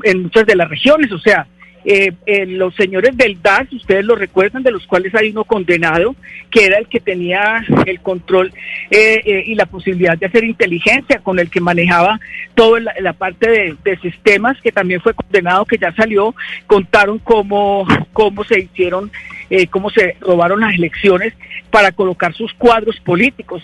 en 0.03 0.23
muchas 0.23 0.47
de 0.47 0.57
las 0.57 0.69
regiones, 0.69 1.13
o 1.13 1.19
sea, 1.19 1.47
eh, 1.85 2.13
eh, 2.25 2.47
los 2.47 2.75
señores 2.75 3.17
del 3.17 3.41
DAS, 3.43 3.71
ustedes 3.73 4.05
lo 4.05 4.17
recuerdan, 4.17 4.63
de 4.63 4.71
los 4.71 4.87
cuales 4.87 5.15
hay 5.15 5.31
uno 5.31 5.45
condenado, 5.45 6.17
que 6.51 6.65
era 6.65 6.79
el 6.79 6.89
que 6.89 7.01
tenía 7.01 7.65
el 7.85 8.01
control 8.01 8.53
eh, 8.91 9.45
y 9.47 9.55
la 9.55 9.67
posibilidad 9.67 10.17
de 10.17 10.27
hacer 10.27 10.45
inteligencia, 10.45 11.19
con 11.19 11.39
el 11.39 11.51
que 11.51 11.61
manejaba 11.61 12.19
toda 12.55 12.81
la, 12.81 13.13
parte 13.13 13.51
de, 13.51 13.77
de, 13.85 13.99
sistemas, 13.99 14.59
que 14.63 14.73
también 14.73 15.01
fue 15.01 15.13
condenado, 15.13 15.67
que 15.67 15.77
ya 15.77 15.93
salió, 15.95 16.35
contaron 16.67 17.19
cómo, 17.19 17.87
cómo 18.13 18.45
se 18.45 18.61
hicieron 18.61 19.11
eh, 19.51 19.67
cómo 19.67 19.91
se 19.91 20.17
robaron 20.21 20.61
las 20.61 20.75
elecciones 20.75 21.35
para 21.71 21.93
colocar 21.93 22.35
sus 22.35 22.53
cuadros 22.55 22.99
políticos. 23.01 23.63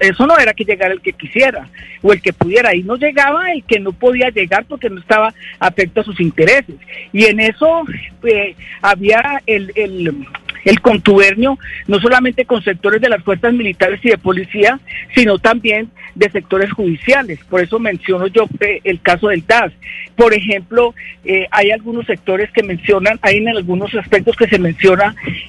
Eso 0.00 0.26
no 0.26 0.38
era 0.38 0.54
que 0.54 0.64
llegara 0.64 0.94
el 0.94 1.00
que 1.00 1.12
quisiera 1.12 1.68
o 2.02 2.12
el 2.12 2.22
que 2.22 2.32
pudiera. 2.32 2.70
Ahí 2.70 2.82
no 2.82 2.96
llegaba 2.96 3.52
el 3.52 3.64
que 3.64 3.80
no 3.80 3.92
podía 3.92 4.30
llegar 4.30 4.64
porque 4.66 4.90
no 4.90 5.00
estaba 5.00 5.34
afecto 5.58 6.00
a 6.00 6.04
sus 6.04 6.20
intereses. 6.20 6.76
Y 7.12 7.24
en 7.24 7.40
eso 7.40 7.82
eh, 8.24 8.54
había 8.80 9.42
el, 9.46 9.72
el 9.74 10.26
el 10.64 10.80
contubernio 10.80 11.58
no 11.86 12.00
solamente 12.00 12.44
con 12.44 12.62
sectores 12.62 13.00
de 13.00 13.08
las 13.08 13.22
fuerzas 13.22 13.52
militares 13.52 14.00
y 14.02 14.10
de 14.10 14.18
policía, 14.18 14.78
sino 15.14 15.38
también 15.38 15.90
de 16.14 16.30
sectores 16.30 16.72
judiciales. 16.72 17.38
Por 17.48 17.62
eso 17.62 17.78
menciono 17.78 18.26
yo 18.26 18.46
eh, 18.60 18.80
el 18.84 19.00
caso 19.00 19.28
del 19.28 19.44
TAS. 19.44 19.72
Por 20.16 20.34
ejemplo, 20.34 20.94
eh, 21.24 21.46
hay 21.50 21.70
algunos 21.70 22.06
sectores 22.06 22.50
que 22.52 22.62
mencionan, 22.62 23.18
hay 23.22 23.38
en 23.38 23.48
algunos 23.48 23.94
aspectos 23.94 24.36
que 24.36 24.48
se 24.48 24.58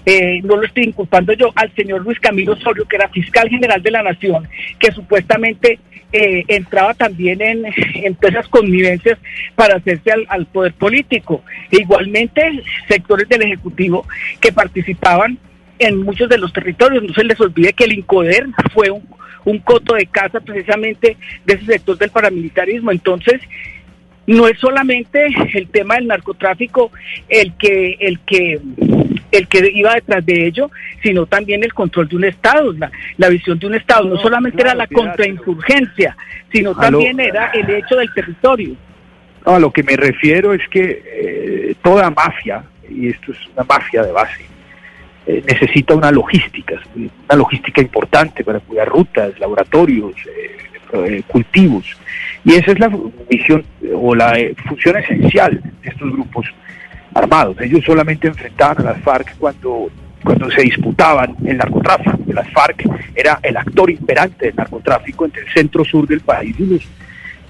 eh, 0.05 0.41
no 0.43 0.57
lo 0.57 0.63
estoy 0.63 0.83
inculpando 0.85 1.33
yo, 1.33 1.51
al 1.55 1.73
señor 1.75 2.01
Luis 2.01 2.19
Camilo 2.19 2.53
Osorio, 2.53 2.85
que 2.85 2.95
era 2.95 3.09
fiscal 3.09 3.49
general 3.49 3.81
de 3.81 3.91
la 3.91 4.03
Nación, 4.03 4.47
que 4.79 4.91
supuestamente 4.91 5.79
entraba 6.15 6.93
también 6.93 7.41
en 7.41 7.65
empresas 8.03 8.47
connivencias 8.47 9.17
para 9.55 9.77
hacerse 9.77 10.11
al, 10.27 10.45
poder 10.45 10.73
político. 10.73 11.43
E 11.71 11.77
igualmente, 11.77 12.61
sectores 12.87 13.27
del 13.27 13.41
Ejecutivo 13.41 14.05
que 14.39 14.51
participaban 14.51 15.39
en 15.79 15.97
muchos 16.03 16.29
de 16.29 16.37
los 16.37 16.53
territorios. 16.53 17.03
No 17.03 17.13
se 17.13 17.23
les 17.23 17.39
olvide 17.39 17.73
que 17.73 17.85
el 17.85 17.93
INCODER 17.93 18.47
fue 18.73 18.89
un, 18.89 19.59
coto 19.59 19.95
de 19.95 20.05
casa 20.05 20.39
precisamente 20.39 21.17
de 21.45 21.53
ese 21.53 21.65
sector 21.65 21.97
del 21.97 22.11
paramilitarismo. 22.11 22.91
Entonces, 22.91 23.41
no 24.25 24.47
es 24.47 24.57
solamente 24.59 25.27
el 25.53 25.67
tema 25.67 25.95
del 25.95 26.07
narcotráfico 26.07 26.91
el 27.27 27.53
que 27.57 27.97
el 27.99 28.19
que 28.21 28.61
el 29.33 29.47
que 29.47 29.69
iba 29.73 29.95
detrás 29.95 30.25
de 30.25 30.47
ello, 30.47 30.69
sino 31.01 31.25
también 31.25 31.63
el 31.63 31.73
control 31.73 32.07
de 32.07 32.15
un 32.15 32.23
Estado, 32.25 32.71
la, 32.73 32.91
la 33.17 33.29
visión 33.29 33.57
de 33.59 33.67
un 33.67 33.75
Estado. 33.75 34.05
No, 34.05 34.17
solamente 34.17 34.61
era 34.61 34.75
la 34.75 34.87
contrainsurgencia, 34.87 36.15
sino 36.51 36.75
también 36.75 37.19
era 37.19 37.47
el 37.47 37.69
hecho 37.69 37.95
del 37.95 38.13
territorio. 38.13 38.75
No, 39.45 39.55
a 39.55 39.59
lo 39.59 39.71
que 39.71 39.83
me 39.83 39.97
refiero 39.97 40.53
es 40.53 40.61
que 40.69 41.03
eh, 41.05 41.75
toda 41.81 42.09
mafia, 42.09 42.63
y 42.89 43.09
esto 43.09 43.31
es 43.31 43.39
una 43.53 43.63
mafia 43.63 44.03
de 44.03 44.11
base, 44.11 44.45
eh, 45.25 45.43
necesita 45.47 45.95
una 45.95 46.11
logística, 46.11 46.75
una 46.95 47.37
logística 47.37 47.81
importante 47.81 48.43
para 48.43 48.59
cuidar 48.59 48.87
rutas, 48.87 49.37
laboratorios, 49.39 50.13
eh, 50.27 50.57
eh, 50.93 51.23
cultivos. 51.27 51.97
Y 52.45 52.53
esa 52.53 52.71
es 52.71 52.79
la 52.79 52.91
misión 53.29 53.65
o 53.95 54.13
la 54.13 54.37
función 54.67 54.97
esencial 54.97 55.61
de 55.81 55.89
estos 55.89 56.11
grupos 56.11 56.45
armados. 57.13 57.59
Ellos 57.61 57.83
solamente 57.85 58.27
enfrentaban 58.27 58.79
a 58.79 58.91
las 58.91 59.01
FARC 59.01 59.37
cuando, 59.37 59.89
cuando 60.23 60.49
se 60.51 60.61
disputaban 60.61 61.35
el 61.45 61.57
narcotráfico. 61.57 62.17
Las 62.27 62.49
FARC 62.51 62.85
era 63.15 63.39
el 63.43 63.57
actor 63.57 63.89
imperante 63.89 64.47
del 64.47 64.55
narcotráfico 64.55 65.25
entre 65.25 65.43
el 65.43 65.53
centro 65.53 65.83
sur 65.85 66.07
del 66.07 66.21
país 66.21 66.55
y 66.59 66.65
los 66.65 66.87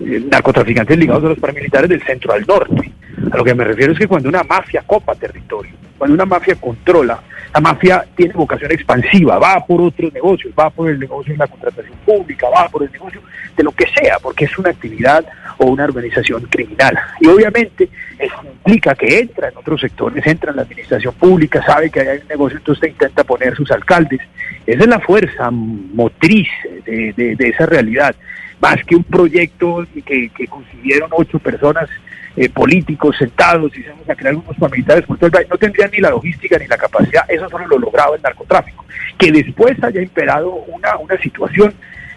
narcotraficantes 0.03 0.97
ligados 0.97 1.23
a 1.25 1.29
los 1.29 1.39
paramilitares 1.39 1.89
del 1.89 2.03
centro 2.03 2.33
al 2.33 2.45
norte. 2.45 2.91
A 3.31 3.37
lo 3.37 3.43
que 3.43 3.53
me 3.53 3.63
refiero 3.63 3.93
es 3.93 3.99
que 3.99 4.07
cuando 4.07 4.29
una 4.29 4.43
mafia 4.43 4.83
copa 4.85 5.15
territorio, 5.15 5.71
cuando 5.97 6.15
una 6.15 6.25
mafia 6.25 6.55
controla, 6.55 7.21
la 7.53 7.61
mafia 7.61 8.03
tiene 8.15 8.33
vocación 8.33 8.71
expansiva, 8.71 9.37
va 9.37 9.63
por 9.65 9.79
otros 9.79 10.11
negocios, 10.11 10.51
va 10.59 10.71
por 10.71 10.89
el 10.89 10.99
negocio 10.99 11.33
de 11.33 11.37
la 11.37 11.47
contratación 11.47 11.95
pública, 12.03 12.47
va 12.49 12.67
por 12.67 12.83
el 12.83 12.91
negocio 12.91 13.21
de 13.55 13.63
lo 13.63 13.71
que 13.71 13.85
sea, 13.85 14.17
porque 14.19 14.45
es 14.45 14.57
una 14.57 14.71
actividad 14.71 15.23
o 15.57 15.67
una 15.67 15.83
organización 15.83 16.41
criminal. 16.49 16.97
Y 17.21 17.27
obviamente 17.27 17.89
eso 18.17 18.35
implica 18.43 18.95
que 18.95 19.19
entra 19.19 19.49
en 19.49 19.57
otros 19.57 19.81
sectores, 19.81 20.25
entra 20.25 20.49
en 20.49 20.55
la 20.55 20.63
administración 20.63 21.13
pública, 21.13 21.63
sabe 21.63 21.91
que 21.91 21.99
hay 21.99 22.19
un 22.19 22.27
negocio, 22.27 22.57
entonces 22.57 22.89
intenta 22.89 23.23
poner 23.23 23.55
sus 23.55 23.69
alcaldes. 23.71 24.21
Esa 24.65 24.83
es 24.83 24.87
la 24.87 24.99
fuerza 24.99 25.51
motriz 25.51 26.47
de, 26.85 27.35
esa 27.39 27.65
realidad, 27.67 28.15
más 28.63 28.77
que 28.85 28.95
un 28.95 29.03
proyecto 29.03 29.85
que, 30.05 30.29
que 30.29 30.47
consiguieron 30.47 31.09
ocho 31.11 31.37
personas 31.37 31.89
eh, 32.37 32.49
políticos 32.49 33.17
sentados 33.19 33.77
y 33.77 33.83
se 33.83 33.91
a 34.11 34.15
crear 34.15 34.35
unos 34.35 34.55
paramilitares 34.57 35.05
por 35.05 35.17
todo 35.17 35.27
el 35.27 35.33
país, 35.33 35.47
no 35.49 35.57
tendrían 35.57 35.91
ni 35.91 35.99
la 35.99 36.11
logística 36.11 36.57
ni 36.57 36.65
la 36.67 36.77
capacidad, 36.77 37.29
eso 37.29 37.49
solo 37.49 37.67
lo 37.67 37.77
lograba 37.77 38.15
el 38.15 38.21
narcotráfico. 38.21 38.85
Que 39.17 39.33
después 39.33 39.83
haya 39.83 40.01
imperado 40.01 40.49
una, 40.51 40.97
una 40.97 41.17
situación 41.17 41.73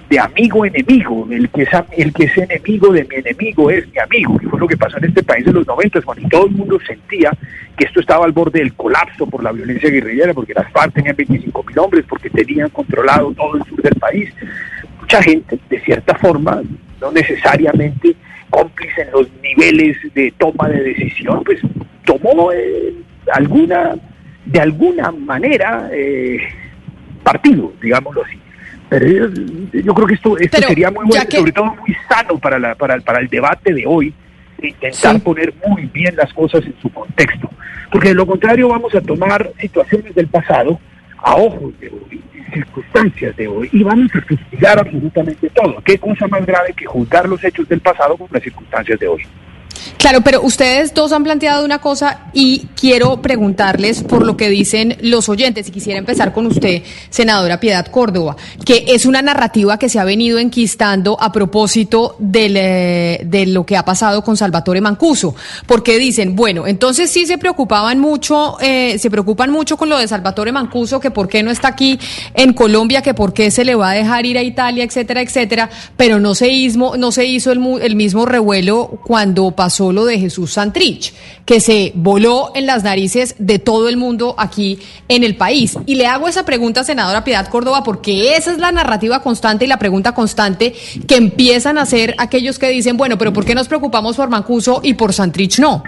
de 0.08 0.20
amigo 0.20 0.64
enemigo, 0.64 1.26
el 1.30 1.50
que, 1.50 1.62
es, 1.62 1.68
el 1.96 2.12
que 2.12 2.24
es 2.26 2.38
enemigo 2.38 2.92
de 2.92 3.04
mi 3.04 3.16
enemigo 3.16 3.68
es 3.70 3.92
mi 3.92 3.98
amigo, 3.98 4.38
que 4.38 4.46
fue 4.48 4.60
lo 4.60 4.68
que 4.68 4.76
pasó 4.76 4.98
en 4.98 5.06
este 5.06 5.24
país 5.24 5.44
en 5.46 5.54
los 5.54 5.66
90, 5.66 6.00
cuando 6.02 6.28
todo 6.28 6.46
el 6.46 6.52
mundo 6.52 6.78
sentía 6.86 7.32
que 7.76 7.86
esto 7.86 8.00
estaba 8.00 8.24
al 8.24 8.32
borde 8.32 8.60
del 8.60 8.74
colapso 8.74 9.26
por 9.26 9.42
la 9.42 9.50
violencia 9.50 9.90
guerrillera, 9.90 10.32
porque 10.32 10.54
las 10.54 10.70
FARC 10.70 10.94
tenían 10.94 11.16
25 11.16 11.64
mil 11.64 11.78
hombres, 11.80 12.04
porque 12.08 12.30
tenían 12.30 12.70
controlado 12.70 13.32
todo 13.32 13.56
el 13.56 13.64
sur 13.64 13.82
del 13.82 13.96
país. 13.96 14.32
Mucha 15.06 15.22
gente, 15.22 15.56
de 15.70 15.80
cierta 15.82 16.16
forma, 16.16 16.62
no 17.00 17.12
necesariamente 17.12 18.16
cómplice 18.50 19.02
en 19.02 19.12
los 19.12 19.28
niveles 19.40 19.96
de 20.14 20.34
toma 20.36 20.68
de 20.68 20.82
decisión, 20.82 21.44
pues 21.44 21.60
tomó 22.04 22.50
eh, 22.50 22.92
alguna, 23.32 23.94
de 24.46 24.60
alguna 24.60 25.12
manera, 25.12 25.88
eh, 25.92 26.38
partido, 27.22 27.72
digámoslo 27.80 28.24
así. 28.24 28.36
Pero 28.88 29.30
yo, 29.72 29.94
creo 29.94 30.06
que 30.08 30.14
esto, 30.14 30.36
esto 30.38 30.58
sería 30.66 30.90
muy 30.90 31.06
bueno, 31.06 31.24
sobre 31.30 31.52
todo 31.52 31.66
muy 31.66 31.96
sano 32.08 32.36
para, 32.40 32.58
la, 32.58 32.74
para, 32.74 32.98
para 32.98 33.20
el 33.20 33.28
debate 33.28 33.74
de 33.74 33.84
hoy, 33.86 34.12
intentar 34.60 35.20
poner 35.20 35.54
muy 35.64 35.86
bien 35.86 36.16
las 36.16 36.32
cosas 36.32 36.64
en 36.64 36.74
su 36.82 36.90
contexto. 36.90 37.48
Porque 37.92 38.08
de 38.08 38.14
lo 38.16 38.26
contrario 38.26 38.70
vamos 38.70 38.92
a 38.96 39.00
tomar 39.00 39.52
situaciones 39.60 40.16
del 40.16 40.26
pasado 40.26 40.80
a 41.26 41.34
ojos 41.34 41.78
de 41.80 41.88
hoy, 41.88 42.22
circunstancias 42.54 43.36
de 43.36 43.48
hoy, 43.48 43.68
y 43.72 43.82
vamos 43.82 44.08
a 44.14 44.20
castigar 44.20 44.78
absolutamente 44.78 45.50
todo. 45.50 45.82
¿Qué 45.84 45.98
cosa 45.98 46.28
más 46.28 46.46
grave 46.46 46.72
que 46.72 46.86
juzgar 46.86 47.28
los 47.28 47.42
hechos 47.42 47.68
del 47.68 47.80
pasado 47.80 48.16
con 48.16 48.28
las 48.30 48.44
circunstancias 48.44 49.00
de 49.00 49.08
hoy? 49.08 49.22
Claro, 49.98 50.20
pero 50.20 50.42
ustedes 50.42 50.94
dos 50.94 51.12
han 51.12 51.24
planteado 51.24 51.64
una 51.64 51.80
cosa 51.80 52.30
y 52.32 52.68
quiero 52.78 53.20
preguntarles 53.22 54.02
por 54.02 54.24
lo 54.24 54.36
que 54.36 54.48
dicen 54.48 54.96
los 55.00 55.28
oyentes, 55.28 55.68
y 55.68 55.72
quisiera 55.72 55.98
empezar 55.98 56.32
con 56.32 56.46
usted, 56.46 56.82
senadora 57.10 57.60
Piedad 57.60 57.86
Córdoba, 57.86 58.36
que 58.64 58.84
es 58.88 59.06
una 59.06 59.22
narrativa 59.22 59.78
que 59.78 59.88
se 59.88 59.98
ha 59.98 60.04
venido 60.04 60.38
enquistando 60.38 61.16
a 61.20 61.32
propósito 61.32 62.16
eh, 62.34 63.20
de 63.24 63.46
lo 63.46 63.66
que 63.66 63.76
ha 63.76 63.84
pasado 63.84 64.22
con 64.22 64.36
Salvatore 64.36 64.80
Mancuso, 64.80 65.34
porque 65.66 65.98
dicen, 65.98 66.36
bueno, 66.36 66.66
entonces 66.66 67.10
sí 67.10 67.26
se 67.26 67.38
preocupaban 67.38 67.98
mucho, 67.98 68.58
eh, 68.60 68.98
se 68.98 69.10
preocupan 69.10 69.50
mucho 69.50 69.76
con 69.76 69.88
lo 69.88 69.98
de 69.98 70.08
Salvatore 70.08 70.52
Mancuso, 70.52 71.00
que 71.00 71.10
por 71.10 71.28
qué 71.28 71.42
no 71.42 71.50
está 71.50 71.68
aquí 71.68 71.98
en 72.34 72.52
Colombia, 72.52 73.02
que 73.02 73.14
por 73.14 73.32
qué 73.32 73.50
se 73.50 73.64
le 73.64 73.74
va 73.74 73.90
a 73.90 73.94
dejar 73.94 74.26
ir 74.26 74.38
a 74.38 74.42
Italia, 74.42 74.84
etcétera, 74.84 75.20
etcétera, 75.20 75.70
pero 75.96 76.20
no 76.20 76.34
se 76.34 76.48
hizo, 76.48 76.96
no 76.96 77.12
se 77.12 77.24
hizo 77.26 77.50
el, 77.50 77.60
el 77.82 77.96
mismo 77.96 78.26
revuelo 78.26 79.00
cuando 79.04 79.50
pasó 79.50 79.65
solo 79.70 80.04
de 80.04 80.18
Jesús 80.18 80.52
Santrich, 80.52 81.12
que 81.44 81.60
se 81.60 81.92
voló 81.94 82.52
en 82.54 82.66
las 82.66 82.84
narices 82.84 83.34
de 83.38 83.58
todo 83.58 83.88
el 83.88 83.96
mundo 83.96 84.34
aquí 84.38 84.78
en 85.08 85.24
el 85.24 85.36
país. 85.36 85.78
Y 85.86 85.94
le 85.96 86.06
hago 86.06 86.28
esa 86.28 86.44
pregunta, 86.44 86.84
senadora 86.84 87.24
Piedad 87.24 87.48
Córdoba, 87.48 87.82
porque 87.84 88.36
esa 88.36 88.52
es 88.52 88.58
la 88.58 88.72
narrativa 88.72 89.22
constante 89.22 89.64
y 89.64 89.68
la 89.68 89.78
pregunta 89.78 90.12
constante 90.12 90.74
que 91.06 91.16
empiezan 91.16 91.78
a 91.78 91.82
hacer 91.82 92.14
aquellos 92.18 92.58
que 92.58 92.68
dicen, 92.68 92.96
bueno, 92.96 93.18
pero 93.18 93.32
¿por 93.32 93.44
qué 93.44 93.54
nos 93.54 93.68
preocupamos 93.68 94.16
por 94.16 94.28
Mancuso 94.28 94.80
y 94.82 94.94
por 94.94 95.12
Santrich 95.12 95.58
no? 95.58 95.82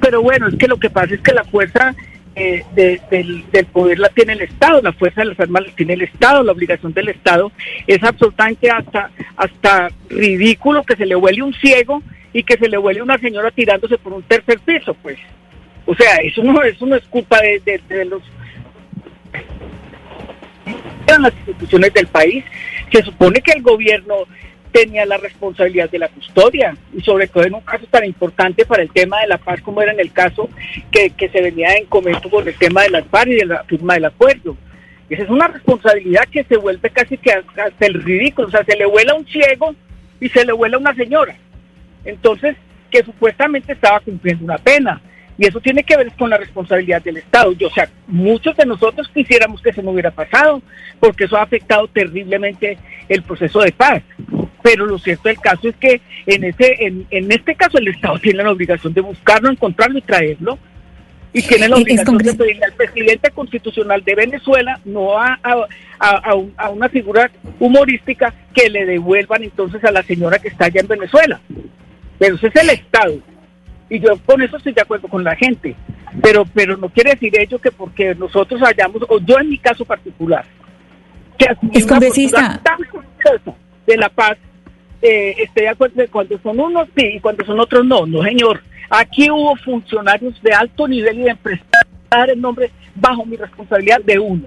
Pero 0.00 0.22
bueno, 0.22 0.48
es 0.48 0.56
que 0.56 0.68
lo 0.68 0.78
que 0.78 0.90
pasa 0.90 1.14
es 1.14 1.20
que 1.20 1.32
la 1.32 1.44
fuerza 1.44 1.94
eh, 2.36 2.64
del, 2.74 3.66
poder 3.72 3.98
la 4.00 4.08
tiene 4.08 4.32
el 4.32 4.42
Estado, 4.42 4.80
la 4.82 4.92
fuerza 4.92 5.20
de 5.20 5.28
las 5.28 5.40
armas 5.40 5.66
la 5.66 5.72
tiene 5.72 5.92
el 5.92 6.02
Estado, 6.02 6.42
la 6.42 6.50
obligación 6.50 6.92
del 6.92 7.08
Estado 7.08 7.52
es 7.86 8.02
absolutamente 8.02 8.70
hasta, 8.70 9.10
hasta 9.36 9.88
ridículo 10.08 10.82
que 10.82 10.96
se 10.96 11.06
le 11.06 11.14
huele 11.14 11.42
un 11.42 11.54
ciego 11.54 12.02
y 12.34 12.42
que 12.42 12.58
se 12.58 12.68
le 12.68 12.76
huele 12.76 13.00
una 13.00 13.16
señora 13.16 13.50
tirándose 13.50 13.96
por 13.96 14.12
un 14.12 14.22
tercer 14.24 14.58
piso, 14.58 14.92
pues. 14.94 15.18
O 15.86 15.94
sea, 15.94 16.16
eso 16.16 16.42
no, 16.42 16.62
eso 16.62 16.84
no 16.84 16.96
es 16.96 17.04
culpa 17.06 17.40
de, 17.40 17.62
de, 17.64 17.80
de 17.88 18.04
los 18.04 18.22
las 21.06 21.32
instituciones 21.34 21.94
del 21.94 22.08
país. 22.08 22.44
Se 22.92 23.02
supone 23.02 23.40
que 23.40 23.52
el 23.52 23.62
gobierno 23.62 24.26
tenía 24.72 25.06
la 25.06 25.16
responsabilidad 25.18 25.88
de 25.88 26.00
la 26.00 26.08
custodia 26.08 26.76
y 26.92 27.00
sobre 27.00 27.28
todo 27.28 27.44
en 27.44 27.54
un 27.54 27.60
caso 27.60 27.86
tan 27.88 28.04
importante 28.04 28.64
para 28.64 28.82
el 28.82 28.90
tema 28.90 29.20
de 29.20 29.28
la 29.28 29.38
paz 29.38 29.60
como 29.60 29.80
era 29.80 29.92
en 29.92 30.00
el 30.00 30.12
caso 30.12 30.48
que, 30.90 31.10
que 31.10 31.28
se 31.28 31.40
venía 31.40 31.68
en 31.76 31.86
comento 31.86 32.28
con 32.28 32.48
el 32.48 32.56
tema 32.56 32.82
de 32.82 32.90
las 32.90 33.04
paz 33.04 33.28
y 33.28 33.34
de 33.34 33.46
la 33.46 33.62
firma 33.64 33.94
del 33.94 34.06
acuerdo. 34.06 34.56
Esa 35.08 35.22
es 35.22 35.30
una 35.30 35.46
responsabilidad 35.46 36.24
que 36.28 36.42
se 36.42 36.56
vuelve 36.56 36.90
casi 36.90 37.16
que 37.16 37.30
hasta 37.30 37.86
el 37.86 38.02
ridículo, 38.02 38.48
o 38.48 38.50
sea, 38.50 38.64
se 38.64 38.76
le 38.76 38.86
vuela 38.86 39.14
un 39.14 39.26
ciego 39.26 39.76
y 40.20 40.28
se 40.30 40.44
le 40.44 40.52
vuela 40.52 40.78
una 40.78 40.94
señora. 40.94 41.36
Entonces, 42.04 42.56
que 42.90 43.02
supuestamente 43.02 43.72
estaba 43.72 44.00
cumpliendo 44.00 44.44
una 44.44 44.58
pena. 44.58 45.00
Y 45.36 45.46
eso 45.46 45.60
tiene 45.60 45.82
que 45.82 45.96
ver 45.96 46.12
con 46.12 46.30
la 46.30 46.36
responsabilidad 46.36 47.02
del 47.02 47.16
Estado. 47.16 47.52
Yo, 47.52 47.66
o 47.66 47.72
sea, 47.72 47.88
muchos 48.06 48.56
de 48.56 48.66
nosotros 48.66 49.10
quisiéramos 49.12 49.60
que 49.60 49.70
eso 49.70 49.82
no 49.82 49.90
hubiera 49.90 50.12
pasado, 50.12 50.62
porque 51.00 51.24
eso 51.24 51.36
ha 51.36 51.42
afectado 51.42 51.88
terriblemente 51.88 52.78
el 53.08 53.22
proceso 53.22 53.60
de 53.60 53.72
paz. 53.72 54.02
Pero 54.62 54.86
lo 54.86 54.98
cierto 54.98 55.28
del 55.28 55.40
caso 55.40 55.68
es 55.68 55.76
que 55.76 56.00
en, 56.26 56.44
ese, 56.44 56.76
en, 56.86 57.06
en 57.10 57.32
este 57.32 57.56
caso 57.56 57.78
el 57.78 57.88
Estado 57.88 58.18
tiene 58.20 58.44
la 58.44 58.52
obligación 58.52 58.94
de 58.94 59.00
buscarlo, 59.00 59.50
encontrarlo 59.50 59.98
y 59.98 60.02
traerlo. 60.02 60.56
Y 61.32 61.42
tiene 61.42 61.68
la 61.68 61.76
obligación 61.76 62.16
de 62.18 62.32
pedirle 62.32 62.64
al 62.64 62.74
presidente 62.74 63.28
constitucional 63.32 64.04
de 64.04 64.14
Venezuela, 64.14 64.78
no 64.84 65.18
a, 65.18 65.36
a, 65.42 65.66
a, 65.98 66.36
a 66.58 66.68
una 66.70 66.88
figura 66.88 67.28
humorística, 67.58 68.32
que 68.54 68.70
le 68.70 68.86
devuelvan 68.86 69.42
entonces 69.42 69.82
a 69.84 69.90
la 69.90 70.04
señora 70.04 70.38
que 70.38 70.46
está 70.46 70.66
allá 70.66 70.80
en 70.80 70.86
Venezuela 70.86 71.40
pero 72.24 72.36
ese 72.36 72.46
es 72.46 72.56
el 72.56 72.70
Estado. 72.70 73.18
Y 73.90 74.00
yo 74.00 74.16
con 74.24 74.40
eso 74.40 74.56
estoy 74.56 74.72
de 74.72 74.80
acuerdo 74.80 75.08
con 75.08 75.22
la 75.22 75.36
gente, 75.36 75.76
pero, 76.22 76.46
pero 76.54 76.74
no 76.78 76.88
quiere 76.88 77.10
decir 77.10 77.38
ello 77.38 77.58
que 77.58 77.70
porque 77.70 78.14
nosotros 78.14 78.62
hayamos, 78.62 79.02
o 79.10 79.18
yo 79.20 79.38
en 79.38 79.50
mi 79.50 79.58
caso 79.58 79.84
particular, 79.84 80.46
que 81.36 81.48
es 81.72 81.86
congresista 81.86 82.58
tan 82.62 82.78
de 83.86 83.96
la 83.98 84.08
paz, 84.08 84.38
eh, 85.02 85.34
esté 85.36 85.62
de 85.62 85.68
acuerdo 85.68 85.96
de 85.96 86.08
cuando 86.08 86.38
son 86.38 86.58
unos 86.58 86.88
sí 86.96 87.04
y 87.16 87.20
cuando 87.20 87.44
son 87.44 87.60
otros 87.60 87.84
no, 87.84 88.06
no 88.06 88.22
señor. 88.22 88.62
Aquí 88.88 89.30
hubo 89.30 89.54
funcionarios 89.56 90.42
de 90.42 90.52
alto 90.54 90.88
nivel 90.88 91.18
y 91.18 91.22
de 91.24 91.30
empresarios 91.30 91.84
el 92.28 92.40
nombre 92.40 92.70
bajo 92.94 93.26
mi 93.26 93.36
responsabilidad 93.36 94.00
de 94.02 94.18
uno, 94.18 94.44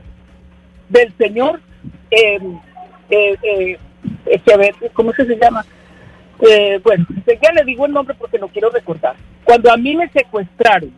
del 0.89 1.13
señor, 1.17 1.61
eh, 2.09 2.39
eh, 3.11 3.77
eh, 4.25 4.91
¿cómo 4.93 5.13
se 5.13 5.25
llama? 5.25 5.63
Eh, 6.41 6.79
bueno, 6.83 7.05
ya 7.25 7.51
le 7.51 7.63
digo 7.63 7.85
el 7.85 7.93
nombre 7.93 8.15
porque 8.17 8.37
no 8.37 8.47
quiero 8.47 8.69
recordar. 8.69 9.15
Cuando 9.43 9.71
a 9.71 9.77
mí 9.77 9.95
me 9.95 10.07
secuestraron, 10.09 10.91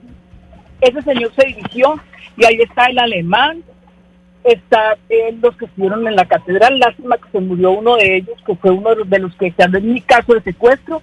ese 0.82 1.02
señor 1.02 1.32
se 1.36 1.48
dirigió 1.48 1.96
y 2.38 2.46
ahí 2.46 2.58
está 2.62 2.86
el 2.86 3.00
alemán, 3.00 3.64
está 4.44 4.98
eh, 5.10 5.36
los 5.42 5.56
que 5.56 5.66
estuvieron 5.66 6.08
en 6.08 6.16
la 6.16 6.26
catedral, 6.26 6.80
lástima 6.80 7.18
que 7.18 7.30
se 7.32 7.40
murió 7.40 7.72
uno 7.72 7.96
de 7.96 8.18
ellos, 8.18 8.36
que 8.46 8.56
fue 8.56 8.72
uno 8.72 8.96
de 8.96 9.20
los 9.20 9.36
que 9.36 9.48
están 9.48 9.76
en 9.76 9.94
mi 9.94 10.02
caso 10.02 10.34
de 10.34 10.42
secuestro, 10.42 11.02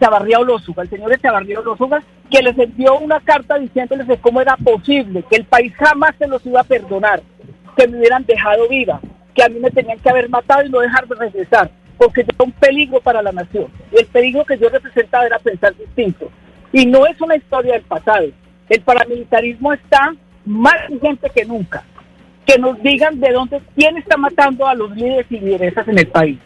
Chavarría 0.00 0.40
Olózuga, 0.40 0.82
el 0.82 0.90
señor 0.90 1.20
Chavarría 1.20 1.60
Olózuga, 1.60 2.02
que 2.30 2.42
les 2.42 2.58
envió 2.58 2.98
una 2.98 3.20
carta 3.20 3.58
diciéndoles 3.58 4.08
de 4.08 4.18
cómo 4.18 4.40
era 4.40 4.56
posible, 4.56 5.24
que 5.30 5.36
el 5.36 5.44
país 5.44 5.72
jamás 5.76 6.14
se 6.18 6.26
los 6.26 6.44
iba 6.44 6.60
a 6.60 6.64
perdonar, 6.64 7.22
que 7.76 7.86
me 7.86 7.98
hubieran 7.98 8.24
dejado 8.24 8.68
viva, 8.68 9.00
que 9.34 9.44
a 9.44 9.48
mí 9.48 9.60
me 9.60 9.70
tenían 9.70 9.98
que 10.00 10.10
haber 10.10 10.28
matado 10.28 10.66
y 10.66 10.70
no 10.70 10.80
dejarme 10.80 11.14
regresar 11.14 11.70
porque 11.98 12.22
era 12.22 12.34
un 12.38 12.52
peligro 12.52 13.00
para 13.00 13.20
la 13.20 13.32
nación. 13.32 13.66
Y 13.92 13.98
el 13.98 14.06
peligro 14.06 14.44
que 14.44 14.56
yo 14.56 14.68
representaba 14.68 15.26
era 15.26 15.38
pensar 15.38 15.76
distinto. 15.76 16.30
Y 16.72 16.86
no 16.86 17.06
es 17.06 17.20
una 17.20 17.36
historia 17.36 17.74
del 17.74 17.82
pasado. 17.82 18.26
El 18.68 18.80
paramilitarismo 18.82 19.72
está 19.72 20.14
más 20.44 20.88
vigente 20.88 21.30
que 21.34 21.44
nunca. 21.44 21.84
Que 22.46 22.58
nos 22.58 22.80
digan 22.82 23.20
de 23.20 23.32
dónde, 23.32 23.60
quién 23.74 23.96
está 23.96 24.16
matando 24.16 24.66
a 24.66 24.74
los 24.74 24.94
líderes 24.96 25.26
y 25.30 25.40
lideresas 25.40 25.86
en 25.88 25.98
el 25.98 26.06
país. 26.06 26.38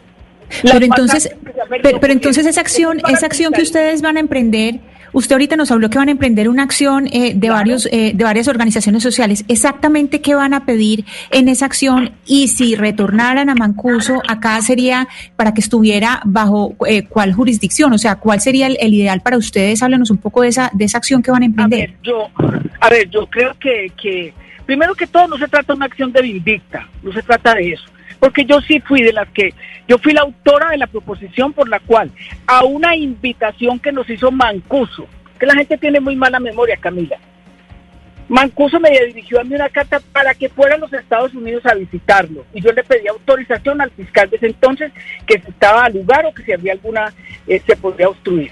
Pero 0.61 0.85
entonces, 0.85 1.35
pero, 1.81 2.13
entonces 2.13 2.45
esa 2.45 2.61
acción, 2.61 2.99
esa 3.09 3.25
acción 3.25 3.53
que 3.53 3.61
ustedes 3.61 4.01
van 4.01 4.17
a 4.17 4.19
emprender 4.19 4.79
Usted 5.13 5.33
ahorita 5.33 5.55
nos 5.55 5.71
habló 5.71 5.89
que 5.91 5.99
van 5.99 6.07
a 6.07 6.11
emprender 6.11 6.49
una 6.49 6.63
acción 6.63 7.07
eh, 7.13 7.33
de 7.35 7.49
varios 7.51 7.87
eh, 7.91 8.13
de 8.15 8.23
varias 8.23 8.47
organizaciones 8.47 9.03
sociales. 9.03 9.45
Exactamente 9.47 10.21
qué 10.21 10.33
van 10.33 10.55
a 10.55 10.65
pedir 10.65 11.05
en 11.29 11.49
esa 11.49 11.67
acción 11.67 12.13
y 12.25 12.47
si 12.47 12.75
retornaran 12.75 13.47
a 13.49 13.53
Mancuso 13.53 14.21
acá 14.27 14.59
sería 14.63 15.07
para 15.35 15.53
que 15.53 15.61
estuviera 15.61 16.19
bajo 16.25 16.75
eh, 16.87 17.03
cuál 17.03 17.31
jurisdicción, 17.33 17.93
o 17.93 17.99
sea, 17.99 18.15
cuál 18.15 18.41
sería 18.41 18.65
el, 18.65 18.93
ideal 18.93 19.21
para 19.21 19.37
ustedes. 19.37 19.83
Háblanos 19.83 20.09
un 20.09 20.17
poco 20.17 20.41
de 20.41 20.47
esa 20.47 20.71
de 20.73 20.85
esa 20.85 20.97
acción 20.97 21.21
que 21.21 21.29
van 21.29 21.43
a 21.43 21.45
emprender. 21.45 21.91
A 21.91 21.91
ver, 21.91 21.97
yo, 22.01 22.27
a 22.79 22.89
ver, 22.89 23.09
yo 23.09 23.27
creo 23.27 23.53
que, 23.59 23.91
que 24.01 24.33
primero 24.65 24.95
que 24.95 25.05
todo 25.05 25.27
no 25.27 25.37
se 25.37 25.47
trata 25.47 25.73
de 25.73 25.77
una 25.77 25.85
acción 25.85 26.11
de 26.11 26.23
vindicta, 26.23 26.89
no 27.03 27.13
se 27.13 27.21
trata 27.21 27.53
de 27.53 27.73
eso 27.73 27.92
porque 28.23 28.45
yo 28.45 28.61
sí 28.61 28.79
fui 28.79 29.03
de 29.03 29.11
las 29.11 29.27
que, 29.31 29.53
yo 29.85 29.97
fui 29.97 30.13
la 30.13 30.21
autora 30.21 30.69
de 30.69 30.77
la 30.77 30.87
proposición 30.87 31.51
por 31.51 31.67
la 31.67 31.81
cual 31.81 32.09
a 32.47 32.63
una 32.63 32.95
invitación 32.95 33.79
que 33.79 33.91
nos 33.91 34.09
hizo 34.09 34.31
Mancuso, 34.31 35.07
que 35.37 35.45
la 35.45 35.55
gente 35.55 35.77
tiene 35.77 35.99
muy 35.99 36.15
mala 36.15 36.39
memoria, 36.39 36.77
Camila. 36.77 37.17
Mancuso 38.29 38.79
me 38.79 38.91
dirigió 38.91 39.41
a 39.41 39.43
mí 39.43 39.53
una 39.53 39.67
carta 39.67 39.99
para 40.13 40.33
que 40.35 40.47
fuera 40.47 40.75
a 40.75 40.77
los 40.77 40.93
Estados 40.93 41.33
Unidos 41.33 41.65
a 41.65 41.73
visitarlo 41.73 42.45
y 42.53 42.61
yo 42.61 42.71
le 42.71 42.85
pedí 42.85 43.09
autorización 43.09 43.81
al 43.81 43.91
fiscal 43.91 44.29
de 44.29 44.37
ese 44.37 44.45
entonces 44.45 44.93
que 45.27 45.41
si 45.41 45.49
estaba 45.49 45.83
al 45.83 45.91
lugar 45.91 46.25
o 46.25 46.33
que 46.33 46.43
si 46.43 46.53
había 46.53 46.71
alguna 46.71 47.13
eh, 47.45 47.61
se 47.67 47.75
podría 47.75 48.07
obstruir. 48.07 48.51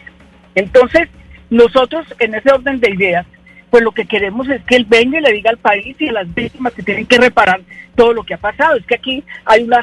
Entonces, 0.53 1.07
nosotros 1.49 2.05
en 2.19 2.35
ese 2.35 2.51
orden 2.51 2.81
de 2.81 2.91
ideas 2.91 3.25
pues 3.71 3.83
lo 3.83 3.91
que 3.93 4.05
queremos 4.05 4.47
es 4.49 4.61
que 4.65 4.75
él 4.75 4.85
venga 4.87 5.17
y 5.17 5.21
le 5.21 5.31
diga 5.31 5.49
al 5.49 5.57
país 5.57 5.95
y 5.97 6.09
a 6.09 6.11
las 6.11 6.31
víctimas 6.33 6.73
que 6.73 6.83
tienen 6.83 7.05
que 7.05 7.17
reparar 7.17 7.61
todo 7.95 8.13
lo 8.13 8.23
que 8.23 8.33
ha 8.33 8.37
pasado. 8.37 8.75
Es 8.75 8.85
que 8.85 8.95
aquí 8.95 9.23
hay 9.45 9.63
una, 9.63 9.79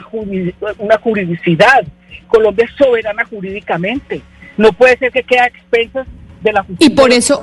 una 0.79 0.99
juridicidad. 0.99 1.85
Colombia 2.29 2.67
es 2.67 2.73
soberana 2.77 3.25
jurídicamente. 3.25 4.21
No 4.59 4.73
puede 4.73 4.99
ser 4.99 5.11
que 5.11 5.23
quede 5.23 5.41
a 5.41 5.47
expensas 5.47 6.07
de 6.43 6.53
la 6.53 6.63
justicia. 6.63 6.93
Y 6.93 6.97
por 6.97 7.11
eso... 7.11 7.43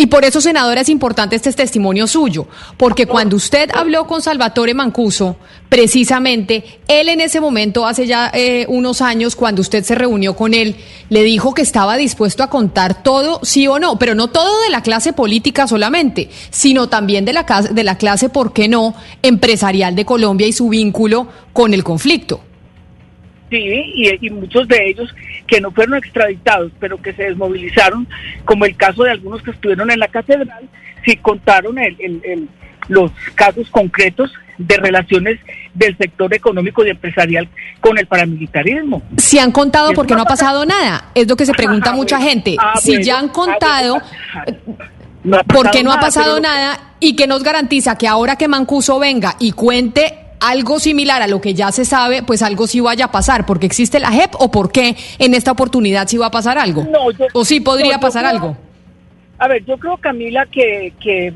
Y 0.00 0.06
por 0.06 0.24
eso, 0.24 0.40
senadora, 0.40 0.80
es 0.80 0.88
importante 0.88 1.36
este 1.36 1.52
testimonio 1.52 2.06
suyo, 2.06 2.46
porque 2.78 3.04
cuando 3.04 3.36
usted 3.36 3.68
habló 3.74 4.06
con 4.06 4.22
Salvatore 4.22 4.72
Mancuso, 4.72 5.36
precisamente, 5.68 6.80
él 6.88 7.10
en 7.10 7.20
ese 7.20 7.38
momento, 7.38 7.86
hace 7.86 8.06
ya 8.06 8.30
eh, 8.32 8.64
unos 8.70 9.02
años, 9.02 9.36
cuando 9.36 9.60
usted 9.60 9.84
se 9.84 9.94
reunió 9.94 10.34
con 10.34 10.54
él, 10.54 10.76
le 11.10 11.22
dijo 11.22 11.52
que 11.52 11.60
estaba 11.60 11.98
dispuesto 11.98 12.42
a 12.42 12.48
contar 12.48 13.02
todo, 13.02 13.40
sí 13.42 13.68
o 13.68 13.78
no, 13.78 13.98
pero 13.98 14.14
no 14.14 14.28
todo 14.28 14.62
de 14.62 14.70
la 14.70 14.82
clase 14.82 15.12
política 15.12 15.68
solamente, 15.68 16.30
sino 16.48 16.88
también 16.88 17.26
de 17.26 17.34
la, 17.34 17.44
de 17.70 17.84
la 17.84 17.98
clase, 17.98 18.30
¿por 18.30 18.54
qué 18.54 18.68
no?, 18.68 18.94
empresarial 19.20 19.94
de 19.96 20.06
Colombia 20.06 20.46
y 20.46 20.54
su 20.54 20.70
vínculo 20.70 21.28
con 21.52 21.74
el 21.74 21.84
conflicto. 21.84 22.40
Sí, 23.50 24.18
y, 24.20 24.30
muchos 24.30 24.68
de 24.68 24.90
ellos 24.90 25.12
que 25.48 25.60
no 25.60 25.72
fueron 25.72 25.96
extraditados, 25.96 26.70
pero 26.78 27.02
que 27.02 27.12
se 27.12 27.24
desmovilizaron, 27.24 28.06
como 28.44 28.64
el 28.64 28.76
caso 28.76 29.02
de 29.02 29.10
algunos 29.10 29.42
que 29.42 29.50
estuvieron 29.50 29.90
en 29.90 29.98
la 29.98 30.06
catedral, 30.06 30.68
sí 31.04 31.16
contaron 31.16 31.76
el, 31.78 31.96
los 32.86 33.10
casos 33.34 33.68
concretos 33.70 34.32
de 34.56 34.76
relaciones 34.76 35.40
del 35.74 35.96
sector 35.96 36.32
económico 36.32 36.84
y 36.84 36.90
empresarial 36.90 37.48
con 37.80 37.98
el 37.98 38.06
paramilitarismo. 38.06 39.02
Si 39.16 39.38
han 39.38 39.50
contado 39.50 39.92
porque 39.94 40.14
no 40.14 40.22
ha 40.22 40.26
pasado 40.26 40.64
nada, 40.64 41.10
es 41.14 41.26
lo 41.26 41.34
que 41.34 41.46
se 41.46 41.52
pregunta 41.52 41.92
mucha 41.92 42.20
gente. 42.20 42.56
Ah, 42.58 42.74
si 42.80 43.02
ya 43.02 43.18
han 43.18 43.30
contado, 43.30 44.00
¿por 45.48 45.70
qué 45.72 45.82
no 45.82 45.92
ha 45.92 45.98
pasado 45.98 46.38
nada? 46.38 46.78
¿Y 47.00 47.16
qué 47.16 47.26
nos 47.26 47.42
garantiza 47.42 47.98
que 47.98 48.06
ahora 48.06 48.36
que 48.36 48.46
Mancuso 48.46 49.00
venga 49.00 49.34
y 49.40 49.52
cuente 49.52 50.29
algo 50.40 50.80
similar 50.80 51.22
a 51.22 51.26
lo 51.26 51.40
que 51.40 51.54
ya 51.54 51.70
se 51.70 51.84
sabe, 51.84 52.22
pues 52.22 52.42
algo 52.42 52.66
sí 52.66 52.80
vaya 52.80 53.06
a 53.06 53.12
pasar, 53.12 53.46
porque 53.46 53.66
existe 53.66 54.00
la 54.00 54.10
JEP 54.10 54.34
o 54.38 54.50
por 54.50 54.72
qué 54.72 54.96
en 55.18 55.34
esta 55.34 55.52
oportunidad 55.52 56.08
sí 56.08 56.16
va 56.16 56.26
a 56.26 56.30
pasar 56.30 56.58
algo. 56.58 56.86
o 57.32 57.44
sí 57.44 57.60
podría 57.60 58.00
pasar 58.00 58.24
algo. 58.24 58.56
A 59.38 59.48
ver, 59.48 59.64
yo 59.64 59.78
creo, 59.78 59.96
Camila, 59.96 60.44
que, 60.44 60.92
que 61.00 61.32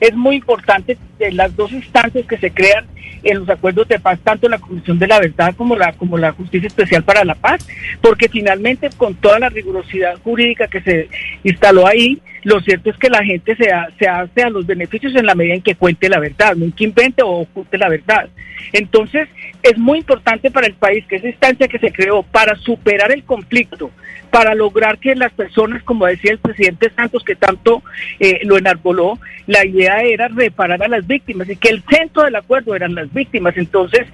es 0.00 0.14
muy 0.14 0.36
importante 0.36 0.98
las 1.32 1.56
dos 1.56 1.72
instancias 1.72 2.26
que 2.26 2.36
se 2.36 2.50
crean 2.50 2.84
en 3.22 3.38
los 3.38 3.48
acuerdos 3.48 3.88
de 3.88 3.98
paz, 3.98 4.18
tanto 4.22 4.48
la 4.48 4.58
Comisión 4.58 4.98
de 4.98 5.06
la 5.06 5.18
Verdad 5.18 5.54
como 5.56 5.74
la, 5.74 5.92
como 5.94 6.18
la 6.18 6.32
Justicia 6.32 6.66
Especial 6.66 7.02
para 7.02 7.24
la 7.24 7.34
Paz, 7.34 7.66
porque 8.02 8.28
finalmente 8.28 8.90
con 8.96 9.14
toda 9.14 9.38
la 9.38 9.48
rigurosidad 9.48 10.18
jurídica 10.22 10.68
que 10.68 10.82
se 10.82 11.08
instaló 11.44 11.86
ahí, 11.86 12.20
lo 12.46 12.60
cierto 12.60 12.90
es 12.90 12.96
que 12.96 13.10
la 13.10 13.24
gente 13.24 13.56
se, 13.56 13.68
se 13.98 14.06
hace 14.06 14.42
a 14.42 14.50
los 14.50 14.64
beneficios 14.64 15.16
en 15.16 15.26
la 15.26 15.34
medida 15.34 15.54
en 15.54 15.62
que 15.62 15.74
cuente 15.74 16.08
la 16.08 16.20
verdad, 16.20 16.54
no 16.54 16.72
que 16.76 16.84
invente 16.84 17.20
o 17.20 17.40
oculte 17.40 17.76
la 17.76 17.88
verdad. 17.88 18.28
Entonces, 18.72 19.28
es 19.64 19.76
muy 19.76 19.98
importante 19.98 20.52
para 20.52 20.68
el 20.68 20.74
país 20.74 21.04
que 21.08 21.16
esa 21.16 21.26
instancia 21.26 21.66
que 21.66 21.80
se 21.80 21.90
creó 21.90 22.22
para 22.22 22.54
superar 22.54 23.10
el 23.10 23.24
conflicto, 23.24 23.90
para 24.30 24.54
lograr 24.54 24.98
que 24.98 25.16
las 25.16 25.32
personas, 25.32 25.82
como 25.82 26.06
decía 26.06 26.30
el 26.30 26.38
presidente 26.38 26.88
Santos, 26.90 27.24
que 27.24 27.34
tanto 27.34 27.82
eh, 28.20 28.38
lo 28.44 28.56
enarboló, 28.56 29.18
la 29.48 29.66
idea 29.66 30.02
era 30.02 30.28
reparar 30.28 30.84
a 30.84 30.88
las 30.88 31.04
víctimas 31.04 31.50
y 31.50 31.56
que 31.56 31.70
el 31.70 31.82
centro 31.90 32.22
del 32.22 32.36
acuerdo 32.36 32.76
eran 32.76 32.94
las 32.94 33.12
víctimas. 33.12 33.56
Entonces, 33.56 34.06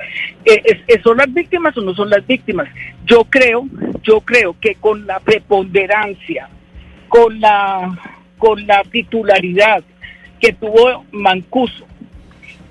eh, 0.46 1.00
¿son 1.04 1.18
las 1.18 1.30
víctimas 1.34 1.76
o 1.76 1.82
no 1.82 1.94
son 1.94 2.08
las 2.08 2.26
víctimas? 2.26 2.68
Yo 3.04 3.24
creo, 3.24 3.66
yo 4.02 4.22
creo 4.22 4.56
que 4.58 4.76
con 4.76 5.06
la 5.06 5.20
preponderancia, 5.20 6.48
con 7.08 7.38
la, 7.38 7.90
con 8.42 8.66
la 8.66 8.82
titularidad 8.90 9.84
que 10.40 10.52
tuvo 10.52 11.04
Mancuso 11.12 11.86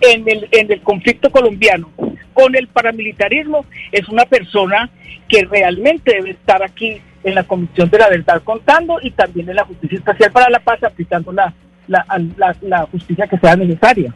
en 0.02 0.28
el, 0.28 0.50
en 0.52 0.70
el 0.70 0.82
conflicto 0.82 1.32
colombiano, 1.32 1.90
con 2.34 2.58
el 2.58 2.68
paramilitarismo, 2.68 3.66
es 3.90 4.10
una 4.10 4.26
persona 4.26 4.90
que 5.30 5.46
realmente 5.46 6.14
debe 6.14 6.32
estar 6.32 6.62
aquí 6.62 7.02
en 7.24 7.36
la 7.36 7.44
Comisión 7.46 7.90
de 7.90 8.00
la 8.00 8.10
Verdad 8.10 8.42
contando 8.44 8.98
y 9.02 9.12
también 9.12 9.48
en 9.48 9.56
la 9.56 9.64
Justicia 9.64 10.00
Espacial 10.00 10.30
para 10.34 10.50
la 10.50 10.60
Paz 10.60 10.84
aplicando 10.84 11.32
la, 11.32 11.54
la, 11.88 12.06
la, 12.64 12.86
justicia 12.88 13.26
que 13.26 13.38
sea 13.38 13.56
necesaria. 13.56 14.14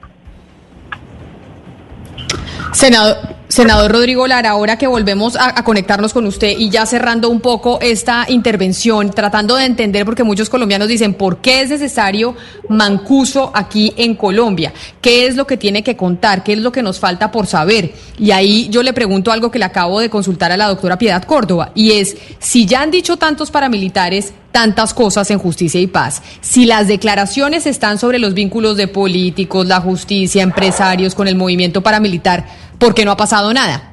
Senador, 2.73 3.15
senador 3.55 3.89
Rodrigo 3.89 4.27
Lara, 4.27 4.49
ahora 4.49 4.77
que 4.77 4.85
volvemos 4.85 5.37
a, 5.37 5.63
conectarnos 5.63 6.11
con 6.11 6.25
usted 6.25 6.57
y 6.57 6.69
ya 6.69 6.85
cerrando 6.85 7.29
un 7.29 7.39
poco 7.39 7.79
esta 7.79 8.25
intervención, 8.27 9.11
tratando 9.11 9.55
de 9.55 9.63
entender, 9.63 10.03
porque 10.03 10.25
muchos 10.25 10.49
colombianos 10.49 10.89
dicen, 10.89 11.13
¿por 11.13 11.37
qué 11.37 11.61
es 11.61 11.69
necesario 11.69 12.35
Mancuso 12.67 13.51
aquí 13.53 13.93
en 13.95 14.15
Colombia? 14.15 14.73
¿Qué 14.99 15.25
es 15.25 15.37
lo 15.37 15.47
que 15.47 15.55
tiene 15.55 15.83
que 15.83 15.95
contar? 15.95 16.43
¿Qué 16.43 16.51
es 16.51 16.59
lo 16.59 16.73
que 16.73 16.83
nos 16.83 16.99
falta 16.99 17.31
por 17.31 17.47
saber? 17.47 17.93
Y 18.19 18.31
ahí 18.31 18.67
yo 18.69 18.83
le 18.83 18.91
pregunto 18.91 19.31
algo 19.31 19.49
que 19.51 19.59
le 19.59 19.65
acabo 19.65 20.01
de 20.01 20.09
consultar 20.09 20.51
a 20.51 20.57
la 20.57 20.67
doctora 20.67 20.97
Piedad 20.97 21.23
Córdoba, 21.23 21.71
y 21.75 21.93
es, 21.93 22.17
si 22.39 22.65
ya 22.65 22.81
han 22.81 22.91
dicho 22.91 23.15
tantos 23.15 23.51
paramilitares, 23.51 24.33
tantas 24.55 24.93
cosas 24.93 25.29
en 25.31 25.37
justicia 25.37 25.81
y 25.81 25.87
paz. 25.87 26.21
Si 26.39 26.65
las 26.65 26.87
declaraciones 26.87 27.67
están 27.67 27.99
sobre 27.99 28.19
los 28.19 28.33
vínculos 28.33 28.77
de 28.77 28.87
políticos, 28.87 29.67
la 29.67 29.81
justicia, 29.81 30.43
empresarios 30.43 31.13
con 31.13 31.27
el 31.27 31.35
movimiento 31.35 31.83
paramilitar, 31.83 32.45
¿por 32.79 32.93
qué 32.93 33.05
no 33.05 33.11
ha 33.11 33.17
pasado 33.17 33.53
nada? 33.53 33.91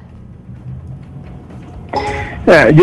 Eh, 2.47 2.75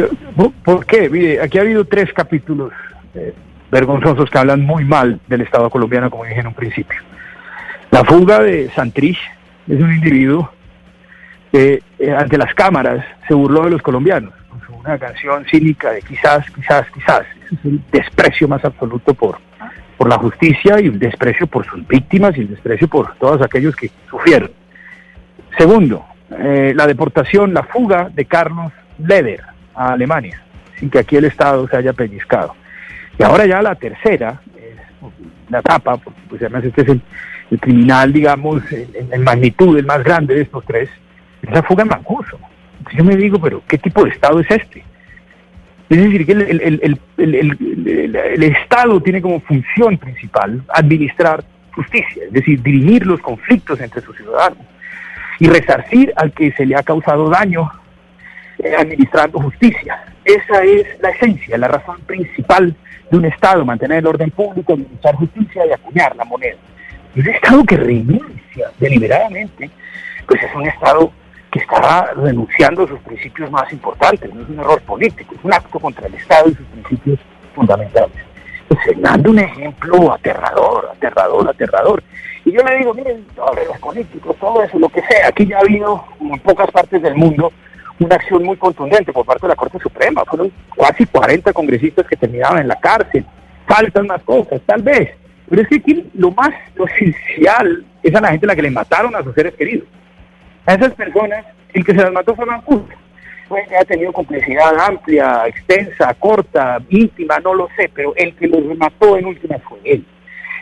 ¿Por 0.65 0.87
qué? 0.87 1.09
Mire, 1.09 1.41
aquí 1.41 1.59
ha 1.59 1.63
habido 1.63 1.85
tres 1.85 2.13
capítulos 2.13 2.73
eh, 3.15 3.35
vergonzosos 3.71 4.31
que 4.31 4.39
hablan 4.39 4.63
muy 4.63 4.85
mal 4.85 5.21
del 5.27 5.43
Estado 5.43 5.69
colombiano, 5.71 6.11
como 6.11 6.25
dije 6.25 6.41
en 6.41 6.47
un 6.47 6.55
principio. 6.55 6.99
La 7.91 8.05
fuga 8.05 8.41
de 8.41 8.71
Santrich 8.71 9.19
es 9.69 9.81
un 9.81 9.93
individuo 9.93 10.51
eh, 11.53 11.83
ante 12.17 12.39
las 12.39 12.55
cámaras 12.55 13.05
se 13.27 13.35
burló 13.35 13.65
de 13.65 13.71
los 13.71 13.83
colombianos 13.83 14.33
una 14.85 14.99
canción 14.99 15.45
cínica 15.45 15.93
de 15.93 16.03
quizás, 16.03 16.45
quizás, 16.51 16.87
quizás. 16.91 17.23
es 17.51 17.65
el 17.65 17.81
desprecio 17.93 18.49
más 18.49 18.65
absoluto 18.65 19.15
por, 19.15 19.39
por 19.97 20.09
la 20.09 20.19
justicia 20.19 20.81
y 20.81 20.87
el 20.87 20.99
desprecio 20.99 21.47
por 21.47 21.67
sus 21.67 21.87
víctimas 21.87 22.37
y 22.37 22.41
el 22.41 22.51
desprecio 22.51 22.89
por 22.89 23.15
todos 23.17 23.43
aquellos 23.43 23.77
que 23.77 23.91
sufrieron. 24.09 24.51
Segundo, 25.57 26.05
eh, 26.31 26.73
la 26.75 26.87
deportación, 26.87 27.53
la 27.53 27.65
fuga 27.65 28.11
de 28.13 28.25
Carlos 28.25 28.73
Leder 28.99 29.43
a 29.75 29.93
Alemania, 29.93 30.43
sin 30.79 30.91
que 30.91 30.99
aquí 30.99 31.17
el 31.17 31.25
Estado 31.25 31.67
se 31.69 31.77
haya 31.77 31.93
pellizcado. 31.93 32.55
Y 33.19 33.23
ahora 33.23 33.47
ya 33.47 33.63
la 33.63 33.75
tercera, 33.75 34.41
la 35.49 35.63
tapa, 35.63 35.97
pues 35.97 36.41
además 36.41 36.65
este 36.65 36.83
es 36.83 36.89
el, 36.89 37.03
criminal, 37.59 38.13
digamos, 38.13 38.63
en, 38.71 39.25
magnitud, 39.25 39.77
el 39.77 39.85
más 39.85 40.05
grande 40.05 40.35
de 40.35 40.43
estos 40.43 40.65
tres, 40.65 40.89
es 41.43 41.51
la 41.51 41.65
fuga 41.65 41.83
en 41.83 41.89
Mancuso 41.89 42.39
yo 42.97 43.05
me 43.05 43.17
digo, 43.17 43.41
pero 43.41 43.63
¿qué 43.67 43.79
tipo 43.79 44.05
de 44.05 44.11
Estado 44.11 44.41
es 44.41 44.51
este? 44.51 44.85
Es 45.89 45.99
decir, 45.99 46.25
que 46.25 46.33
el, 46.33 46.99
Estado 48.43 49.03
tiene 49.03 49.21
como 49.21 49.41
función 49.41 49.99
principal 49.99 50.63
administrar 50.69 51.45
justicia, 51.75 52.25
es 52.25 52.33
decir, 52.33 52.63
dirimir 52.63 53.07
los 53.07 53.21
conflictos 53.21 53.81
entre 53.81 54.01
sus 54.01 54.17
ciudadanos 54.17 54.59
y 55.41 55.49
resarcir 55.49 56.13
al 56.17 56.33
que 56.33 56.53
se 56.53 56.67
le 56.67 56.77
ha 56.77 56.83
causado 56.83 57.29
daño 57.29 57.69
eh, 58.59 58.75
administrando 58.79 59.41
justicia. 59.41 60.05
Esa 60.25 60.63
es 60.63 60.87
la 61.01 61.11
esencia, 61.11 61.57
la 61.57 61.69
razón 61.69 61.99
principal 62.03 62.77
de 63.11 63.17
un 63.17 63.25
Estado, 63.25 63.65
mantener 63.65 63.99
el 63.99 64.07
orden 64.07 64.31
público, 64.31 64.75
administrar 64.75 65.15
justicia 65.17 65.67
y 65.67 65.73
acuñar 65.73 66.15
la 66.15 66.25
moneda. 66.25 66.57
Y 67.15 67.21
un 67.21 67.29
Estado 67.29 67.65
que 67.65 67.77
renuncia 67.77 68.71
deliberadamente, 68.79 69.71
pues 70.27 70.43
es 70.43 70.55
un 70.55 70.67
Estado 70.67 71.11
que 71.51 71.59
está 71.59 72.13
renunciando 72.15 72.85
a 72.85 72.89
sus 72.89 73.01
principios 73.01 73.51
más 73.51 73.73
importantes, 73.73 74.33
no 74.33 74.43
es 74.43 74.49
un 74.51 74.61
error 74.61 74.81
político, 74.83 75.35
es 75.35 75.45
un 75.45 75.53
acto 75.53 75.81
contra 75.81 76.07
el 76.07 76.15
Estado 76.15 76.51
y 76.51 76.55
sus 76.55 76.67
principios 76.67 77.19
fundamentales. 77.55 78.17
Pues 78.69 78.81
dando 79.01 79.31
un 79.31 79.39
ejemplo 79.39 80.13
aterrador, 80.13 80.91
aterrador, 80.93 81.49
aterrador. 81.49 82.03
Y 82.51 82.53
yo 82.53 82.65
le 82.65 82.79
digo, 82.79 82.93
miren, 82.93 83.25
los 83.37 83.79
políticos, 83.79 84.37
todo 84.41 84.65
eso, 84.65 84.77
lo 84.77 84.89
que 84.89 85.01
sea, 85.03 85.29
aquí 85.29 85.47
ya 85.47 85.59
ha 85.59 85.61
habido, 85.61 86.05
en 86.21 86.37
pocas 86.41 86.69
partes 86.73 87.01
del 87.01 87.15
mundo, 87.15 87.53
una 88.01 88.17
acción 88.17 88.43
muy 88.43 88.57
contundente 88.57 89.13
por 89.13 89.25
parte 89.25 89.43
de 89.43 89.51
la 89.51 89.55
Corte 89.55 89.79
Suprema. 89.79 90.25
Fueron 90.25 90.51
casi 90.77 91.07
40 91.07 91.53
congresistas 91.53 92.09
que 92.09 92.17
terminaban 92.17 92.59
en 92.59 92.67
la 92.67 92.81
cárcel. 92.81 93.25
Faltan 93.69 94.09
más 94.09 94.21
cosas, 94.25 94.61
tal 94.67 94.83
vez. 94.83 95.11
Pero 95.49 95.63
es 95.63 95.69
que 95.69 95.77
aquí 95.77 96.11
lo 96.15 96.33
más, 96.33 96.51
lo 96.75 96.87
es 96.87 98.15
a 98.15 98.21
la 98.21 98.31
gente 98.31 98.47
a 98.47 98.49
la 98.49 98.57
que 98.57 98.63
le 98.63 98.71
mataron 98.73 99.15
a 99.15 99.23
sus 99.23 99.33
seres 99.33 99.55
queridos. 99.55 99.87
A 100.67 100.75
esas 100.75 100.93
personas, 100.95 101.47
el 101.73 101.85
que 101.85 101.93
se 101.93 101.99
las 101.99 102.11
mató 102.11 102.35
fue 102.35 102.47
Mancuso. 102.47 102.89
Que 103.49 103.77
haya 103.77 103.85
tenido 103.85 104.13
complicidad 104.13 104.77
amplia, 104.81 105.45
extensa, 105.47 106.13
corta, 106.15 106.79
íntima, 106.89 107.39
no 107.39 107.55
lo 107.55 107.69
sé, 107.77 107.89
pero 107.95 108.13
el 108.17 108.35
que 108.35 108.49
los 108.49 108.77
mató 108.77 109.17
en 109.17 109.27
última 109.27 109.57
fue 109.59 109.79
él. 109.85 110.05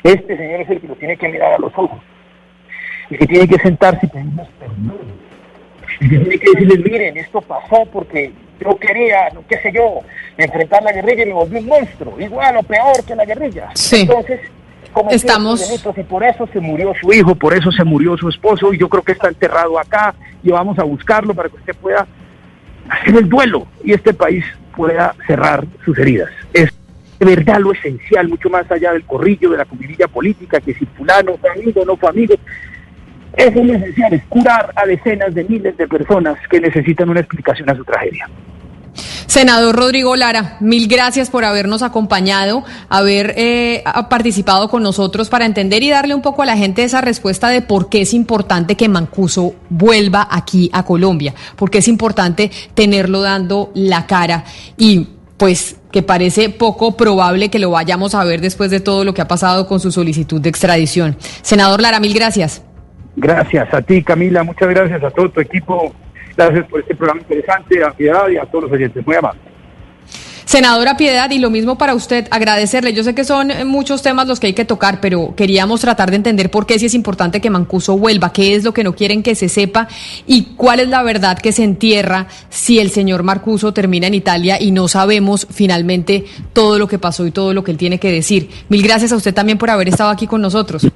Este 0.02 0.36
señor 0.36 0.60
es 0.60 0.70
el 0.70 0.80
que 0.80 0.88
lo 0.88 0.94
tiene 0.96 1.16
que 1.16 1.28
mirar 1.28 1.54
a 1.54 1.58
los 1.58 1.72
ojos. 1.76 2.00
El 3.10 3.18
que 3.18 3.26
tiene 3.26 3.48
que 3.48 3.58
sentarse 3.58 4.06
y 4.06 4.08
pedirles 4.08 4.48
perdón. 4.58 4.92
El 6.00 6.08
que 6.10 6.18
tiene 6.18 6.38
que 6.38 6.50
decirles, 6.50 6.78
miren, 6.84 7.16
esto 7.16 7.40
pasó 7.40 7.86
porque 7.92 8.32
yo 8.60 8.76
quería, 8.78 9.28
qué 9.48 9.58
sé 9.58 9.72
yo, 9.72 10.00
enfrentar 10.36 10.82
la 10.82 10.92
guerrilla 10.92 11.22
y 11.22 11.26
me 11.26 11.32
volví 11.32 11.56
un 11.58 11.66
monstruo, 11.66 12.20
igual 12.20 12.56
o 12.56 12.62
peor 12.62 13.04
que 13.06 13.14
la 13.14 13.24
guerrilla. 13.24 13.68
Entonces, 13.92 14.40
cometió 14.92 15.16
Estamos- 15.16 15.82
y 15.96 16.02
por 16.02 16.24
eso 16.24 16.46
se 16.52 16.60
murió 16.60 16.92
su 17.00 17.12
hijo, 17.12 17.34
por 17.34 17.54
eso 17.54 17.70
se 17.72 17.84
murió 17.84 18.16
su 18.16 18.28
esposo 18.28 18.72
y 18.74 18.78
yo 18.78 18.88
creo 18.88 19.02
que 19.02 19.12
está 19.12 19.28
enterrado 19.28 19.78
acá 19.78 20.14
y 20.42 20.50
vamos 20.50 20.78
a 20.78 20.84
buscarlo 20.84 21.34
para 21.34 21.48
que 21.48 21.56
usted 21.56 21.74
pueda 21.76 22.06
hacer 22.88 23.16
el 23.16 23.28
duelo 23.28 23.66
y 23.84 23.92
este 23.92 24.12
país 24.14 24.44
pueda 24.76 25.14
cerrar 25.26 25.64
sus 25.84 25.98
heridas. 25.98 26.30
Es 26.52 26.72
de 27.18 27.26
verdad 27.26 27.58
lo 27.60 27.72
esencial, 27.72 28.28
mucho 28.28 28.48
más 28.48 28.70
allá 28.70 28.92
del 28.92 29.04
corrillo, 29.04 29.50
de 29.50 29.58
la 29.58 29.64
comidilla 29.64 30.06
política, 30.06 30.60
que 30.60 30.74
si 30.74 30.86
fulano 30.86 31.36
fue 31.38 31.50
amigo 31.50 31.84
no 31.84 31.96
fue 31.96 32.10
amigo. 32.10 32.34
Eso 33.36 33.60
es 33.60 33.66
lo 33.66 33.74
esencial, 33.74 34.14
es 34.14 34.24
curar 34.28 34.72
a 34.74 34.86
decenas 34.86 35.34
de 35.34 35.44
miles 35.44 35.76
de 35.76 35.86
personas 35.86 36.36
que 36.48 36.60
necesitan 36.60 37.08
una 37.08 37.20
explicación 37.20 37.68
a 37.70 37.74
su 37.74 37.84
tragedia. 37.84 38.28
Senador 39.26 39.76
Rodrigo 39.76 40.16
Lara, 40.16 40.56
mil 40.60 40.88
gracias 40.88 41.28
por 41.28 41.44
habernos 41.44 41.82
acompañado, 41.82 42.64
haber 42.88 43.34
eh, 43.36 43.84
participado 44.08 44.68
con 44.68 44.82
nosotros 44.82 45.28
para 45.28 45.44
entender 45.44 45.82
y 45.82 45.90
darle 45.90 46.14
un 46.14 46.22
poco 46.22 46.42
a 46.42 46.46
la 46.46 46.56
gente 46.56 46.82
esa 46.82 47.00
respuesta 47.02 47.48
de 47.48 47.60
por 47.60 47.90
qué 47.90 48.00
es 48.00 48.14
importante 48.14 48.74
que 48.74 48.88
Mancuso 48.88 49.54
vuelva 49.68 50.26
aquí 50.30 50.70
a 50.72 50.82
Colombia, 50.82 51.34
por 51.56 51.70
qué 51.70 51.78
es 51.78 51.88
importante 51.88 52.50
tenerlo 52.74 53.20
dando 53.20 53.70
la 53.74 54.06
cara 54.06 54.44
y 54.78 55.06
pues 55.36 55.77
que 55.90 56.02
parece 56.02 56.50
poco 56.50 56.96
probable 56.96 57.48
que 57.48 57.58
lo 57.58 57.70
vayamos 57.70 58.14
a 58.14 58.24
ver 58.24 58.40
después 58.40 58.70
de 58.70 58.80
todo 58.80 59.04
lo 59.04 59.14
que 59.14 59.22
ha 59.22 59.28
pasado 59.28 59.66
con 59.66 59.80
su 59.80 59.90
solicitud 59.90 60.40
de 60.40 60.48
extradición. 60.48 61.16
Senador 61.42 61.80
Lara, 61.80 62.00
mil 62.00 62.14
gracias. 62.14 62.62
Gracias 63.16 63.72
a 63.72 63.82
ti, 63.82 64.02
Camila, 64.02 64.44
muchas 64.44 64.68
gracias 64.68 65.02
a 65.02 65.10
todo 65.10 65.30
tu 65.30 65.40
equipo. 65.40 65.92
Gracias 66.36 66.66
por 66.68 66.80
este 66.80 66.94
programa 66.94 67.20
interesante, 67.20 67.82
a 67.82 67.90
Piedad 67.90 68.28
y 68.28 68.36
a 68.36 68.44
todos 68.44 68.64
los 68.64 68.72
oyentes. 68.72 69.04
Muy 69.04 69.16
amables. 69.16 69.47
Senadora 70.48 70.96
Piedad, 70.96 71.30
y 71.30 71.40
lo 71.40 71.50
mismo 71.50 71.76
para 71.76 71.94
usted, 71.94 72.26
agradecerle. 72.30 72.94
Yo 72.94 73.04
sé 73.04 73.14
que 73.14 73.22
son 73.22 73.50
eh, 73.50 73.66
muchos 73.66 74.00
temas 74.00 74.26
los 74.26 74.40
que 74.40 74.46
hay 74.46 74.54
que 74.54 74.64
tocar, 74.64 74.98
pero 74.98 75.34
queríamos 75.36 75.82
tratar 75.82 76.08
de 76.08 76.16
entender 76.16 76.50
por 76.50 76.64
qué 76.64 76.78
sí 76.78 76.86
es 76.86 76.94
importante 76.94 77.42
que 77.42 77.50
Mancuso 77.50 77.98
vuelva, 77.98 78.32
qué 78.32 78.54
es 78.54 78.64
lo 78.64 78.72
que 78.72 78.82
no 78.82 78.94
quieren 78.94 79.22
que 79.22 79.34
se 79.34 79.50
sepa 79.50 79.88
y 80.26 80.54
cuál 80.56 80.80
es 80.80 80.88
la 80.88 81.02
verdad 81.02 81.38
que 81.38 81.52
se 81.52 81.64
entierra 81.64 82.28
si 82.48 82.78
el 82.78 82.90
señor 82.90 83.24
Marcuso 83.24 83.74
termina 83.74 84.06
en 84.06 84.14
Italia 84.14 84.56
y 84.58 84.70
no 84.70 84.88
sabemos 84.88 85.46
finalmente 85.50 86.24
todo 86.54 86.78
lo 86.78 86.88
que 86.88 86.98
pasó 86.98 87.26
y 87.26 87.30
todo 87.30 87.52
lo 87.52 87.62
que 87.62 87.72
él 87.72 87.76
tiene 87.76 88.00
que 88.00 88.10
decir. 88.10 88.48
Mil 88.70 88.82
gracias 88.82 89.12
a 89.12 89.16
usted 89.16 89.34
también 89.34 89.58
por 89.58 89.68
haber 89.68 89.90
estado 89.90 90.08
aquí 90.08 90.26
con 90.26 90.40
nosotros. 90.40 90.88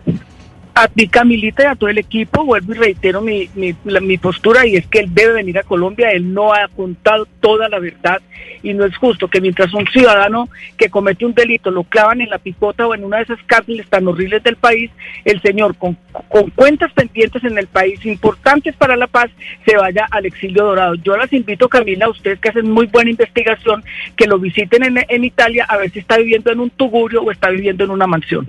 A 0.74 0.88
ti, 0.88 1.06
Camilita, 1.06 1.64
y 1.64 1.66
a 1.66 1.74
todo 1.74 1.90
el 1.90 1.98
equipo, 1.98 2.46
vuelvo 2.46 2.72
y 2.72 2.76
reitero 2.78 3.20
mi, 3.20 3.46
mi, 3.54 3.74
la- 3.84 4.00
mi 4.00 4.16
postura 4.16 4.66
y 4.66 4.76
es 4.76 4.86
que 4.86 5.00
él 5.00 5.12
debe 5.12 5.34
venir 5.34 5.58
a 5.58 5.64
Colombia, 5.64 6.12
él 6.12 6.32
no 6.32 6.54
ha 6.54 6.66
contado 6.68 7.26
toda 7.40 7.68
la 7.68 7.78
verdad 7.78 8.22
y 8.62 8.72
no 8.72 8.86
es 8.86 8.96
justo 8.96 9.28
que 9.28 9.42
mientras 9.42 9.74
un 9.74 9.86
ciudadano 9.88 10.48
que 10.78 10.88
comete 10.88 11.26
un 11.26 11.34
delito 11.34 11.70
lo 11.70 11.82
clavan 11.84 12.22
en 12.22 12.30
la 12.30 12.38
picota 12.38 12.86
o 12.86 12.94
en 12.94 13.04
una 13.04 13.18
de 13.18 13.24
esas 13.24 13.42
cárceles 13.44 13.86
tan 13.88 14.08
horribles 14.08 14.42
del 14.44 14.56
país, 14.56 14.90
el 15.26 15.42
señor 15.42 15.76
con, 15.76 15.98
con 16.28 16.48
cuentas 16.50 16.90
pendientes 16.94 17.44
en 17.44 17.58
el 17.58 17.66
país 17.66 18.04
importantes 18.06 18.74
para 18.74 18.96
la 18.96 19.08
paz 19.08 19.30
se 19.66 19.76
vaya 19.76 20.06
al 20.10 20.24
exilio 20.24 20.64
dorado. 20.64 20.94
Yo 20.94 21.18
las 21.18 21.30
invito, 21.34 21.68
Camila, 21.68 22.06
a 22.06 22.10
ustedes 22.10 22.38
que 22.40 22.48
hacen 22.48 22.70
muy 22.70 22.86
buena 22.86 23.10
investigación, 23.10 23.84
que 24.16 24.26
lo 24.26 24.38
visiten 24.38 24.84
en, 24.84 25.04
en 25.06 25.24
Italia 25.24 25.66
a 25.68 25.76
ver 25.76 25.90
si 25.90 25.98
está 25.98 26.16
viviendo 26.16 26.50
en 26.50 26.60
un 26.60 26.70
tugurio 26.70 27.20
o 27.22 27.30
está 27.30 27.50
viviendo 27.50 27.84
en 27.84 27.90
una 27.90 28.06
mansión. 28.06 28.46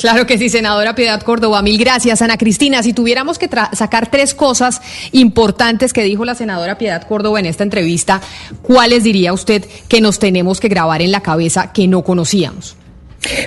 Claro 0.00 0.26
que 0.26 0.38
sí, 0.38 0.48
senadora 0.48 0.94
Piedad 0.94 1.22
Córdoba. 1.22 1.62
Mil 1.62 1.78
gracias, 1.78 2.20
Ana 2.20 2.36
Cristina. 2.36 2.82
Si 2.82 2.92
tuviéramos 2.92 3.38
que 3.38 3.48
sacar 3.72 4.10
tres 4.10 4.34
cosas 4.34 4.80
importantes 5.12 5.92
que 5.92 6.02
dijo 6.02 6.24
la 6.24 6.34
senadora 6.34 6.78
Piedad 6.78 7.06
Córdoba 7.06 7.38
en 7.38 7.46
esta 7.46 7.62
entrevista, 7.62 8.20
¿cuáles 8.62 9.04
diría 9.04 9.32
usted 9.32 9.64
que 9.88 10.00
nos 10.00 10.18
tenemos 10.18 10.60
que 10.60 10.68
grabar 10.68 11.00
en 11.00 11.12
la 11.12 11.20
cabeza 11.20 11.72
que 11.72 11.86
no 11.86 12.02
conocíamos? 12.02 12.76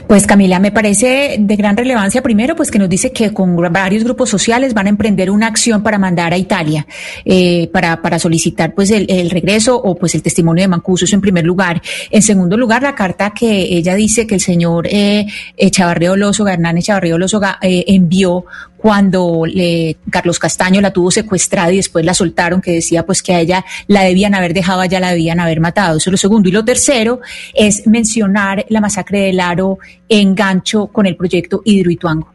Pues 0.07 0.25
Camila, 0.25 0.59
me 0.59 0.71
parece 0.71 1.37
de 1.39 1.55
gran 1.55 1.77
relevancia 1.77 2.21
primero, 2.21 2.55
pues 2.55 2.71
que 2.71 2.79
nos 2.79 2.89
dice 2.89 3.11
que 3.11 3.33
con 3.33 3.55
varios 3.71 4.03
grupos 4.03 4.29
sociales 4.29 4.73
van 4.73 4.87
a 4.87 4.89
emprender 4.89 5.29
una 5.29 5.47
acción 5.47 5.83
para 5.83 5.97
mandar 5.97 6.33
a 6.33 6.37
Italia, 6.37 6.87
eh, 7.25 7.69
para, 7.71 8.01
para 8.01 8.19
solicitar 8.19 8.73
pues 8.73 8.91
el, 8.91 9.05
el 9.09 9.29
regreso 9.29 9.79
o 9.79 9.95
pues 9.95 10.15
el 10.15 10.21
testimonio 10.21 10.63
de 10.63 10.67
Mancuso, 10.67 11.05
eso 11.05 11.15
en 11.15 11.21
primer 11.21 11.45
lugar. 11.45 11.81
En 12.09 12.21
segundo 12.21 12.57
lugar, 12.57 12.83
la 12.83 12.95
carta 12.95 13.31
que 13.31 13.61
ella 13.61 13.95
dice 13.95 14.25
que 14.25 14.35
el 14.35 14.41
señor 14.41 14.87
eh, 14.89 15.25
Echavarría 15.55 16.11
Olósoga, 16.11 16.53
Hernán 16.53 16.77
Echavarría 16.77 17.15
Olósoga, 17.15 17.59
eh, 17.61 17.85
envió 17.87 18.45
cuando 18.77 19.43
le- 19.45 19.97
Carlos 20.09 20.39
Castaño 20.39 20.79
la 20.81 20.93
tuvo 20.93 21.11
secuestrada 21.11 21.71
y 21.73 21.77
después 21.77 22.05
la 22.05 22.13
soltaron, 22.13 22.61
que 22.61 22.71
decía 22.71 23.05
pues 23.05 23.21
que 23.23 23.33
a 23.33 23.39
ella 23.39 23.65
la 23.87 24.03
debían 24.03 24.35
haber 24.35 24.53
dejado, 24.53 24.85
ya 24.85 24.99
la 24.99 25.09
debían 25.11 25.39
haber 25.39 25.59
matado. 25.59 25.97
Eso 25.97 26.09
es 26.09 26.11
lo 26.11 26.17
segundo. 26.17 26.47
Y 26.47 26.51
lo 26.51 26.63
tercero 26.63 27.19
es 27.53 27.87
mencionar 27.87 28.65
la 28.69 28.79
masacre 28.81 29.21
del 29.21 29.39
Aro 29.39 29.79
en 30.07 30.35
gancho 30.35 30.87
con 30.87 31.05
el 31.05 31.15
proyecto 31.15 31.61
Hidroituango. 31.65 32.31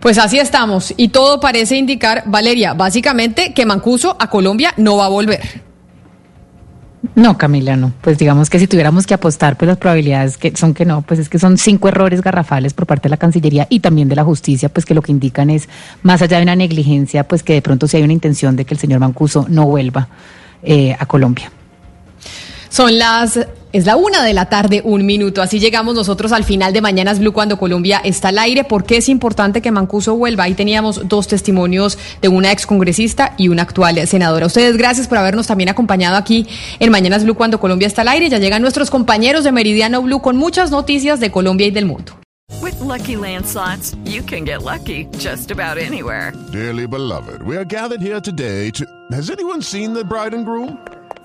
Pues 0.00 0.16
así 0.16 0.38
estamos 0.38 0.94
y 0.96 1.08
todo 1.08 1.40
parece 1.40 1.76
indicar, 1.76 2.22
Valeria, 2.26 2.72
básicamente 2.72 3.52
que 3.52 3.66
Mancuso 3.66 4.16
a 4.18 4.30
Colombia 4.30 4.72
no 4.78 4.96
va 4.96 5.06
a 5.06 5.08
volver. 5.08 5.69
No, 7.14 7.38
Camila, 7.38 7.76
no. 7.76 7.92
Pues 8.02 8.18
digamos 8.18 8.50
que 8.50 8.58
si 8.58 8.66
tuviéramos 8.66 9.06
que 9.06 9.14
apostar, 9.14 9.56
pues 9.56 9.66
las 9.68 9.78
probabilidades 9.78 10.36
que 10.36 10.54
son 10.54 10.74
que 10.74 10.84
no, 10.84 11.00
pues 11.00 11.18
es 11.18 11.28
que 11.30 11.38
son 11.38 11.56
cinco 11.56 11.88
errores 11.88 12.20
garrafales 12.20 12.74
por 12.74 12.86
parte 12.86 13.04
de 13.04 13.10
la 13.10 13.16
Cancillería 13.16 13.66
y 13.70 13.80
también 13.80 14.08
de 14.08 14.16
la 14.16 14.24
justicia, 14.24 14.68
pues 14.68 14.84
que 14.84 14.94
lo 14.94 15.00
que 15.00 15.10
indican 15.10 15.48
es, 15.48 15.68
más 16.02 16.20
allá 16.20 16.36
de 16.36 16.42
una 16.42 16.56
negligencia, 16.56 17.26
pues 17.26 17.42
que 17.42 17.54
de 17.54 17.62
pronto 17.62 17.88
sí 17.88 17.96
hay 17.96 18.02
una 18.02 18.12
intención 18.12 18.54
de 18.54 18.66
que 18.66 18.74
el 18.74 18.80
señor 18.80 19.00
Mancuso 19.00 19.46
no 19.48 19.64
vuelva 19.66 20.08
eh, 20.62 20.94
a 20.98 21.06
Colombia. 21.06 21.50
Son 22.68 22.96
las, 22.98 23.40
es 23.72 23.86
la 23.86 23.96
una 23.96 24.24
de 24.24 24.34
la 24.34 24.48
tarde, 24.48 24.82
un 24.84 25.06
minuto. 25.06 25.42
Así 25.42 25.60
llegamos 25.60 25.94
nosotros 25.94 26.32
al 26.32 26.44
final 26.44 26.72
de 26.72 26.80
Mañanas 26.80 27.18
Blue 27.20 27.32
cuando 27.32 27.58
Colombia 27.58 28.00
está 28.04 28.28
al 28.28 28.38
aire. 28.38 28.64
¿Por 28.64 28.84
qué 28.84 28.96
es 28.96 29.08
importante 29.08 29.62
que 29.62 29.70
Mancuso 29.70 30.16
vuelva? 30.16 30.44
Ahí 30.44 30.54
teníamos 30.54 31.08
dos 31.08 31.28
testimonios 31.28 31.98
de 32.20 32.28
una 32.28 32.52
excongresista 32.52 33.34
y 33.36 33.48
una 33.48 33.62
actual 33.62 34.06
senadora. 34.06 34.46
Ustedes, 34.46 34.76
gracias 34.76 35.08
por 35.08 35.18
habernos 35.18 35.46
también 35.46 35.68
acompañado 35.68 36.16
aquí 36.16 36.46
en 36.78 36.90
Mañanas 36.90 37.24
Blue 37.24 37.34
cuando 37.34 37.60
Colombia 37.60 37.86
está 37.86 38.02
al 38.02 38.08
aire. 38.08 38.28
Ya 38.28 38.38
llegan 38.38 38.62
nuestros 38.62 38.90
compañeros 38.90 39.44
de 39.44 39.52
Meridiano 39.52 40.02
Blue 40.02 40.20
con 40.20 40.36
muchas 40.36 40.70
noticias 40.70 41.20
de 41.20 41.30
Colombia 41.30 41.66
y 41.66 41.70
del 41.70 41.86
mundo. 41.86 42.12
With 42.60 42.80
Lucky 42.80 43.16
Land 43.16 43.46
slots, 43.46 43.94
you 44.04 44.22
can 44.22 44.44
get 44.44 44.62
lucky 44.62 45.06
just 45.18 45.52
about 45.52 45.78
anywhere. 45.78 46.32
Dearly 46.52 46.86
beloved, 46.86 47.42
we 47.42 47.56
are 47.56 47.64
gathered 47.64 48.02
here 48.02 48.20
today 48.20 48.70
to. 48.72 48.84
Has 49.12 49.30
anyone 49.30 49.62
seen 49.62 49.94
the 49.94 50.04
bride 50.04 50.34
and 50.34 50.44
groom? 50.44 50.76